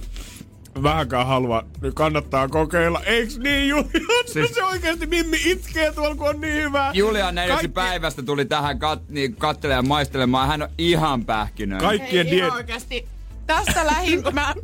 vähänkään 0.82 1.26
halua, 1.26 1.64
niin 1.82 1.94
kannattaa 1.94 2.48
kokeilla. 2.48 3.00
Eiks 3.04 3.38
niin, 3.38 3.68
Juliana? 3.68 4.22
Siis... 4.26 4.54
Se 4.54 4.64
oikeesti 4.64 5.06
Mimmi 5.06 5.36
itkee 5.44 5.92
tuolla, 5.92 6.14
kun 6.14 6.28
on 6.28 6.40
niin 6.40 6.62
hyvä. 6.62 6.90
Julia 6.94 7.32
neljäksi 7.32 7.54
Kaikki- 7.68 7.74
päivästä 7.74 8.22
tuli 8.22 8.44
tähän 8.44 8.78
kat, 8.78 9.08
niin, 9.08 9.36
kattelemaan 9.36 9.84
ja 9.84 9.88
maistelemaan. 9.88 10.48
Hän 10.48 10.62
on 10.62 10.68
ihan 10.78 11.24
pähkinöinen. 11.24 11.88
Kaikkien 11.88 12.26
Ei 12.26 12.32
diet... 12.32 12.44
ihan 12.46 12.56
oikeesti. 12.56 13.08
Tästä 13.46 13.86
lähin, 13.86 14.22
kun 14.22 14.34
mä, 14.34 14.54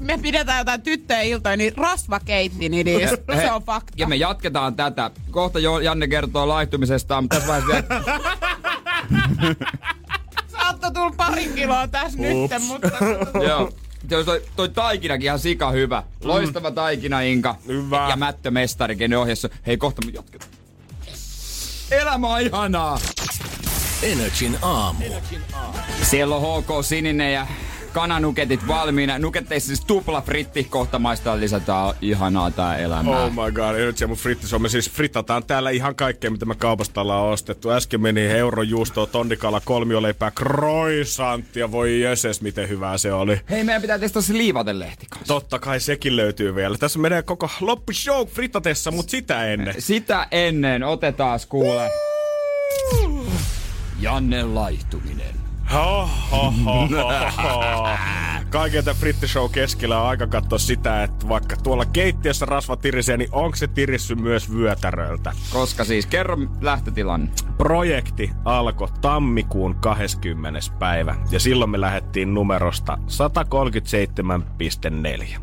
me 0.00 0.18
pidetään 0.18 0.58
jotain 0.58 0.82
tyttöjen 0.82 1.26
iltoja, 1.26 1.56
niin 1.56 1.76
rasva 1.76 2.20
keitti 2.20 2.68
niistä. 2.68 3.16
He- 3.34 3.40
Se 3.42 3.52
on 3.52 3.62
fakta. 3.62 3.92
Ja 3.96 4.06
me 4.06 4.16
jatketaan 4.16 4.76
tätä. 4.76 5.10
Kohta 5.30 5.58
jo 5.58 5.78
Janne 5.78 6.08
kertoo 6.08 6.48
laihtumisestaan, 6.48 7.24
mutta 7.24 7.36
tässä 7.36 7.48
vaiheessa 7.52 7.88
vielä... 7.88 9.54
Saatto 10.52 10.90
tulla 10.90 11.10
parin 11.16 11.52
kiloa 11.54 11.88
tässä 11.88 12.18
Ups. 12.18 12.52
nyt, 12.54 12.62
mutta... 12.66 12.88
Joo. 13.48 13.72
Toi, 14.08 14.24
toi, 14.24 14.42
toi 14.56 14.68
taikinakin 14.68 15.24
ihan 15.24 15.38
sika 15.38 15.70
hyvä. 15.70 16.02
Loistava 16.24 16.70
taikina, 16.70 17.20
Inka. 17.20 17.54
Hyvä. 17.66 18.06
Ja 18.08 18.16
mättömestari, 18.16 18.96
kenen 18.96 19.18
ohjassa. 19.18 19.48
Hei, 19.66 19.76
kohta 19.76 20.02
me 20.06 20.12
jatketaan. 20.14 20.50
Elämä 21.90 22.26
on 22.28 22.40
ihanaa. 22.40 22.98
Energin 24.02 24.58
aamu. 24.62 25.04
Siellä 26.02 26.36
on 26.36 26.62
HK 26.62 26.68
Sininen 26.82 27.32
ja 27.32 27.46
kananuketit 27.92 28.66
valmiina. 28.68 29.18
Nuketteissa 29.18 29.66
siis 29.66 29.84
tupla 29.84 30.20
fritti. 30.20 30.64
Kohta 30.64 30.98
maistaa 30.98 31.40
lisätään 31.40 31.94
ihanaa 32.00 32.50
tää 32.50 32.76
elämää. 32.76 33.24
Oh 33.24 33.30
my 33.30 33.52
god, 33.52 33.74
nyt 33.76 33.96
mun 34.06 34.16
frittis 34.16 34.52
on. 34.52 34.62
Me 34.62 34.68
siis 34.68 34.90
frittataan 34.90 35.44
täällä 35.44 35.70
ihan 35.70 35.94
kaikkea, 35.94 36.30
mitä 36.30 36.46
me 36.46 36.54
kaupasta 36.54 37.00
ollaan 37.00 37.24
ostettu. 37.24 37.70
Äsken 37.70 38.00
meni 38.00 38.26
eurojuustoa, 38.26 39.06
tonnikala, 39.06 39.60
kolmioleipää, 39.64 40.30
croissanttia. 40.30 41.72
Voi 41.72 42.00
jöses, 42.00 42.42
miten 42.42 42.68
hyvää 42.68 42.98
se 42.98 43.12
oli. 43.12 43.40
Hei, 43.50 43.64
meidän 43.64 43.82
pitää 43.82 43.98
testaa 43.98 44.22
se 44.22 44.32
liivatenlehti 44.32 45.06
kanssa. 45.10 45.34
Totta 45.34 45.58
kai 45.58 45.80
sekin 45.80 46.16
löytyy 46.16 46.54
vielä. 46.54 46.78
Tässä 46.78 46.98
menee 46.98 47.22
koko 47.22 47.50
loppushow 47.60 48.26
frittatessa, 48.26 48.90
mutta 48.90 49.10
sitä 49.10 49.46
ennen. 49.46 49.74
Sitä 49.78 50.28
ennen 50.30 50.82
otetaan 50.82 51.40
kuule. 51.48 51.90
Janne 54.00 54.42
laihtuminen. 54.42 55.39
Tämän 58.84 58.96
frittishow 58.96 59.50
keskellä 59.50 60.00
on 60.00 60.08
aika 60.08 60.26
katsoa 60.26 60.58
sitä, 60.58 61.02
että 61.02 61.28
vaikka 61.28 61.56
tuolla 61.56 61.84
keittiössä 61.84 62.46
rasva 62.46 62.76
tirisee, 62.76 63.16
niin 63.16 63.28
onko 63.32 63.56
se 63.56 63.66
tirissy 63.66 64.14
myös 64.14 64.52
vyötäröltä? 64.54 65.32
Koska 65.52 65.84
siis, 65.84 66.06
kerro 66.06 66.36
lähtötilanne. 66.60 67.30
Projekti 67.58 68.30
alkoi 68.44 68.88
tammikuun 69.00 69.74
20. 69.74 70.60
päivä 70.78 71.14
ja 71.30 71.40
silloin 71.40 71.70
me 71.70 71.80
lähdettiin 71.80 72.34
numerosta 72.34 72.98
137,4. 75.36 75.40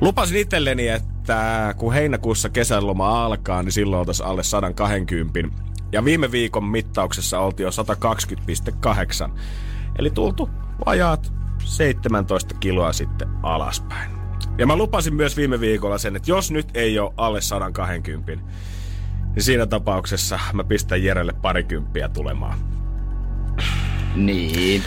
Lupasin 0.00 0.38
itselleni, 0.38 0.88
että 0.88 1.74
kun 1.78 1.92
heinäkuussa 1.92 2.48
kesäloma 2.48 3.24
alkaa, 3.24 3.62
niin 3.62 3.72
silloin 3.72 4.00
oltaisiin 4.00 4.26
alle 4.26 4.42
120. 4.42 5.69
Ja 5.92 6.04
viime 6.04 6.32
viikon 6.32 6.64
mittauksessa 6.64 7.38
oltiin 7.38 7.64
jo 7.64 7.70
120,8. 7.70 9.30
Eli 9.98 10.10
tultu 10.10 10.50
vajaat 10.86 11.32
17 11.64 12.54
kiloa 12.54 12.92
sitten 12.92 13.28
alaspäin. 13.42 14.10
Ja 14.58 14.66
mä 14.66 14.76
lupasin 14.76 15.14
myös 15.14 15.36
viime 15.36 15.60
viikolla 15.60 15.98
sen, 15.98 16.16
että 16.16 16.30
jos 16.30 16.50
nyt 16.50 16.68
ei 16.74 16.98
ole 16.98 17.14
alle 17.16 17.40
120, 17.40 18.32
niin 19.34 19.42
siinä 19.42 19.66
tapauksessa 19.66 20.38
mä 20.52 20.64
pistän 20.64 21.02
Jerelle 21.04 21.32
parikymppiä 21.32 22.08
tulemaan. 22.08 22.58
Niin. 24.14 24.82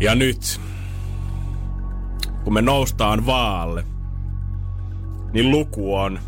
Ja 0.00 0.14
nyt, 0.14 0.60
kun 2.44 2.54
me 2.54 2.62
noustaan 2.62 3.26
vaalle, 3.26 3.84
niin 5.32 5.50
luku 5.50 5.96
on 5.96 6.18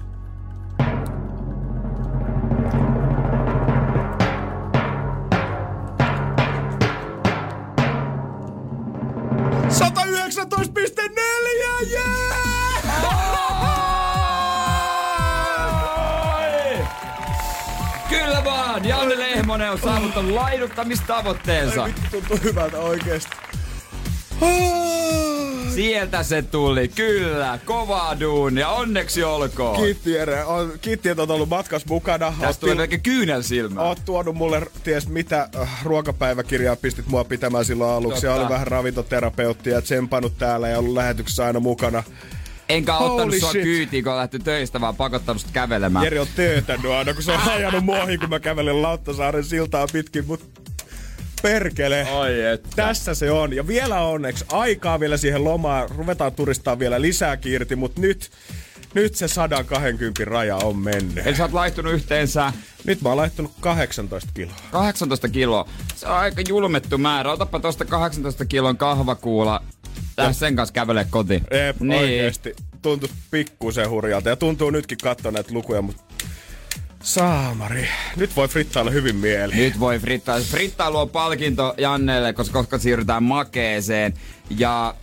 on 20.22 20.34
laiduttamistavoitteensa. 20.34 21.84
Vittu 21.84 22.02
tuntuu 22.10 22.38
hyvältä 22.42 22.78
oikeesti. 22.78 23.36
Sieltä 25.74 26.22
se 26.22 26.42
tuli, 26.42 26.88
kyllä. 26.88 27.58
Kovaa 27.64 28.20
duunia, 28.20 28.68
onneksi 28.68 29.24
olkoon. 29.24 29.76
Kiitti 29.76 30.12
Jere, 30.12 30.44
on, 30.44 30.72
kiitti, 30.80 31.08
että 31.08 31.22
oot 31.22 31.30
ollut 31.30 31.48
matkas 31.48 31.86
mukana. 31.86 32.34
Tästä 32.40 32.60
tuli 32.60 32.74
melkein 32.74 33.02
kyynel 33.02 33.42
silmään. 33.42 33.86
Oot 33.86 33.98
tuonut 34.04 34.34
mulle 34.34 34.66
ties 34.84 35.08
mitä 35.08 35.48
äh, 35.60 35.84
ruokapäiväkirjaa 35.84 36.76
pistit 36.76 37.06
mua 37.06 37.24
pitämään 37.24 37.64
silloin 37.64 37.90
aluksi. 37.90 38.14
Totta. 38.14 38.26
Ja 38.26 38.34
ollut 38.34 38.48
vähän 38.48 38.66
ravintoterapeutti 38.66 39.70
ja 39.70 39.82
tsempannut 39.82 40.38
täällä 40.38 40.68
ja 40.68 40.78
ollut 40.78 40.94
lähetyksessä 40.94 41.44
aina 41.44 41.60
mukana. 41.60 42.02
Enkä 42.72 42.92
Holy 42.92 43.10
ottanut 43.10 43.34
sua 43.40 43.50
shit. 43.50 43.62
kyytiin, 43.62 44.04
kun 44.04 44.12
on 44.12 44.18
lähty 44.18 44.38
töistä, 44.38 44.80
vaan 44.80 44.96
pakottanut 44.96 45.42
sut 45.42 45.50
kävelemään. 45.50 46.04
Jeri 46.04 46.18
on 46.18 46.26
töötänyt 46.36 46.92
aina, 46.92 47.14
kun 47.14 47.22
se 47.22 47.32
on 47.32 47.40
ajanut 47.50 47.84
muohin, 47.84 48.20
kun 48.20 48.28
mä 48.28 48.40
kävelen 48.40 48.82
Lauttasaaren 48.82 49.44
siltaa 49.44 49.86
pitkin, 49.92 50.26
mut 50.26 50.62
perkele. 51.42 52.06
Oi 52.12 52.44
että. 52.44 52.68
Tässä 52.76 53.14
se 53.14 53.30
on. 53.30 53.52
Ja 53.52 53.66
vielä 53.66 54.00
onneksi 54.00 54.44
aikaa 54.52 55.00
vielä 55.00 55.16
siihen 55.16 55.44
lomaan. 55.44 55.88
Ruvetaan 55.90 56.32
turistaa 56.32 56.78
vielä 56.78 57.00
lisää 57.00 57.38
irti, 57.44 57.76
mutta 57.76 58.00
nyt, 58.00 58.30
nyt 58.94 59.14
se 59.14 59.28
120 59.28 60.24
raja 60.24 60.56
on 60.56 60.78
mennyt. 60.78 61.26
Eli 61.26 61.36
sä 61.36 61.42
oot 61.42 61.52
laittunut 61.52 61.92
yhteensä 61.92 62.52
Nyt 62.84 63.00
mä 63.00 63.08
oon 63.08 63.18
laittanut 63.18 63.52
18 63.60 64.30
kiloa. 64.34 64.54
18 64.70 65.28
kiloa. 65.28 65.68
Se 65.96 66.06
on 66.06 66.16
aika 66.16 66.42
julmettu 66.48 66.98
määrä. 66.98 67.32
Otapa 67.32 67.60
tosta 67.60 67.84
18 67.84 68.44
kilon 68.44 68.76
kahvakuula. 68.76 69.62
Lähde 70.22 70.34
sen 70.34 70.56
kanssa 70.56 70.72
kävelee 70.72 71.06
kotiin. 71.10 71.44
Eep, 71.50 71.80
niin. 71.80 72.00
oikeesti. 72.00 72.54
Tuntuu 72.82 73.08
pikkusen 73.30 73.90
hurjalta. 73.90 74.28
Ja 74.28 74.36
tuntuu 74.36 74.70
nytkin 74.70 74.98
katsoa 75.02 75.32
näitä 75.32 75.54
lukuja, 75.54 75.82
mutta 75.82 76.02
Saamari. 77.02 77.88
Nyt 78.16 78.36
voi 78.36 78.48
frittailla 78.48 78.90
hyvin 78.90 79.16
mieli. 79.16 79.54
Nyt 79.56 79.80
voi 79.80 79.98
frittaa. 79.98 80.40
Frittailu 80.40 80.98
on 80.98 81.10
palkinto 81.10 81.74
Jannelle, 81.78 82.32
koska 82.32 82.52
kohta 82.52 82.78
siirrytään 82.78 83.22
makeeseen. 83.22 84.14
Ja 84.50 84.94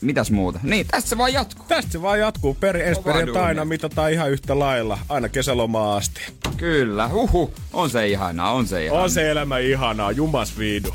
mitäs 0.00 0.30
muuta? 0.30 0.60
Niin, 0.62 0.86
tässä 0.86 1.08
se 1.08 1.18
vaan 1.18 1.32
jatkuu. 1.32 1.66
Tästä 1.68 1.92
se 1.92 2.02
vaan 2.02 2.20
jatkuu. 2.20 2.54
Per, 2.54 2.76
ensi 2.76 3.00
Kovaa 3.00 3.12
perjantaina 3.16 3.48
duunia. 3.48 3.64
mitataan 3.64 4.12
ihan 4.12 4.30
yhtä 4.30 4.58
lailla. 4.58 4.98
Aina 5.08 5.28
kesälomaa 5.28 5.96
asti. 5.96 6.20
Kyllä, 6.56 7.08
huhu. 7.08 7.54
On 7.72 7.90
se 7.90 8.08
ihanaa, 8.08 8.52
on 8.52 8.66
se 8.66 8.84
ihanaa. 8.84 9.02
On 9.02 9.10
se 9.10 9.30
elämä 9.30 9.58
ihanaa. 9.58 10.12
Jumas 10.12 10.58
viidu. 10.58 10.92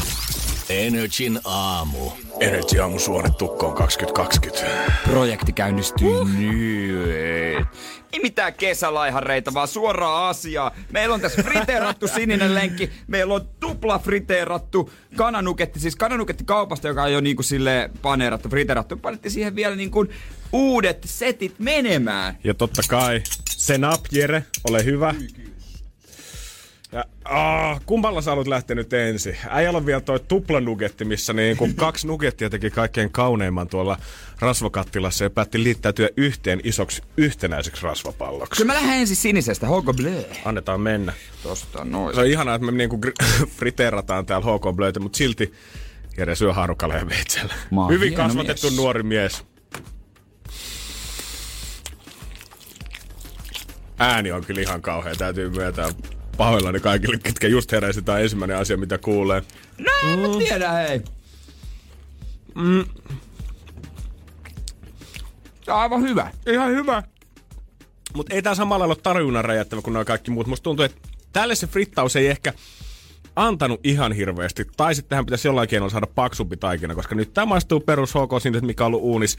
Energin 0.70 1.39
aamu. 1.43 2.11
Energy 2.39 2.80
aamu 2.80 2.99
suonet 2.99 3.38
tukkoon 3.38 3.76
2020. 3.76 4.91
Projekti 5.03 5.53
käynnistyy 5.53 6.07
uh. 6.07 6.30
nyt. 6.30 7.67
Ei 8.13 8.20
mitään 8.22 8.53
kesälaihareita, 8.53 9.53
vaan 9.53 9.67
suoraa 9.67 10.30
asiaa. 10.30 10.72
Meillä 10.91 11.15
on 11.15 11.22
tässä 11.22 11.43
friteerattu 11.43 12.07
sininen 12.07 12.55
lenkki. 12.55 12.89
Meillä 13.07 13.34
on 13.34 13.49
tupla 13.59 13.99
friteerattu 13.99 14.91
kananuketti, 15.15 15.80
siis 15.80 15.95
kananuketti 15.95 16.43
kaupasta, 16.43 16.88
joka 16.88 17.03
on 17.03 17.13
jo 17.13 17.22
niinku 17.22 17.43
sille 17.43 17.89
paneerattu, 18.01 18.49
friteerattu. 18.49 18.97
Panettiin 18.97 19.32
siihen 19.32 19.55
vielä 19.55 19.76
niinku 19.76 20.05
uudet 20.53 20.97
setit 21.05 21.55
menemään. 21.59 22.38
Ja 22.43 22.53
totta 22.53 22.82
kai, 22.89 23.22
sen 23.49 23.86
up, 23.86 24.05
Jere, 24.11 24.45
ole 24.70 24.86
hyvä. 24.86 25.15
Ja, 26.92 27.06
aah, 27.26 27.82
kummalla 27.86 28.22
sä 28.22 28.32
olet 28.32 28.48
lähtenyt 28.48 28.94
ensin? 28.94 29.38
Äijällä 29.50 29.78
on 29.78 29.86
vielä 29.86 30.02
toi 30.02 30.20
tuplanugetti, 30.20 31.06
missä 31.06 31.34
niin 31.34 31.58
kun 31.58 31.76
kaksi 31.86 32.08
nugettia 32.08 32.50
teki 32.50 32.70
kaikkein 32.70 33.12
kauneimman 33.12 33.68
tuolla 33.68 33.98
rasvakattilassa 34.40 35.24
ja 35.24 35.30
päätti 35.30 35.64
liittäytyä 35.64 36.10
yhteen 36.18 36.62
isoksi 36.64 37.02
yhtenäiseksi 37.18 37.84
rasvapalloksi. 37.84 38.62
Kyllä 38.62 38.74
mä 38.74 38.80
lähden 38.80 39.00
ensin 39.00 39.16
sinisestä, 39.16 39.68
Hogo 39.68 39.94
Bleu. 39.94 40.24
Annetaan 40.46 40.82
mennä. 40.82 41.14
Tosta 41.44 41.86
noin. 41.86 42.16
Se 42.16 42.22
on 42.22 42.28
ihanaa, 42.28 42.56
että 42.56 42.66
me 42.66 42.72
niinku 42.72 43.00
friteerataan 43.58 44.26
täällä 44.26 44.46
HK 44.46 44.76
Blöitä, 44.76 45.00
mutta 45.00 45.18
silti 45.18 45.54
Jere 46.18 46.36
syö 46.36 46.54
haarukalla 46.54 46.96
ja 46.96 47.10
veitsellä. 47.10 47.54
Hyvin 47.90 48.14
kasvatettu 48.14 48.68
mies. 48.68 48.78
nuori 48.78 49.04
mies. 49.04 49.46
Ääni 54.00 54.32
on 54.32 54.46
kyllä 54.46 54.62
ihan 54.62 54.82
kauhea, 54.82 55.16
täytyy 55.16 55.50
myöntää 55.50 55.90
pahoillani 56.40 56.80
kaikille, 56.80 57.18
ketkä 57.24 57.48
just 57.48 57.72
heräsi. 57.72 58.02
Tämä 58.02 58.20
ensimmäinen 58.20 58.58
asia, 58.58 58.78
mitä 58.78 58.98
kuulee. 58.98 59.44
No, 59.78 59.92
en 60.14 60.20
mä 60.20 60.28
tiedä, 60.38 60.72
hei. 60.72 61.02
Mm. 62.56 62.86
Aivan 65.68 66.02
hyvä. 66.02 66.32
Ihan 66.48 66.72
hyvä. 66.72 67.04
Mutta 68.14 68.36
ei 68.36 68.42
tää 68.42 68.56
samalla 68.56 68.86
ole 68.86 68.96
tarjunnan 68.96 69.46
räjättävä 69.46 69.82
kuin 69.82 69.94
nämä 69.94 70.06
kaikki 70.06 70.32
muut. 70.32 70.48
Musta 70.48 70.64
tuntuu, 70.64 70.86
että 70.86 70.98
tälle 71.34 71.56
se 71.56 71.68
frittaus 71.68 72.16
ei 72.16 72.28
ehkä 72.28 72.54
antanut 73.36 73.80
ihan 73.84 74.12
hirveästi. 74.12 74.66
Tai 74.78 74.96
sitten 74.96 75.10
tähän 75.10 75.26
pitäisi 75.26 75.48
jollain 75.48 75.70
keinolla 75.70 75.92
saada 75.92 76.08
paksumpi 76.16 76.58
taikina, 76.58 76.96
koska 76.96 77.16
nyt 77.16 77.34
tämä 77.34 77.46
maistuu 77.46 77.80
perus 77.80 78.14
HK 78.14 78.42
siitä, 78.42 78.62
mikä 78.62 78.86
on 78.86 78.88
ollut 78.88 79.02
uunis, 79.02 79.38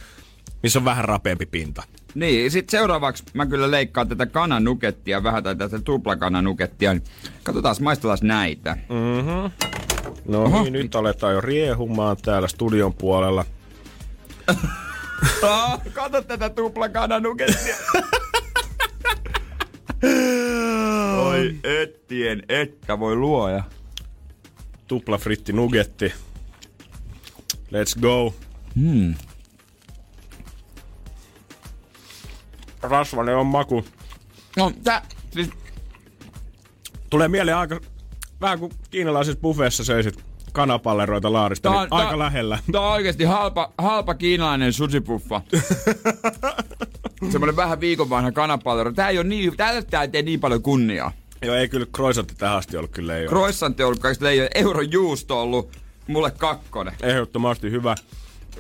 missä 0.63 0.79
on 0.79 0.85
vähän 0.85 1.05
rapeampi 1.05 1.47
pinta. 1.47 1.83
Niin, 2.15 2.51
sit 2.51 2.71
seuraavaksi 2.71 3.25
mä 3.35 3.47
kyllä 3.47 3.71
leikkaan 3.71 4.09
tätä 4.09 4.27
kananukettia 4.27 5.23
vähän 5.23 5.43
tai 5.43 5.57
tätä 5.57 5.81
tuplakananukettia. 5.81 6.93
Niin 6.95 7.05
katsotaan, 7.43 7.77
maistellaan 7.81 8.19
näitä. 8.23 8.77
Mm-hmm. 8.89 9.71
No 10.29 10.43
Oho. 10.43 10.63
niin, 10.63 10.73
nyt 10.73 10.95
aletaan 10.95 11.35
jo 11.35 11.41
riehumaan 11.41 12.17
täällä 12.17 12.49
studion 12.49 12.95
puolella. 12.95 13.45
Oh, 15.43 15.81
kato 15.93 16.23
tätä 16.23 16.51
tuplakananukettia. 16.51 17.77
Oi 21.27 21.57
ettien, 21.65 22.43
että 22.49 22.99
voi 22.99 23.17
luoja. 23.17 23.65
Tupla 24.87 25.19
fritti 25.19 25.53
nugetti. 25.53 26.13
Let's 27.73 28.01
go. 28.01 28.35
Hmm. 28.81 29.15
Rasvanen 32.83 33.37
on 33.37 33.47
maku. 33.47 33.85
No, 34.57 34.73
tää, 34.85 35.03
siis, 35.31 35.51
Tulee 37.11 37.29
mieleen 37.29 37.57
aika 37.57 37.81
vähän 38.41 38.59
kuin 38.59 38.73
kiinalaisessa 38.91 39.41
buffeessa 39.41 39.85
söisit 39.85 40.25
kanapalleroita 40.53 41.33
laarista, 41.33 41.71
Tää 41.71 41.81
niin 41.81 41.89
on- 41.95 41.99
aika 41.99 42.09
tää- 42.11 42.19
lähellä. 42.19 42.59
tää 42.73 42.81
on 42.81 42.93
oikeesti 42.93 43.25
halpa, 43.25 43.73
halpa 43.79 44.15
kiinalainen 44.15 44.73
susipuffa. 44.73 45.41
Semmoinen 47.33 47.57
vähän 47.57 47.81
viikon 47.81 48.11
vanha 48.11 48.33
kanapallero. 48.33 48.93
Tää 48.93 49.09
ei 49.09 49.19
oo 49.19 49.23
niin, 49.25 49.57
tää, 49.57 49.83
tää 49.83 50.03
ei 50.03 50.09
tee 50.09 50.23
niin 50.23 50.41
paljon 50.41 50.63
kunniaa. 50.63 51.13
Joo, 51.43 51.55
ei 51.55 51.69
kyllä 51.69 51.87
croissantti 51.97 52.35
tähän 52.35 52.57
asti 52.57 52.77
ollut 52.77 52.91
kyllä 52.91 53.17
ei 53.17 53.23
ole. 53.23 53.29
Croissant 53.29 53.81
on 53.81 53.87
ollut 53.87 53.99
kaikista 54.01 54.25
leijoja. 54.25 54.51
Euron 54.55 54.93
juusto 54.93 55.37
on 55.37 55.43
ollut 55.43 55.77
mulle 56.07 56.31
kakkonen. 56.31 56.95
Ehdottomasti 57.03 57.71
hyvä. 57.71 57.95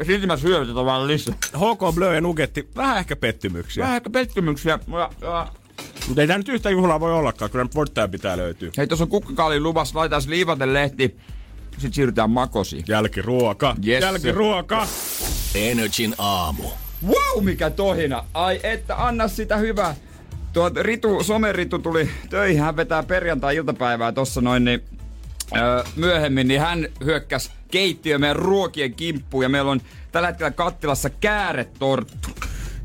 Ja 0.00 0.06
silti 0.06 0.26
mä 0.26 0.36
syön 0.36 0.66
tätä 0.66 0.84
vaan 0.84 1.06
lisää. 1.06 1.34
HK 1.44 1.94
Bleu 1.94 2.12
ja 2.12 2.20
Nugetti, 2.20 2.68
vähän 2.76 2.98
ehkä 2.98 3.16
pettymyksiä. 3.16 3.82
Vähän 3.82 3.96
ehkä 3.96 4.10
pettymyksiä. 4.10 4.78
Ja, 4.88 5.10
ja, 5.20 5.48
Mutta 6.08 6.20
ei 6.20 6.26
tää 6.26 6.38
nyt 6.38 6.48
yhtä 6.48 6.70
juhlaa 6.70 7.00
voi 7.00 7.12
ollakaan, 7.12 7.50
kyllä 7.50 7.64
nyt 7.64 7.74
voittaja 7.74 8.08
pitää 8.08 8.36
löytyä. 8.36 8.70
Hei, 8.76 8.86
tuossa 8.86 9.04
on 9.04 9.08
kukkakaali 9.08 9.60
luvassa, 9.60 9.98
laitetaan 9.98 10.22
liivaten 10.26 10.74
lehti. 10.74 11.16
Sitten 11.70 11.92
siirrytään 11.92 12.30
makosiin. 12.30 12.84
Jälkiruoka. 12.88 13.76
Yes. 13.86 14.02
Jälkiruoka. 14.02 14.86
Energin 15.54 16.14
aamu. 16.18 16.64
Wow, 17.06 17.44
mikä 17.44 17.70
tohina! 17.70 18.24
Ai 18.34 18.60
että, 18.62 19.06
anna 19.06 19.28
sitä 19.28 19.56
hyvää. 19.56 19.94
Tuo 20.52 20.70
Ritu, 20.80 21.22
someritu 21.22 21.78
tuli 21.78 22.10
töihin, 22.30 22.62
hän 22.62 22.76
vetää 22.76 23.02
perjantai-iltapäivää 23.02 24.12
tossa 24.12 24.40
noin, 24.40 24.64
niin 24.64 24.82
öö, 25.56 25.82
myöhemmin, 25.96 26.48
niin 26.48 26.60
hän 26.60 26.88
hyökkäs 27.04 27.50
keittiö 27.70 28.18
meidän 28.18 28.36
ruokien 28.36 28.94
kimppuun 28.94 29.42
ja 29.42 29.48
meillä 29.48 29.70
on 29.70 29.80
tällä 30.12 30.28
hetkellä 30.28 30.50
kattilassa 30.50 31.10
kääretorttu. 31.10 32.28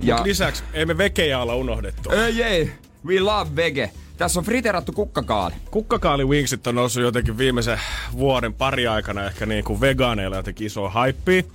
Ja 0.02 0.24
lisäksi 0.24 0.64
ei 0.74 0.86
me 0.86 0.98
vekejä 0.98 1.40
olla 1.40 1.56
unohdettu. 1.56 2.10
Ei, 2.10 2.44
ei, 2.44 2.72
we 3.06 3.20
love 3.20 3.56
vege. 3.56 3.92
Tässä 4.18 4.40
on 4.40 4.46
friterattu 4.46 4.92
kukkakaali. 4.92 5.56
Kukkakaali 5.72 6.26
wingsit 6.26 6.68
on 6.68 6.76
noussut 6.76 7.04
jotenkin 7.04 7.38
viimeisen 7.38 7.80
vuoden 8.12 8.54
pari 8.54 8.88
aikana 8.88 9.26
ehkä 9.26 9.46
niin 9.46 9.64
kuin 9.64 9.82
vegaaneilla 9.82 10.36
jotenkin 10.36 10.68
iso 10.68 10.90
haippi. 10.90 11.46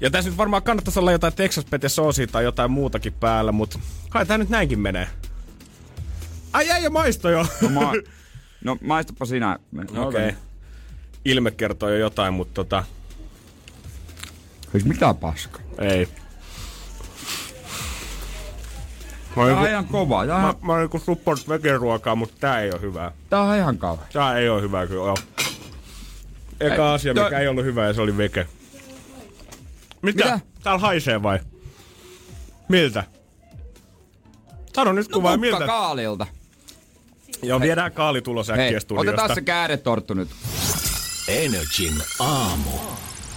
Ja 0.00 0.10
tässä 0.10 0.30
nyt 0.30 0.38
varmaan 0.38 0.62
kannattaisi 0.62 0.98
olla 0.98 1.12
jotain 1.12 1.32
Texas 1.32 1.64
Pete 1.64 1.88
soosia 1.88 2.26
tai 2.26 2.44
jotain 2.44 2.70
muutakin 2.70 3.12
päällä, 3.12 3.52
mutta 3.52 3.78
kai 4.08 4.26
tää 4.26 4.38
nyt 4.38 4.48
näinkin 4.48 4.80
menee. 4.80 5.08
Ai 6.52 6.70
ei 6.70 6.82
jo 6.82 6.90
maisto 6.90 7.30
jo. 7.30 7.46
No, 7.62 7.68
ma- 7.68 7.92
no 8.64 8.78
maistapa 8.80 9.24
sinä. 9.24 9.58
Okei. 9.80 9.98
Okay. 10.04 10.32
Ilme 11.24 11.50
kertoo 11.50 11.88
jo 11.88 11.96
jotain, 11.96 12.34
mutta 12.34 12.54
tota... 12.54 12.84
Siis 14.72 14.84
mitä 14.84 15.14
paska? 15.14 15.60
Ei. 15.78 16.08
Mä 19.36 19.46
tää 19.46 19.60
on 19.60 19.68
ihan 19.68 19.84
kova. 19.84 20.26
Tää... 20.26 20.42
Mä, 20.42 20.54
mä 20.62 20.72
oon 20.72 20.80
niinku 20.80 20.98
support 20.98 21.48
vegeruokaa, 21.48 22.14
mutta 22.14 22.34
tää 22.40 22.60
ei 22.60 22.70
oo 22.70 22.78
hyvää. 22.80 23.12
Tää 23.30 23.40
on 23.40 23.56
ihan 23.56 23.78
kauan. 23.78 24.04
Tää 24.12 24.38
ei 24.38 24.48
oo 24.48 24.60
hyvää 24.60 24.86
kyllä, 24.86 25.04
joo. 25.04 25.16
Eka 26.60 26.88
ei, 26.88 26.94
asia, 26.94 27.14
mikä 27.14 27.38
ei 27.38 27.48
ollut 27.48 27.64
hyvä 27.64 27.86
ja 27.86 27.92
se 27.92 28.00
oli 28.00 28.16
vege. 28.16 28.46
Mitä? 30.02 30.24
Mitä? 30.24 30.40
Täällä 30.62 30.80
haisee 30.80 31.22
vai? 31.22 31.38
Miltä? 32.68 33.04
Sano 34.74 34.92
nyt 34.92 35.08
kuvaa 35.08 35.36
no, 35.36 35.40
miltä. 35.40 35.66
kaalilta. 35.66 36.26
Joo, 37.42 37.60
viedään 37.60 37.92
kaali 37.92 38.22
tulos 38.22 38.50
äkkiä 38.50 38.80
studiosta. 38.80 39.10
Otetaan 39.10 39.34
se 39.34 39.40
kääretorttu 39.40 40.14
nyt. 40.14 40.28
Energin 41.28 41.94
aamu. 42.18 42.70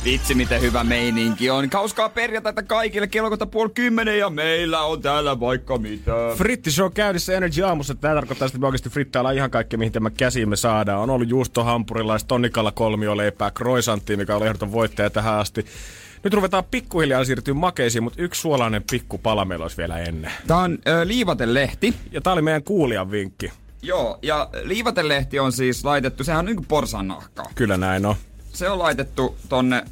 Vitsi, 0.06 0.36
miten 0.36 0.62
hyvä 0.62 0.84
meininki 0.84 1.50
on. 1.50 1.70
Kauskaa 1.70 2.10
perjantaita 2.10 2.64
kaikille 2.64 3.08
kello 3.08 3.30
kohta 3.30 3.46
puoli 3.46 3.70
kymmenen 3.70 4.20
ja 4.20 4.30
meillä 4.30 4.82
on 4.82 5.02
täällä 5.02 5.39
vaikka 5.39 5.78
mitä. 5.78 6.12
Fritti 6.36 6.72
Show 6.72 6.92
käynnissä 6.94 7.38
Energy 7.38 7.64
aamussa. 7.64 7.96
Tämä 7.96 8.14
tarkoittaa, 8.14 8.46
että 8.46 8.60
me 8.60 8.68
oikeasti 8.68 8.89
frittaillaan 8.89 9.36
ihan 9.36 9.52
kaikki, 9.52 9.78
mihin 9.78 9.92
tämä 9.92 10.10
käsimme 10.10 10.56
saadaan. 10.56 11.00
On 11.00 11.10
ollut 11.10 11.30
juustohampurilaista, 11.30 12.28
tonnikalla 12.28 12.72
kolmioleipää, 12.72 13.52
croissanttia, 13.52 14.18
mikä 14.18 14.36
on 14.36 14.48
ehdoton 14.48 14.72
voittaja 14.72 15.10
tähän 15.10 15.39
asti. 15.39 15.66
Nyt 16.24 16.34
ruvetaan 16.34 16.64
pikkuhiljaa 16.72 17.26
siirtyä 17.26 17.54
makeisiin, 17.54 18.04
mutta 18.04 18.22
yksi 18.22 18.42
suolainen 18.42 18.84
pikkupala 18.92 19.46
meillä 19.46 19.64
olisi 19.64 19.78
vielä 19.78 20.00
ennen. 20.00 20.32
Tää 20.48 20.58
on 20.58 20.78
ö, 20.88 21.08
liivatelehti. 21.08 21.94
Ja 22.12 22.22
tää 22.22 22.34
oli 22.34 22.42
meidän 22.42 22.64
kuulijan 22.64 23.12
vinkki. 23.12 23.52
Joo, 23.82 24.20
ja 24.22 24.50
liivatelehti 24.64 25.40
on 25.40 25.52
siis 25.52 25.86
laitettu, 25.86 26.24
sehän 26.24 26.40
on 26.40 26.46
niinku 26.46 26.66
porsanahkaa. 26.68 27.46
Kyllä 27.56 27.78
näin 27.78 28.06
on. 28.06 28.16
Se 28.54 28.70
on 28.70 28.80
laitettu 28.80 29.38
tonne 29.50 29.84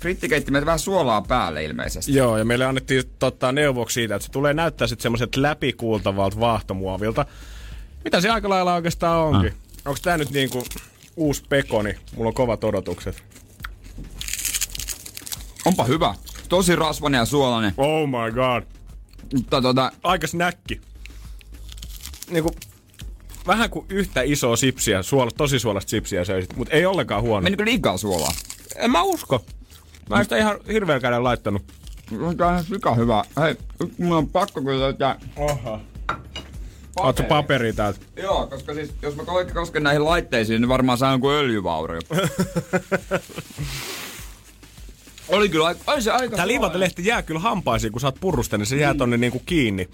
frittikeittimet 0.00 0.66
vähän 0.66 0.78
suolaa 0.78 1.22
päälle 1.22 1.64
ilmeisesti. 1.64 2.14
Joo, 2.14 2.38
ja 2.38 2.44
meille 2.44 2.64
annettiin 2.64 3.04
tota, 3.18 3.52
neuvoksi 3.52 3.94
siitä, 3.94 4.14
että 4.14 4.26
se 4.26 4.32
tulee 4.32 4.54
näyttää 4.54 4.86
sitten 4.86 5.02
semmoiset 5.02 5.36
läpikuultavalta 5.36 6.40
vaahtomuovilta. 6.40 7.26
Mitä 8.04 8.20
se 8.20 8.30
aika 8.30 8.48
lailla 8.48 8.74
oikeastaan 8.74 9.20
onkin? 9.20 9.52
Ah. 9.52 9.86
Onko 9.86 9.98
tämä 10.02 10.16
nyt 10.16 10.30
niinku 10.30 10.64
uusi 11.16 11.44
pekoni? 11.48 11.96
Mulla 12.16 12.28
on 12.28 12.34
kovat 12.34 12.64
odotukset. 12.64 13.24
Onpa 15.64 15.84
hyvä. 15.84 16.14
Tosi 16.48 16.76
rasvanen 16.76 17.18
ja 17.18 17.24
suolainen. 17.24 17.74
Oh 17.76 18.08
my 18.08 18.32
god. 18.32 18.62
Mutta 19.34 19.62
tota... 19.62 19.92
Aika 20.02 20.26
snäkki. 20.26 20.80
Niinku, 22.30 22.50
vähän 23.46 23.70
kuin 23.70 23.86
yhtä 23.88 24.22
isoa 24.22 24.56
sipsiä, 24.56 25.02
suola, 25.02 25.30
tosi 25.36 25.58
suolasta 25.58 25.90
sipsiä 25.90 26.24
söisit, 26.24 26.56
mutta 26.56 26.74
ei 26.74 26.86
ollenkaan 26.86 27.22
huono. 27.22 27.44
Menikö 27.44 27.64
liikaa 27.64 27.96
suolaa? 27.96 28.32
En 28.76 28.90
mä 28.90 29.02
usko. 29.02 29.44
Mä 30.10 30.16
en 30.16 30.24
sitä 30.24 30.36
ihan 30.36 30.56
hirveän 30.68 31.00
käden 31.00 31.24
laittanut. 31.24 31.62
Tämä 32.10 32.26
on 32.26 32.64
ihan 32.84 32.96
hyvä. 32.96 33.24
Hei, 33.40 33.56
nyt 33.80 33.98
mulla 33.98 34.16
on 34.16 34.28
pakko 34.28 34.62
kyllä 34.62 34.80
löytää... 34.80 35.20
Oho. 35.36 35.80
Ootko 36.96 37.22
paperi 37.22 37.72
täältä? 37.72 38.00
Joo, 38.16 38.46
koska 38.46 38.74
siis 38.74 38.92
jos 39.02 39.16
mä 39.16 39.22
kosken 39.54 39.82
näihin 39.82 40.04
laitteisiin, 40.04 40.60
niin 40.60 40.68
varmaan 40.68 40.98
saan 40.98 41.12
jonkun 41.12 41.32
öljyvaurio. 41.32 42.00
Oli 45.28 45.48
kyllä 45.48 45.66
aika, 45.66 45.92
oli 45.92 46.02
se 46.02 46.10
aika 46.10 46.36
Tää 46.36 46.46
liivatalehti 46.46 47.06
jää 47.06 47.22
kyllä 47.22 47.40
hampaisiin, 47.40 47.92
kun 47.92 48.00
sä 48.00 48.06
oot 48.06 48.20
purrusta, 48.20 48.58
niin 48.58 48.66
se 48.66 48.76
jää 48.76 48.92
mm. 48.92 48.98
tonne 48.98 49.16
niinku 49.16 49.42
kiinni. 49.46 49.88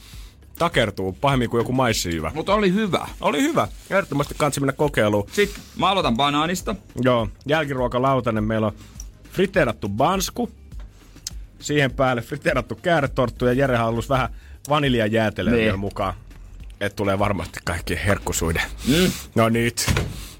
Takertuu 0.60 1.12
pahemmin 1.12 1.50
kuin 1.50 1.60
joku 1.60 1.72
maissijyvä. 1.72 2.30
Mutta 2.34 2.54
oli 2.54 2.72
hyvä. 2.74 3.08
Oli 3.20 3.42
hyvä. 3.42 3.68
Ehdottomasti 3.90 4.34
kansi 4.38 4.60
mennä 4.60 4.72
kokeiluun. 4.72 5.28
Sitten 5.32 5.62
mä 5.76 5.88
aloitan 5.88 6.16
banaanista. 6.16 6.76
Joo, 7.02 7.28
jälkiruokalautanen 7.46 8.44
meillä 8.44 8.66
on 8.66 8.72
friteerattu 9.32 9.88
bansku. 9.88 10.50
Siihen 11.58 11.90
päälle 11.90 12.22
friteerattu 12.22 12.74
kääretorttu 12.74 13.46
ja 13.46 13.52
Jere 13.52 13.76
halus 13.76 14.08
vähän 14.08 14.28
vaniljajäätelöä 14.68 15.52
niin. 15.52 15.64
vielä 15.64 15.76
mukaan. 15.76 16.14
Että 16.80 16.96
tulee 16.96 17.18
varmasti 17.18 17.60
kaikki 17.64 17.98
herkkusuiden. 18.06 18.62
Mm. 18.88 19.10
No 19.34 19.48
nyt. 19.48 19.92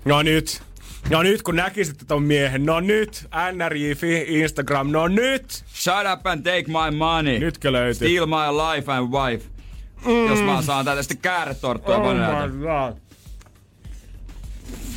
No 0.04 0.22
nyt. 0.22 0.62
No 1.10 1.22
nyt 1.22 1.42
kun 1.42 1.56
näkisitte 1.56 2.04
ton 2.04 2.22
miehen, 2.22 2.66
no 2.66 2.80
nyt, 2.80 3.28
NRJ, 3.52 3.92
Instagram, 4.26 4.90
no 4.90 5.08
nyt! 5.08 5.64
Shut 5.74 5.94
up 6.12 6.26
and 6.26 6.42
take 6.42 6.64
my 6.66 6.96
money. 6.96 7.38
Nytkö 7.38 7.72
löytyy? 7.72 8.08
Steal 8.08 8.26
my 8.26 8.56
life 8.56 8.92
and 8.92 9.12
wife. 9.12 9.59
Mm. 10.04 10.26
Jos 10.26 10.40
mä 10.40 10.62
saan 10.62 10.84
tästä 10.84 11.02
sitten 11.02 11.18
kääretorttua 11.18 11.96
oh 11.96 12.14
my 12.14 12.18
god. 12.58 12.96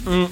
Mm. 0.06 0.28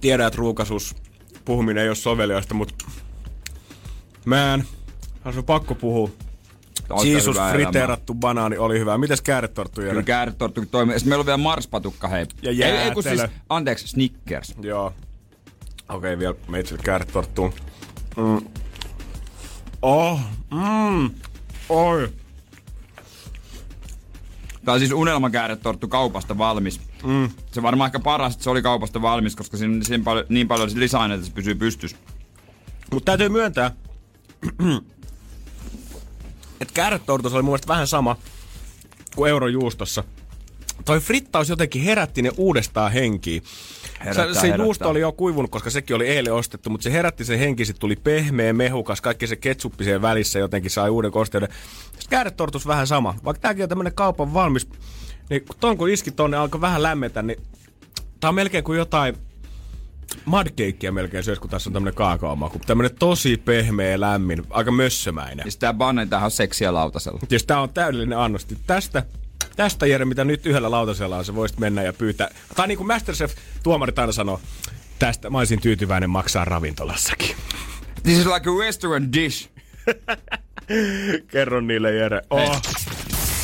Tiedän, 0.00 0.26
että 0.26 0.38
ruukasus 0.38 0.96
puhuminen 1.44 1.82
ei 1.82 1.88
ole 1.88 1.96
soveliasta, 1.96 2.54
mutta 2.54 2.84
mä 4.24 4.54
en, 4.54 4.64
on 5.24 5.44
pakko 5.44 5.74
puhua 5.74 6.10
Jesus 7.04 7.36
friteerattu 7.52 8.14
banaani 8.14 8.58
oli 8.58 8.78
hyvä. 8.78 8.98
Mites 8.98 9.20
kääretorttu, 9.20 9.80
Jere? 9.80 9.90
Kyllä 9.90 10.02
kääretorttu 10.02 10.66
toimii. 10.70 10.98
Sitten 10.98 11.10
meillä 11.10 11.22
on 11.22 11.26
vielä 11.26 11.36
marspatukka, 11.36 12.08
hei. 12.08 12.26
Ja 12.42 12.52
jäätelö. 12.52 12.82
Ei, 12.82 13.10
ei 13.10 13.18
siis, 13.18 13.30
anteeksi, 13.48 13.88
Snickers. 13.88 14.54
Joo. 14.60 14.86
Okei, 15.88 15.96
okay, 15.96 16.18
vielä 16.18 16.34
meitsille 16.48 16.82
kääretorttuun. 16.84 17.52
Mm. 18.16 18.46
Oh, 19.82 20.20
mm. 20.50 21.10
Oi. 21.68 22.12
Tää 24.64 24.74
on 24.74 24.80
siis 24.80 24.92
unelmakääretorttu 24.92 25.88
kaupasta 25.88 26.38
valmis. 26.38 26.80
Mm. 27.04 27.30
Se 27.52 27.62
varmaan 27.62 27.88
ehkä 27.88 27.98
paras, 27.98 28.32
että 28.32 28.44
se 28.44 28.50
oli 28.50 28.62
kaupasta 28.62 29.02
valmis, 29.02 29.36
koska 29.36 29.56
siinä, 29.56 29.84
siinä 29.84 30.04
paljon, 30.04 30.26
niin 30.28 30.48
paljon 30.48 30.70
lisäaineita, 30.74 31.20
että 31.20 31.28
se 31.28 31.34
pysyy 31.34 31.54
pystyssä. 31.54 31.96
Mutta 32.92 33.10
täytyy 33.10 33.28
myöntää, 33.28 33.70
että 36.60 36.74
kääretortus 36.74 37.34
oli 37.34 37.42
mun 37.42 37.50
mielestä 37.50 37.68
vähän 37.68 37.86
sama 37.86 38.16
kuin 39.16 39.30
eurojuustossa. 39.30 40.04
Toi 40.84 41.00
frittaus 41.00 41.48
jotenkin 41.48 41.82
herätti 41.82 42.22
ne 42.22 42.30
uudestaan 42.36 42.92
henkiin. 42.92 43.42
Herättää, 44.00 44.26
se, 44.26 44.34
se 44.34 44.40
herättää. 44.40 44.64
juusto 44.66 44.88
oli 44.88 45.00
jo 45.00 45.12
kuivunut, 45.12 45.50
koska 45.50 45.70
sekin 45.70 45.96
oli 45.96 46.06
eilen 46.06 46.34
ostettu, 46.34 46.70
mutta 46.70 46.84
se 46.84 46.92
herätti 46.92 47.24
sen 47.24 47.38
henki, 47.38 47.64
sitten 47.64 47.80
tuli 47.80 47.96
pehmeä, 47.96 48.52
mehukas, 48.52 49.00
kaikki 49.00 49.26
se 49.26 49.36
ketsuppi 49.36 49.84
siihen 49.84 50.02
välissä 50.02 50.38
jotenkin 50.38 50.70
sai 50.70 50.90
uuden 50.90 51.10
kosteuden. 51.10 51.48
Sitten 51.84 52.10
kääretortus 52.10 52.66
vähän 52.66 52.86
sama. 52.86 53.14
Vaikka 53.24 53.40
tämäkin 53.40 53.62
on 53.62 53.68
tämmönen 53.68 53.94
kaupan 53.94 54.34
valmis, 54.34 54.68
niin 55.30 55.44
ton 55.60 55.78
kun 55.78 55.90
iski 55.90 56.10
tonne 56.10 56.36
alkoi 56.36 56.60
vähän 56.60 56.82
lämmetä, 56.82 57.22
niin 57.22 57.42
tää 58.20 58.28
on 58.28 58.34
melkein 58.34 58.64
kuin 58.64 58.78
jotain 58.78 59.16
mudcakeia 60.24 60.92
melkein 60.92 61.24
syös, 61.24 61.38
kun 61.38 61.50
tässä 61.50 61.70
on 61.70 61.74
tämmönen 61.74 61.94
kaakaomaku. 61.94 62.58
Tämmönen 62.66 62.94
tosi 62.98 63.36
pehmeä, 63.36 64.00
lämmin, 64.00 64.42
aika 64.50 64.70
mössömäinen. 64.70 65.44
Siis 65.44 65.56
tää 65.56 65.74
banne, 65.74 66.06
tähän 66.06 66.24
on 66.24 66.30
seksiä 66.30 66.74
lautasella. 66.74 67.20
Siis 67.28 67.44
tää 67.46 67.60
on 67.60 67.68
täydellinen 67.68 68.18
annos. 68.18 68.46
Tästä 68.66 69.02
tästä 69.58 69.86
Jere, 69.86 70.04
mitä 70.04 70.24
nyt 70.24 70.46
yhdellä 70.46 70.70
lautasella 70.70 71.16
on, 71.16 71.24
se 71.24 71.34
voisit 71.34 71.58
mennä 71.58 71.82
ja 71.82 71.92
pyytää. 71.92 72.30
Tai 72.56 72.68
niin 72.68 72.78
kuin 72.78 72.86
Masterchef-tuomarit 72.86 73.98
aina 73.98 74.12
sanoo, 74.12 74.40
tästä 74.98 75.30
mä 75.30 75.38
olisin 75.38 75.60
tyytyväinen 75.60 76.10
maksaa 76.10 76.44
ravintolassakin. 76.44 77.36
This 78.02 78.18
is 78.18 78.26
like 78.26 78.50
a 78.50 78.58
restaurant 78.58 79.12
dish. 79.12 79.48
Kerro 81.32 81.60
niille, 81.60 81.94
Jere. 81.94 82.22
Oh. 82.30 82.62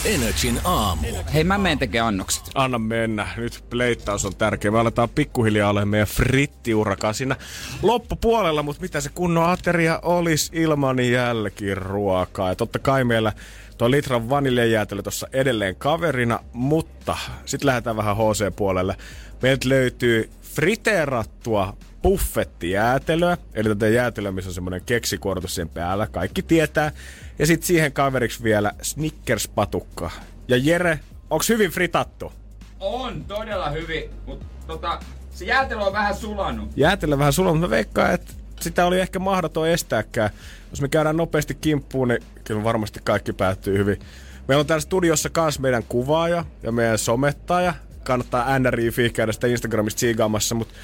Energin 0.05 0.61
aamu. 0.65 1.07
Hei, 1.35 1.45
mä 1.45 1.59
menen 1.59 1.79
tekemään 1.79 2.09
annokset. 2.09 2.45
Anna 2.55 2.79
mennä. 2.79 3.29
Nyt 3.37 3.65
pleittaus 3.71 4.25
on 4.25 4.37
tärkeä. 4.37 4.71
Me 4.71 4.79
aletaan 4.79 5.09
pikkuhiljaa 5.09 5.71
olemaan 5.71 5.89
meidän 5.89 6.09
frittiurakaa 6.09 7.13
siinä 7.13 7.37
loppupuolella, 7.83 8.63
mutta 8.63 8.83
mitä 8.83 9.01
se 9.01 9.11
kunnon 9.15 9.51
ateria 9.51 10.01
olisi 10.03 10.51
ilman 10.55 11.01
jälkiruokaa. 11.01 12.49
Ja 12.49 12.57
totta 12.57 12.79
kai 12.79 13.05
meillä 13.05 13.33
tuo 13.79 13.91
litran 13.91 14.29
vaniljajäätelö 14.29 15.03
tuossa 15.03 15.29
edelleen 15.33 15.77
kaverina, 15.77 16.41
mutta 16.53 17.17
sitten 17.45 17.67
lähdetään 17.67 17.97
vähän 17.97 18.17
HC-puolelle. 18.17 18.97
Meiltä 19.43 19.69
löytyy 19.69 20.31
friteerattua 20.43 21.77
buffettijäätelöä, 22.03 23.37
eli 23.55 23.69
tätä 23.69 23.89
jäätelöä, 23.89 24.33
missä 24.33 24.51
on 24.51 24.55
semmoinen 24.55 24.83
keksikuorotus 24.87 25.55
sen 25.55 25.69
päällä, 25.69 26.07
kaikki 26.07 26.43
tietää. 26.43 26.93
Ja 27.39 27.47
sitten 27.47 27.67
siihen 27.67 27.93
kaveriksi 27.93 28.43
vielä 28.43 28.73
Snickers-patukka. 28.83 30.11
Ja 30.49 30.57
Jere, 30.57 31.01
onks 31.31 31.49
hyvin 31.49 31.71
fritattu? 31.71 32.33
On 32.81 33.25
todella 33.25 33.71
hyvin, 33.71 34.11
mutta 34.27 34.47
tota, 34.67 35.01
se 35.31 35.45
jäätelö 35.45 35.81
on 35.81 35.93
vähän 35.93 36.15
sulanut. 36.15 36.71
Jäätelö 36.77 37.19
vähän 37.19 37.33
sulla, 37.33 37.51
mutta 37.51 37.67
mä 37.67 37.71
veikkaan, 37.71 38.15
että 38.15 38.33
sitä 38.65 38.87
oli 38.87 39.01
ehkä 39.01 39.19
mahdoton 39.19 39.69
estääkään. 39.69 40.31
Jos 40.71 40.81
me 40.81 40.89
käydään 40.89 41.17
nopeasti 41.17 41.55
kimppuun, 41.55 42.09
niin 42.09 42.23
kyllä 42.45 42.65
varmasti 42.65 43.01
kaikki 43.05 43.33
päättyy 43.33 43.79
hyvin. 43.79 43.99
Meillä 44.49 44.61
on 44.61 44.67
täällä 44.67 44.81
studiossa 44.81 45.31
kanssa 45.31 45.61
meidän 45.61 45.83
kuvaaja 45.89 46.45
ja 46.63 46.73
meidän 46.73 46.99
somettaja. 46.99 47.75
Kannattaa 48.05 48.59
NRI 48.59 49.11
käydä 49.13 49.33
sitä 49.33 49.47
Instagramista 49.47 50.01
siigaamassa, 50.01 50.55
mutta 50.55 50.75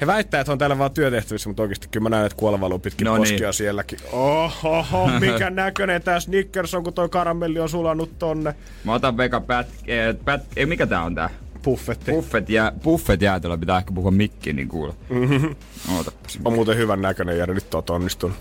he 0.00 0.06
väittää, 0.06 0.40
että 0.40 0.52
on 0.52 0.58
täällä 0.58 0.78
vaan 0.78 0.90
työtehtävissä, 0.90 1.48
mutta 1.48 1.62
oikeasti 1.62 1.88
kyllä 1.90 2.02
mä 2.02 2.08
näen, 2.08 2.26
että 2.26 2.36
kuola 2.36 2.60
valuu 2.60 2.78
pitkin 2.78 3.04
No 3.04 3.14
niin. 3.16 3.20
poskia 3.20 3.52
sielläkin. 3.52 3.98
Oho, 4.12 5.10
mikä 5.20 5.50
näköinen 5.64 6.02
tää 6.02 6.20
Snickers 6.20 6.74
on, 6.74 6.84
kun 6.84 6.94
toi 6.94 7.08
karamelli 7.08 7.60
on 7.60 7.68
sulanut 7.68 8.18
tonne. 8.18 8.54
Mä 8.84 8.94
otan 8.94 9.16
Veka 9.16 9.40
pät, 9.40 9.66
eh, 9.86 10.16
pät, 10.24 10.42
ei, 10.56 10.66
mikä 10.66 10.86
tää 10.86 11.02
on 11.02 11.14
tää? 11.14 11.30
Buffetti. 11.64 12.10
Buffet, 12.10 12.48
jää, 12.48 12.72
buffet 12.82 13.22
jäätelö 13.22 13.58
pitää 13.58 13.78
ehkä 13.78 13.92
puhua 13.92 14.10
mikkiin, 14.10 14.56
niin 14.56 14.68
kuule. 14.68 14.94
Mm-hmm. 15.08 15.56
Ootapas. 15.96 16.38
On 16.44 16.52
muuten 16.52 16.76
hyvän 16.76 17.02
näköinen, 17.02 17.38
Jere, 17.38 17.54
nyt 17.54 17.74
oot 17.74 17.90
onnistunut. 17.90 18.36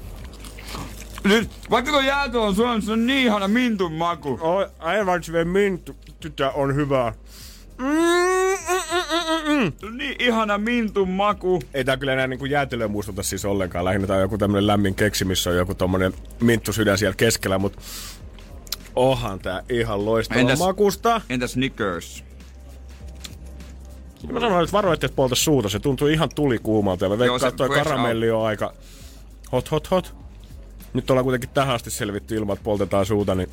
Nyt, 1.23 1.49
vaikka 1.69 1.91
tuo 1.91 2.01
jäätelö 2.01 2.41
on 2.41 2.55
se 2.55 2.91
on 2.91 3.05
niin 3.05 3.25
ihana 3.25 3.47
mintun 3.47 3.93
maku. 3.93 4.39
Oi, 4.41 4.67
aivan 4.79 5.23
se 5.23 5.45
mintu, 5.45 5.95
tytär 6.19 6.51
on 6.55 6.75
hyvää. 6.75 7.13
Se 9.79 9.85
on 9.85 9.97
niin 9.97 10.15
ihana 10.19 10.57
mintun 10.57 11.09
maku. 11.09 11.61
Ei 11.73 11.85
tää 11.85 11.97
kyllä 11.97 12.13
enää 12.13 12.27
niinku 12.27 12.45
jäätelöä 12.45 12.87
muistuta 12.87 13.23
siis 13.23 13.45
ollenkaan. 13.45 13.85
Lähinnä 13.85 14.07
tää 14.07 14.15
on 14.15 14.21
joku 14.21 14.37
tämmönen 14.37 14.67
lämmin 14.67 14.95
keksi, 14.95 15.25
missä 15.25 15.49
on 15.49 15.55
joku 15.55 15.75
tommonen 15.75 16.13
minttusydän 16.39 16.97
siellä 16.97 17.15
keskellä, 17.15 17.57
mut 17.57 17.77
ohan 18.95 19.39
tää 19.39 19.63
ihan 19.69 20.05
loistava 20.05 20.39
Entäs- 20.39 20.59
makusta. 20.59 21.21
Entäs 21.29 21.51
Snickers? 21.51 22.23
Mä 24.31 24.39
sanoin, 24.39 24.63
että 24.63 24.73
varo, 24.73 24.93
ettei 24.93 25.09
polta 25.15 25.35
suuta. 25.35 25.69
Se 25.69 25.79
tuntuu 25.79 26.07
ihan 26.07 26.29
tulikuumalta. 26.35 27.05
Ja 27.05 27.09
mä 27.09 27.19
veikkaan, 27.19 27.39
se 27.39 27.47
että 27.47 27.57
toi 27.57 27.69
karamelli 27.69 28.31
on 28.31 28.45
aika 28.45 28.73
hot, 29.51 29.71
hot, 29.71 29.91
hot. 29.91 30.15
Nyt 30.93 31.09
ollaan 31.11 31.23
kuitenkin 31.23 31.49
tähän 31.49 31.75
asti 31.75 31.91
selvitty 31.91 32.35
ilman, 32.35 32.53
että 32.53 32.63
poltetaan 32.63 33.05
suuta, 33.05 33.35
niin 33.35 33.49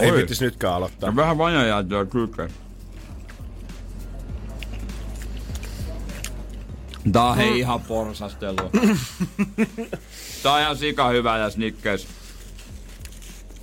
ei 0.00 0.10
Oi. 0.10 0.16
vittis 0.16 0.40
nytkään 0.40 0.74
aloittaa. 0.74 1.08
Ja 1.08 1.16
vähän 1.16 1.38
vanjajäätelöä 1.38 2.04
kylkeen. 2.04 2.50
Tää 7.12 7.24
on 7.24 7.36
hei 7.36 7.58
ihan 7.58 7.80
porsastelua. 7.80 8.70
Tää 10.42 10.52
on 10.52 10.60
ihan 10.60 10.76
sika 10.76 11.08
hyvä 11.08 11.38
ja 11.38 11.50
Snickers. 11.50 12.06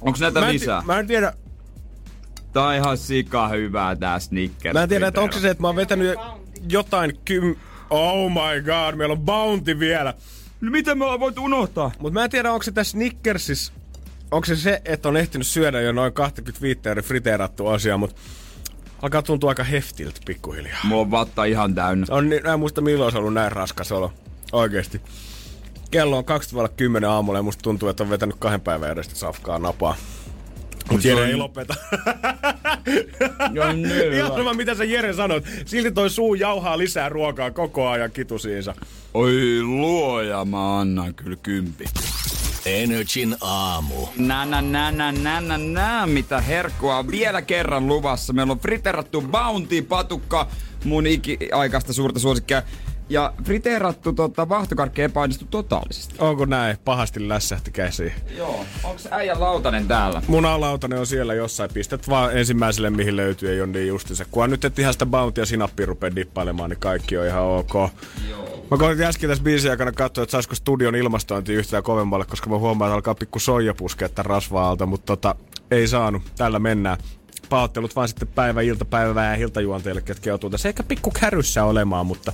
Onks 0.02 0.20
näitä 0.20 0.40
Mä 0.40 0.48
en, 0.48 0.54
lisää? 0.54 0.82
mä 0.86 1.00
en 1.00 1.08
tiedä, 1.08 1.34
Tää 2.54 2.64
on 2.64 2.76
ihan 2.76 2.98
sika 2.98 3.48
hyvää 3.48 3.96
tää 3.96 4.20
Snickers. 4.20 4.74
Mä 4.74 4.84
en 4.84 4.90
tiedä, 4.90 5.08
että 5.08 5.22
onko 5.22 5.34
se 5.34 5.40
se, 5.40 5.50
että 5.50 5.62
mä 5.62 5.68
oon 5.68 5.76
vetänyt 5.76 6.18
jotain 6.70 7.20
kym... 7.26 7.56
Oh 7.90 8.32
my 8.32 8.62
god, 8.62 8.96
meillä 8.96 9.14
on 9.14 9.22
Bounty 9.22 9.80
vielä. 9.80 10.14
No 10.62 10.72
mitä 10.72 10.96
me 10.96 11.04
ollaan 11.04 11.20
voitu 11.20 11.44
unohtaa? 11.44 11.92
Mutta 12.00 12.14
mä 12.14 12.24
en 12.24 12.30
tiedä, 12.30 12.52
onko 12.52 12.64
se 12.64 12.72
tässä 12.72 12.92
Snickersis... 12.92 13.74
Onko 14.32 14.46
se 14.46 14.56
se, 14.56 14.82
että 14.86 15.10
on 15.10 15.18
ehtinyt 15.18 15.48
syödä 15.48 15.82
jo 15.82 15.92
noin 15.92 16.14
25 16.14 16.80
eri 16.86 17.02
friteerattu 17.02 17.68
asia, 17.68 17.98
mutta 17.98 18.22
alkaa 19.02 19.22
tuntua 19.22 19.50
aika 19.50 19.64
heftiltä 19.64 20.20
pikkuhiljaa. 20.26 20.80
Mulla 20.84 21.02
on 21.02 21.12
vatta 21.12 21.46
ihan 21.46 21.76
täynnä. 21.76 22.06
On 22.10 22.30
niin, 22.30 22.44
mä 22.44 22.54
en 22.54 22.60
muista 22.60 22.82
milloin 22.82 23.12
se 23.12 23.18
on 23.18 23.22
ollut 23.22 23.34
näin 23.34 23.52
raskas 23.52 23.92
olo. 23.92 24.14
Oikeesti. 24.52 25.02
Kello 25.92 26.18
on 26.18 26.24
20.10 27.00 27.06
aamulla 27.06 27.40
ja 27.40 27.44
musta 27.44 27.62
tuntuu, 27.62 27.90
että 27.90 28.04
on 28.04 28.10
vetänyt 28.10 28.36
kahden 28.40 28.62
päivän 28.62 28.92
edestä 28.92 29.16
safkaa 29.16 29.60
napaa. 29.60 29.96
Mut 30.92 31.06
Jere 31.06 31.26
ei 31.26 31.36
lopeta. 31.36 31.76
Joo, 33.54 33.72
niin 33.72 34.14
Ihan 34.14 34.32
sama 34.32 34.54
mitä 34.54 34.76
sä 34.76 34.84
Jere 34.84 35.14
sanoit. 35.14 35.46
Silti 35.66 35.92
toi 35.92 36.10
suu 36.10 36.36
jauhaa 36.36 36.78
lisää 36.78 37.10
ruokaa 37.10 37.52
koko 37.52 37.88
ajan 37.90 38.12
kitusiinsa. 38.12 38.76
Oi 39.14 39.62
luoja, 39.62 40.46
mä 40.46 40.80
annan 40.80 41.14
kyllä 41.16 41.38
kympi. 41.44 41.86
Energin 42.66 43.36
aamu. 43.42 44.08
Nä, 44.18 44.46
nä, 44.46 44.62
nä, 44.62 44.92
nä, 44.92 45.12
nä, 45.12 45.42
nä, 45.42 45.58
nä, 45.58 46.08
mitä 46.08 46.42
herkkua 46.42 46.98
on 46.98 47.12
vielä 47.12 47.42
kerran 47.42 47.88
luvassa. 47.88 48.34
Meillä 48.34 48.52
on 48.52 48.60
friteerattu 48.60 49.22
Bounty 49.22 49.82
patukka, 49.82 50.48
mun 50.86 51.08
ikiaikaista 51.08 51.94
suurta 51.94 52.20
suosikkia. 52.20 52.64
Ja 53.10 53.34
friteerattu 53.44 54.14
tota, 54.14 54.50
vahtokarkki 54.50 55.02
epäonnistui 55.02 55.48
totaalisesti. 55.52 56.16
Onko 56.20 56.46
näin? 56.46 56.78
Pahasti 56.86 57.30
lässähti 57.30 57.72
käsiin. 57.72 58.14
Joo, 58.38 58.66
onks 58.84 59.08
äijä 59.12 59.40
lautanen 59.40 59.88
täällä? 59.88 60.22
Munalautanen 60.28 61.00
on 61.00 61.08
siellä 61.08 61.34
jossain. 61.34 61.70
Pistät 61.74 62.10
vaan 62.10 62.38
ensimmäiselle, 62.38 62.90
mihin 62.90 63.16
löytyy, 63.16 63.50
ei 63.50 63.62
ole 63.62 63.68
niin 63.68 63.88
justiinsa. 63.88 64.26
Kunhan 64.32 64.50
nyt 64.50 64.66
et 64.66 64.80
ihan 64.80 64.94
sitä 64.94 65.06
Bounty 65.06 65.42
ja 65.42 65.46
sinappia 65.46 65.86
rupea 65.86 66.16
dippailemaan, 66.16 66.70
niin 66.70 66.80
kaikki 66.80 67.18
on 67.18 67.28
ihan 67.28 67.44
ok. 67.44 67.74
Joo. 68.30 68.66
Mä 68.72 68.78
koitin 68.78 69.06
äsken 69.06 69.30
tässä 69.30 69.44
biisin 69.44 69.72
aikana 69.72 69.92
katsoa, 69.92 70.24
että 70.24 70.32
saisiko 70.32 70.56
studion 70.56 70.96
ilmastointi 70.96 71.54
yhtään 71.54 71.84
kovemmalle, 71.84 72.26
koska 72.26 72.50
mä 72.50 72.58
huomaan, 72.58 72.90
että 72.90 72.96
alkaa 72.96 73.16
pikku 73.16 73.40
soija 73.40 73.74
puskea 73.74 74.10
tämän 74.10 74.26
rasvaalta, 74.26 74.86
mutta 74.86 75.06
tota, 75.06 75.36
ei 75.72 75.88
saanut. 75.88 76.22
Tällä 76.38 76.60
mennään. 76.60 76.98
Pahoittelut 77.50 77.96
vaan 77.96 78.08
sitten 78.08 78.28
päivä, 78.28 78.62
iltapäivää 78.62 79.36
ja 79.36 79.44
iltajuonteille, 79.44 80.02
ketkä 80.02 80.30
joutuu 80.30 80.50
tässä 80.50 80.70
ehkä 80.70 80.84
pikku 80.84 81.12
käryssä 81.12 81.64
olemaan, 81.64 82.06
mutta 82.06 82.34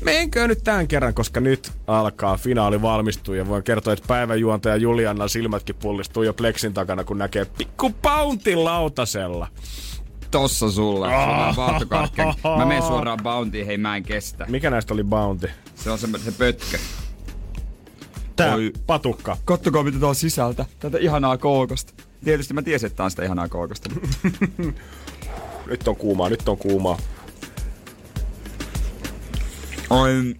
menkö 0.00 0.48
nyt 0.48 0.64
tämän 0.64 0.88
kerran, 0.88 1.14
koska 1.14 1.40
nyt 1.40 1.72
alkaa 1.86 2.36
finaali 2.36 2.82
valmistuu 2.82 3.34
ja 3.34 3.48
voin 3.48 3.62
kertoa, 3.62 3.92
että 3.92 4.08
päiväjuontaja 4.08 4.76
Julianna 4.76 5.28
silmätkin 5.28 5.76
pullistuu 5.76 6.22
jo 6.22 6.34
Plexin 6.34 6.74
takana, 6.74 7.04
kun 7.04 7.18
näkee 7.18 7.44
pikku 7.44 7.90
Bountin 8.02 8.64
lautasella. 8.64 9.48
Tossa 10.30 10.70
sulla 10.70 11.06
on 11.06 11.56
vahtokarkki. 11.56 12.22
Mä 12.58 12.66
menen 12.66 12.82
suoraan 12.82 13.18
Bountyyn, 13.22 13.66
hei 13.66 13.78
mä 13.78 13.96
en 13.96 14.02
kestä. 14.02 14.46
Mikä 14.48 14.70
näistä 14.70 14.94
oli 14.94 15.04
Bounty? 15.04 15.50
Se 15.74 15.90
on 15.90 15.98
se, 15.98 16.06
se 16.24 16.32
pötkä. 16.32 16.78
Tää 18.36 18.54
Oi. 18.54 18.72
patukka. 18.86 19.36
Kattokaa 19.44 19.82
mitä 19.82 19.98
tää 19.98 20.08
on 20.08 20.14
sisältä. 20.14 20.66
Tätä 20.78 20.98
ihanaa 20.98 21.38
kookosta. 21.38 21.92
Tietysti 22.24 22.54
mä 22.54 22.62
tiesin, 22.62 22.86
että 22.86 22.96
tää 22.96 23.04
on 23.04 23.10
sitä 23.10 23.24
ihanaa 23.24 23.48
kookosta. 23.48 23.90
Nyt 25.70 25.88
on 25.88 25.96
kuumaa, 25.96 26.28
nyt 26.28 26.48
on 26.48 26.58
kuumaa. 26.58 26.98
Oi, 29.90 30.34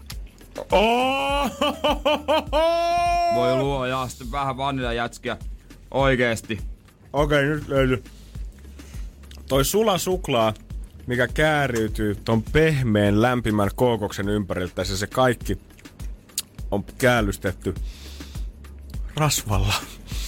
Oh! 0.73 1.51
voi 3.35 3.57
luo 3.57 3.87
ja 3.87 4.09
sitten 4.09 4.33
vähän 4.33 4.57
vaniljajätskiä. 4.57 5.37
Oikeesti. 5.91 6.59
Okei, 7.13 7.45
nyt 7.45 7.69
löytyy. 7.69 8.05
Toi 9.49 9.65
sula 9.65 9.99
suklaa, 9.99 10.55
mikä 11.07 11.27
kääriytyy 11.27 12.15
ton 12.15 12.43
pehmeän 12.43 13.23
lämpimän 13.23 13.71
kookoksen 13.75 14.29
ympäriltä, 14.29 14.83
ja 14.83 14.85
se 14.85 15.07
kaikki 15.07 15.59
on 16.71 16.85
käällystetty 16.99 17.75
rasvalla. 19.17 19.75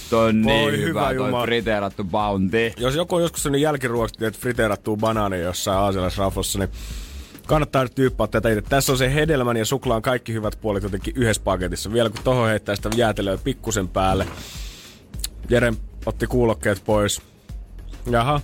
Toi 0.09 0.29
on 0.29 0.41
niin 0.41 0.63
Voi 0.63 0.77
hyvä, 0.77 1.09
hyvä 1.09 1.29
toi 1.31 1.43
friteerattu 1.43 2.03
bounty. 2.03 2.71
Jos 2.77 2.95
joku 2.95 3.15
on 3.15 3.21
joskus 3.21 3.43
sellainen 3.43 3.61
jälkiruoksi, 3.61 4.25
että 4.25 4.39
friteerattuu 4.39 4.97
banaani 4.97 5.39
jossain 5.39 5.79
aasialaisraflossa, 5.79 6.59
niin 6.59 6.69
kannattaa 7.47 7.83
nyt 7.83 7.95
tyyppää 7.95 8.27
tätä 8.27 8.49
itse. 8.49 8.61
Tässä 8.61 8.91
on 8.91 8.97
se 8.97 9.13
hedelmän 9.13 9.57
ja 9.57 9.65
suklaan 9.65 10.01
kaikki 10.01 10.33
hyvät 10.33 10.57
puolet 10.61 10.83
jotenkin 10.83 11.13
yhdessä 11.17 11.41
paketissa. 11.43 11.93
Vielä 11.93 12.09
kun 12.09 12.23
tohon 12.23 12.49
heittää 12.49 12.75
sitä 12.75 12.89
jäätelöä 12.95 13.37
pikkusen 13.37 13.87
päälle. 13.87 14.27
Jere 15.49 15.73
otti 16.05 16.27
kuulokkeet 16.27 16.81
pois. 16.85 17.21
Jaha. 18.09 18.41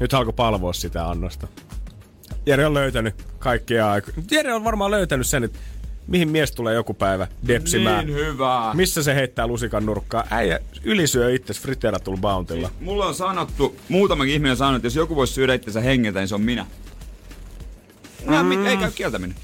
Nyt 0.00 0.14
alkoi 0.14 0.32
palvoa 0.32 0.72
sitä 0.72 1.08
annosta. 1.08 1.48
Jere 2.46 2.66
on 2.66 2.74
löytänyt 2.74 3.14
kaikkia 3.38 3.90
aikoja. 3.90 4.16
Jere 4.30 4.54
on 4.54 4.64
varmaan 4.64 4.90
löytänyt 4.90 5.26
sen, 5.26 5.44
että 5.44 5.58
mihin 6.08 6.28
mies 6.28 6.52
tulee 6.52 6.74
joku 6.74 6.94
päivä 6.94 7.26
depsimään. 7.48 8.06
Niin 8.06 8.18
hyvä. 8.18 8.70
Missä 8.74 9.02
se 9.02 9.14
heittää 9.14 9.46
lusikan 9.46 9.86
nurkkaa? 9.86 10.24
Äijä 10.30 10.58
ylisyö 10.84 11.34
itse 11.34 11.54
friteeratulla 11.54 12.20
bountilla. 12.20 12.70
Mulla 12.80 13.06
on 13.06 13.14
sanottu, 13.14 13.76
muutamakin 13.88 14.34
ihminen 14.34 14.50
on 14.50 14.56
sanonut, 14.56 14.76
että 14.76 14.86
jos 14.86 14.96
joku 14.96 15.16
voisi 15.16 15.32
syödä 15.32 15.54
itsensä 15.54 15.80
hengeltä, 15.80 16.18
niin 16.18 16.28
se 16.28 16.34
on 16.34 16.40
minä. 16.40 16.66
Mm. 18.26 18.46
Mit, 18.46 18.66
ei 18.66 18.76
käy 18.76 18.90
kieltäminen. 18.90 19.36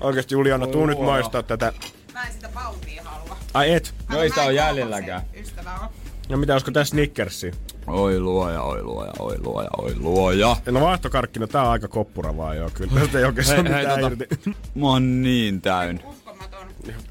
Oikeesti 0.00 0.34
Juliana, 0.34 0.66
tuu 0.66 0.86
nyt 0.86 1.00
maistaa 1.00 1.42
tätä. 1.42 1.72
Mä 2.12 2.24
en 2.24 2.32
sitä 2.32 2.48
Bountyä 2.54 3.02
halua. 3.04 3.36
Ai 3.54 3.72
et? 3.72 3.94
No 4.08 4.22
ei 4.22 4.28
sitä 4.28 4.42
ole 4.42 4.52
jäljelläkään. 4.52 5.22
Ystävä 5.40 5.74
on. 5.74 6.01
No 6.32 6.38
mitä, 6.38 6.52
olisiko 6.52 6.70
tässä 6.70 6.90
Snickersi? 6.90 7.50
Oi 7.86 8.20
luoja, 8.20 8.62
oi 8.62 8.82
luoja, 8.82 9.12
oi 9.18 9.38
luoja, 9.40 9.68
oi 9.78 9.94
luoja. 9.96 10.56
No 10.70 10.80
vaihtokarkkina, 10.80 11.46
tää 11.46 11.62
on 11.62 11.70
aika 11.70 11.88
koppura 11.88 12.36
vaan 12.36 12.56
joo, 12.56 12.70
kyllä. 12.74 13.00
Tästä 13.00 13.18
ei 13.18 13.24
oikein 13.24 13.44
saa 13.46 13.56
Hei, 13.56 13.64
hei, 13.72 13.80
mitään 13.80 14.00
tota, 14.00 14.24
irti. 14.24 14.58
mä 14.74 14.86
oon 14.86 15.22
niin 15.22 15.60
täyn. 15.60 16.00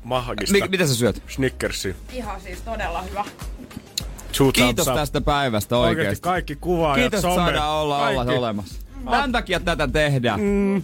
Mahagista. 0.04 0.54
Mi- 0.54 0.68
mitä 0.70 0.88
sä 0.88 0.96
syöt? 0.96 1.24
Snickersi. 1.28 1.96
Ihan 2.14 2.42
siis 2.42 2.62
todella 2.62 3.02
hyvä. 3.02 3.26
Two 4.38 4.52
Kiitos 4.52 4.88
up. 4.88 4.96
tästä 4.96 5.22
päivästä 5.22 5.78
Oikeesti 5.78 6.00
oikeesti. 6.02 6.24
kaikki 6.24 6.56
kuvaajat, 6.56 6.96
Kiitos, 6.96 7.18
että 7.18 7.36
some, 7.36 7.36
saadaan 7.36 7.72
olla, 7.72 8.08
olla 8.08 8.22
olemassa. 8.22 8.82
Tämän 9.12 9.32
takia 9.32 9.60
tätä 9.60 9.88
tehdään. 9.88 10.40
Mm. 10.40 10.84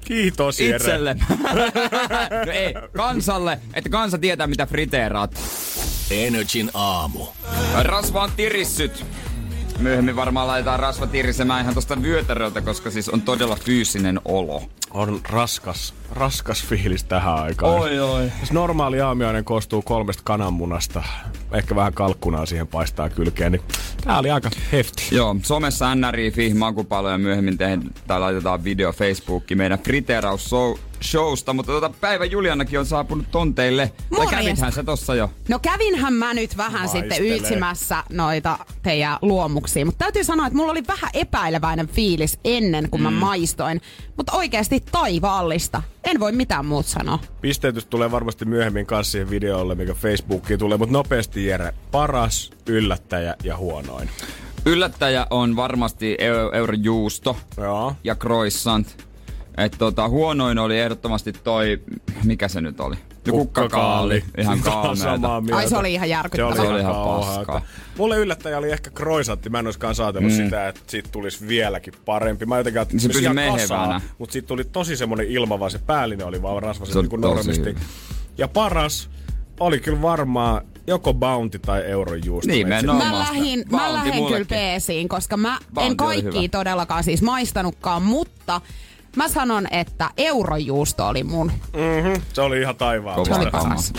Kiitos 0.00 0.60
Jere. 0.60 0.76
Itselle. 0.76 1.14
no 2.46 2.52
ei, 2.52 2.74
kansalle, 2.96 3.58
että 3.74 3.90
kansa 3.90 4.18
tietää 4.18 4.46
mitä 4.46 4.66
friteeraat. 4.66 5.34
Energin 6.10 6.70
aamu. 6.74 7.26
Rasva 7.82 8.22
on 8.22 8.30
tirissyt. 8.36 9.04
Myöhemmin 9.78 10.16
varmaan 10.16 10.46
laitetaan 10.46 10.80
rasva 10.80 11.06
tirisemään 11.06 11.62
ihan 11.62 11.74
tosta 11.74 12.02
vyötäröltä, 12.02 12.60
koska 12.60 12.90
siis 12.90 13.08
on 13.08 13.22
todella 13.22 13.56
fyysinen 13.56 14.20
olo. 14.24 14.62
On 14.90 15.20
raskas, 15.28 15.94
raskas 16.18 16.64
fiilis 16.64 17.04
tähän 17.04 17.34
aikaan. 17.34 17.74
oi. 17.74 18.30
Jos 18.40 18.52
normaali 18.52 19.00
aamiainen 19.00 19.44
koostuu 19.44 19.82
kolmesta 19.82 20.22
kananmunasta, 20.24 21.02
ehkä 21.52 21.76
vähän 21.76 21.94
kalkkunaa 21.94 22.46
siihen 22.46 22.66
paistaa 22.66 23.10
kylkeen, 23.10 23.52
niin 23.52 23.62
tää 24.04 24.18
oli 24.18 24.30
aika 24.30 24.50
hefti. 24.72 25.08
Joo, 25.10 25.36
somessa 25.42 25.94
NRI-fi 25.94 26.54
makupalo 26.54 27.10
ja 27.10 27.18
myöhemmin 27.18 27.58
tehdään, 27.58 27.90
tai 28.06 28.20
laitetaan 28.20 28.64
video 28.64 28.92
Facebookiin 28.92 29.58
meidän 29.58 29.78
friteeraus 29.78 30.50
showsta, 31.02 31.52
mutta 31.52 31.72
tota 31.72 31.90
päivä 32.00 32.24
Julianakin 32.24 32.78
on 32.78 32.86
saapunut 32.86 33.30
tonteille. 33.30 33.86
Tai 33.86 34.04
Morjesta. 34.10 34.36
kävithän 34.36 34.72
se 34.72 34.82
tossa 34.82 35.14
jo. 35.14 35.30
No 35.48 35.58
kävinhän 35.58 36.12
mä 36.12 36.34
nyt 36.34 36.56
vähän 36.56 36.80
Maistelee. 36.80 37.08
sitten 37.08 37.26
yytsimässä 37.26 38.04
noita 38.10 38.58
teidän 38.82 39.18
luomuksia, 39.22 39.84
mutta 39.84 39.98
täytyy 40.04 40.24
sanoa, 40.24 40.46
että 40.46 40.56
mulla 40.56 40.72
oli 40.72 40.86
vähän 40.86 41.10
epäileväinen 41.14 41.88
fiilis 41.88 42.38
ennen 42.44 42.90
kuin 42.90 43.02
mä 43.02 43.10
maistoin, 43.10 43.80
mutta 44.18 44.36
oikeasti 44.36 44.80
taivaallista. 44.92 45.82
En 46.04 46.20
voi 46.20 46.32
mitään 46.32 46.66
muuta 46.66 46.88
sanoa. 46.88 47.18
Pisteytys 47.40 47.86
tulee 47.86 48.10
varmasti 48.10 48.44
myöhemmin 48.44 48.86
kanssa 48.86 49.12
siihen 49.12 49.30
videolle, 49.30 49.74
mikä 49.74 49.94
Facebookiin 49.94 50.58
tulee, 50.58 50.78
mutta 50.78 50.92
nopeasti 50.92 51.46
Jere, 51.46 51.74
paras 51.90 52.50
yllättäjä 52.66 53.34
ja 53.44 53.56
huonoin. 53.56 54.10
Yllättäjä 54.66 55.26
on 55.30 55.56
varmasti 55.56 56.16
eu- 56.20 56.56
eurojuusto 56.56 57.36
Joo. 57.56 57.94
ja 58.04 58.14
croissant. 58.14 59.06
Et 59.56 59.76
tota, 59.78 60.08
huonoin 60.08 60.58
oli 60.58 60.80
ehdottomasti 60.80 61.32
toi, 61.32 61.82
mikä 62.24 62.48
se 62.48 62.60
nyt 62.60 62.80
oli? 62.80 62.96
No 63.32 63.38
kukkakaali. 63.38 64.24
Ihan 64.38 64.58
samaa 64.64 65.18
kaameeta. 65.20 65.56
Ai 65.56 65.68
se 65.68 65.76
oli 65.76 65.94
ihan 65.94 66.08
järkyttävää. 66.08 66.54
Se 66.54 66.60
oli 66.60 66.80
ihan 66.80 66.94
paskaa. 66.94 67.62
Mulle 67.98 68.16
yllättäjä 68.16 68.58
oli 68.58 68.70
ehkä 68.70 68.90
kroisantti. 68.90 69.50
Mä 69.50 69.58
en 69.58 69.66
olisikaan 69.66 69.94
saatellut 69.94 70.32
mm. 70.32 70.36
sitä, 70.36 70.68
että 70.68 70.80
siitä 70.86 71.08
tulisi 71.12 71.48
vieläkin 71.48 71.94
parempi. 72.04 72.46
Mä 72.46 72.58
jotenkin 72.58 72.80
ajattelin, 72.80 73.00
Se 73.00 73.06
että 73.06 73.12
pysyi 73.12 73.22
ihan 73.22 73.34
mehevänä. 73.34 74.00
mutta 74.18 74.32
siitä 74.32 74.48
tuli 74.48 74.64
tosi 74.64 74.96
semmonen 74.96 75.26
ilma, 75.26 75.60
vaan 75.60 75.70
se 75.70 75.78
päällinen 75.78 76.26
oli 76.26 76.42
vaan 76.42 76.62
Se 76.62 76.66
rasvasempi 76.66 76.98
on 76.98 77.08
kuin 77.08 77.20
normisti. 77.20 77.76
Ja 78.38 78.48
paras 78.48 79.10
oli 79.60 79.80
kyllä 79.80 80.02
varmaan 80.02 80.62
joko 80.86 81.14
Bounty 81.14 81.58
tai 81.58 81.82
Eurojuusto. 81.84 82.52
Nimenomaan. 82.52 83.10
Mä 83.10 83.18
lähdin, 83.18 83.64
mä 83.70 83.92
lähdin 83.92 84.26
kyllä 84.26 84.44
peesiin, 84.48 85.08
koska 85.08 85.36
mä 85.36 85.58
Bounty 85.74 85.90
en 85.90 85.96
kaikki 85.96 86.48
todellakaan 86.48 87.04
siis 87.04 87.22
maistanutkaan, 87.22 88.02
mutta 88.02 88.60
mä 89.18 89.28
sanon, 89.28 89.66
että 89.70 90.10
eurojuusto 90.16 91.06
oli 91.06 91.24
mun. 91.24 91.52
Mm-hmm, 91.76 92.22
se 92.32 92.40
oli 92.40 92.60
ihan 92.60 92.76
taivaan. 92.76 93.26
Se 93.26 93.34
oli 93.34 93.50
paras. 93.50 93.92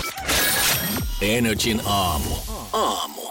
Energin 1.22 1.82
aamu. 1.86 2.36
Aamu. 2.74 3.22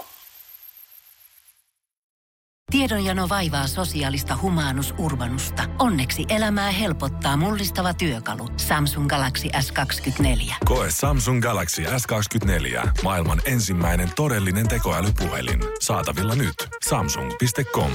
Tiedonjano 2.70 3.28
vaivaa 3.28 3.66
sosiaalista 3.66 4.38
humanus 4.42 4.94
urbanusta. 4.98 5.62
Onneksi 5.78 6.24
elämää 6.28 6.70
helpottaa 6.70 7.36
mullistava 7.36 7.94
työkalu. 7.94 8.48
Samsung 8.56 9.08
Galaxy 9.08 9.48
S24. 9.48 10.54
Koe 10.64 10.86
Samsung 10.90 11.42
Galaxy 11.42 11.82
S24. 11.82 12.88
Maailman 13.02 13.40
ensimmäinen 13.44 14.10
todellinen 14.16 14.68
tekoälypuhelin. 14.68 15.60
Saatavilla 15.80 16.34
nyt. 16.34 16.54
Samsung.com. 16.88 17.92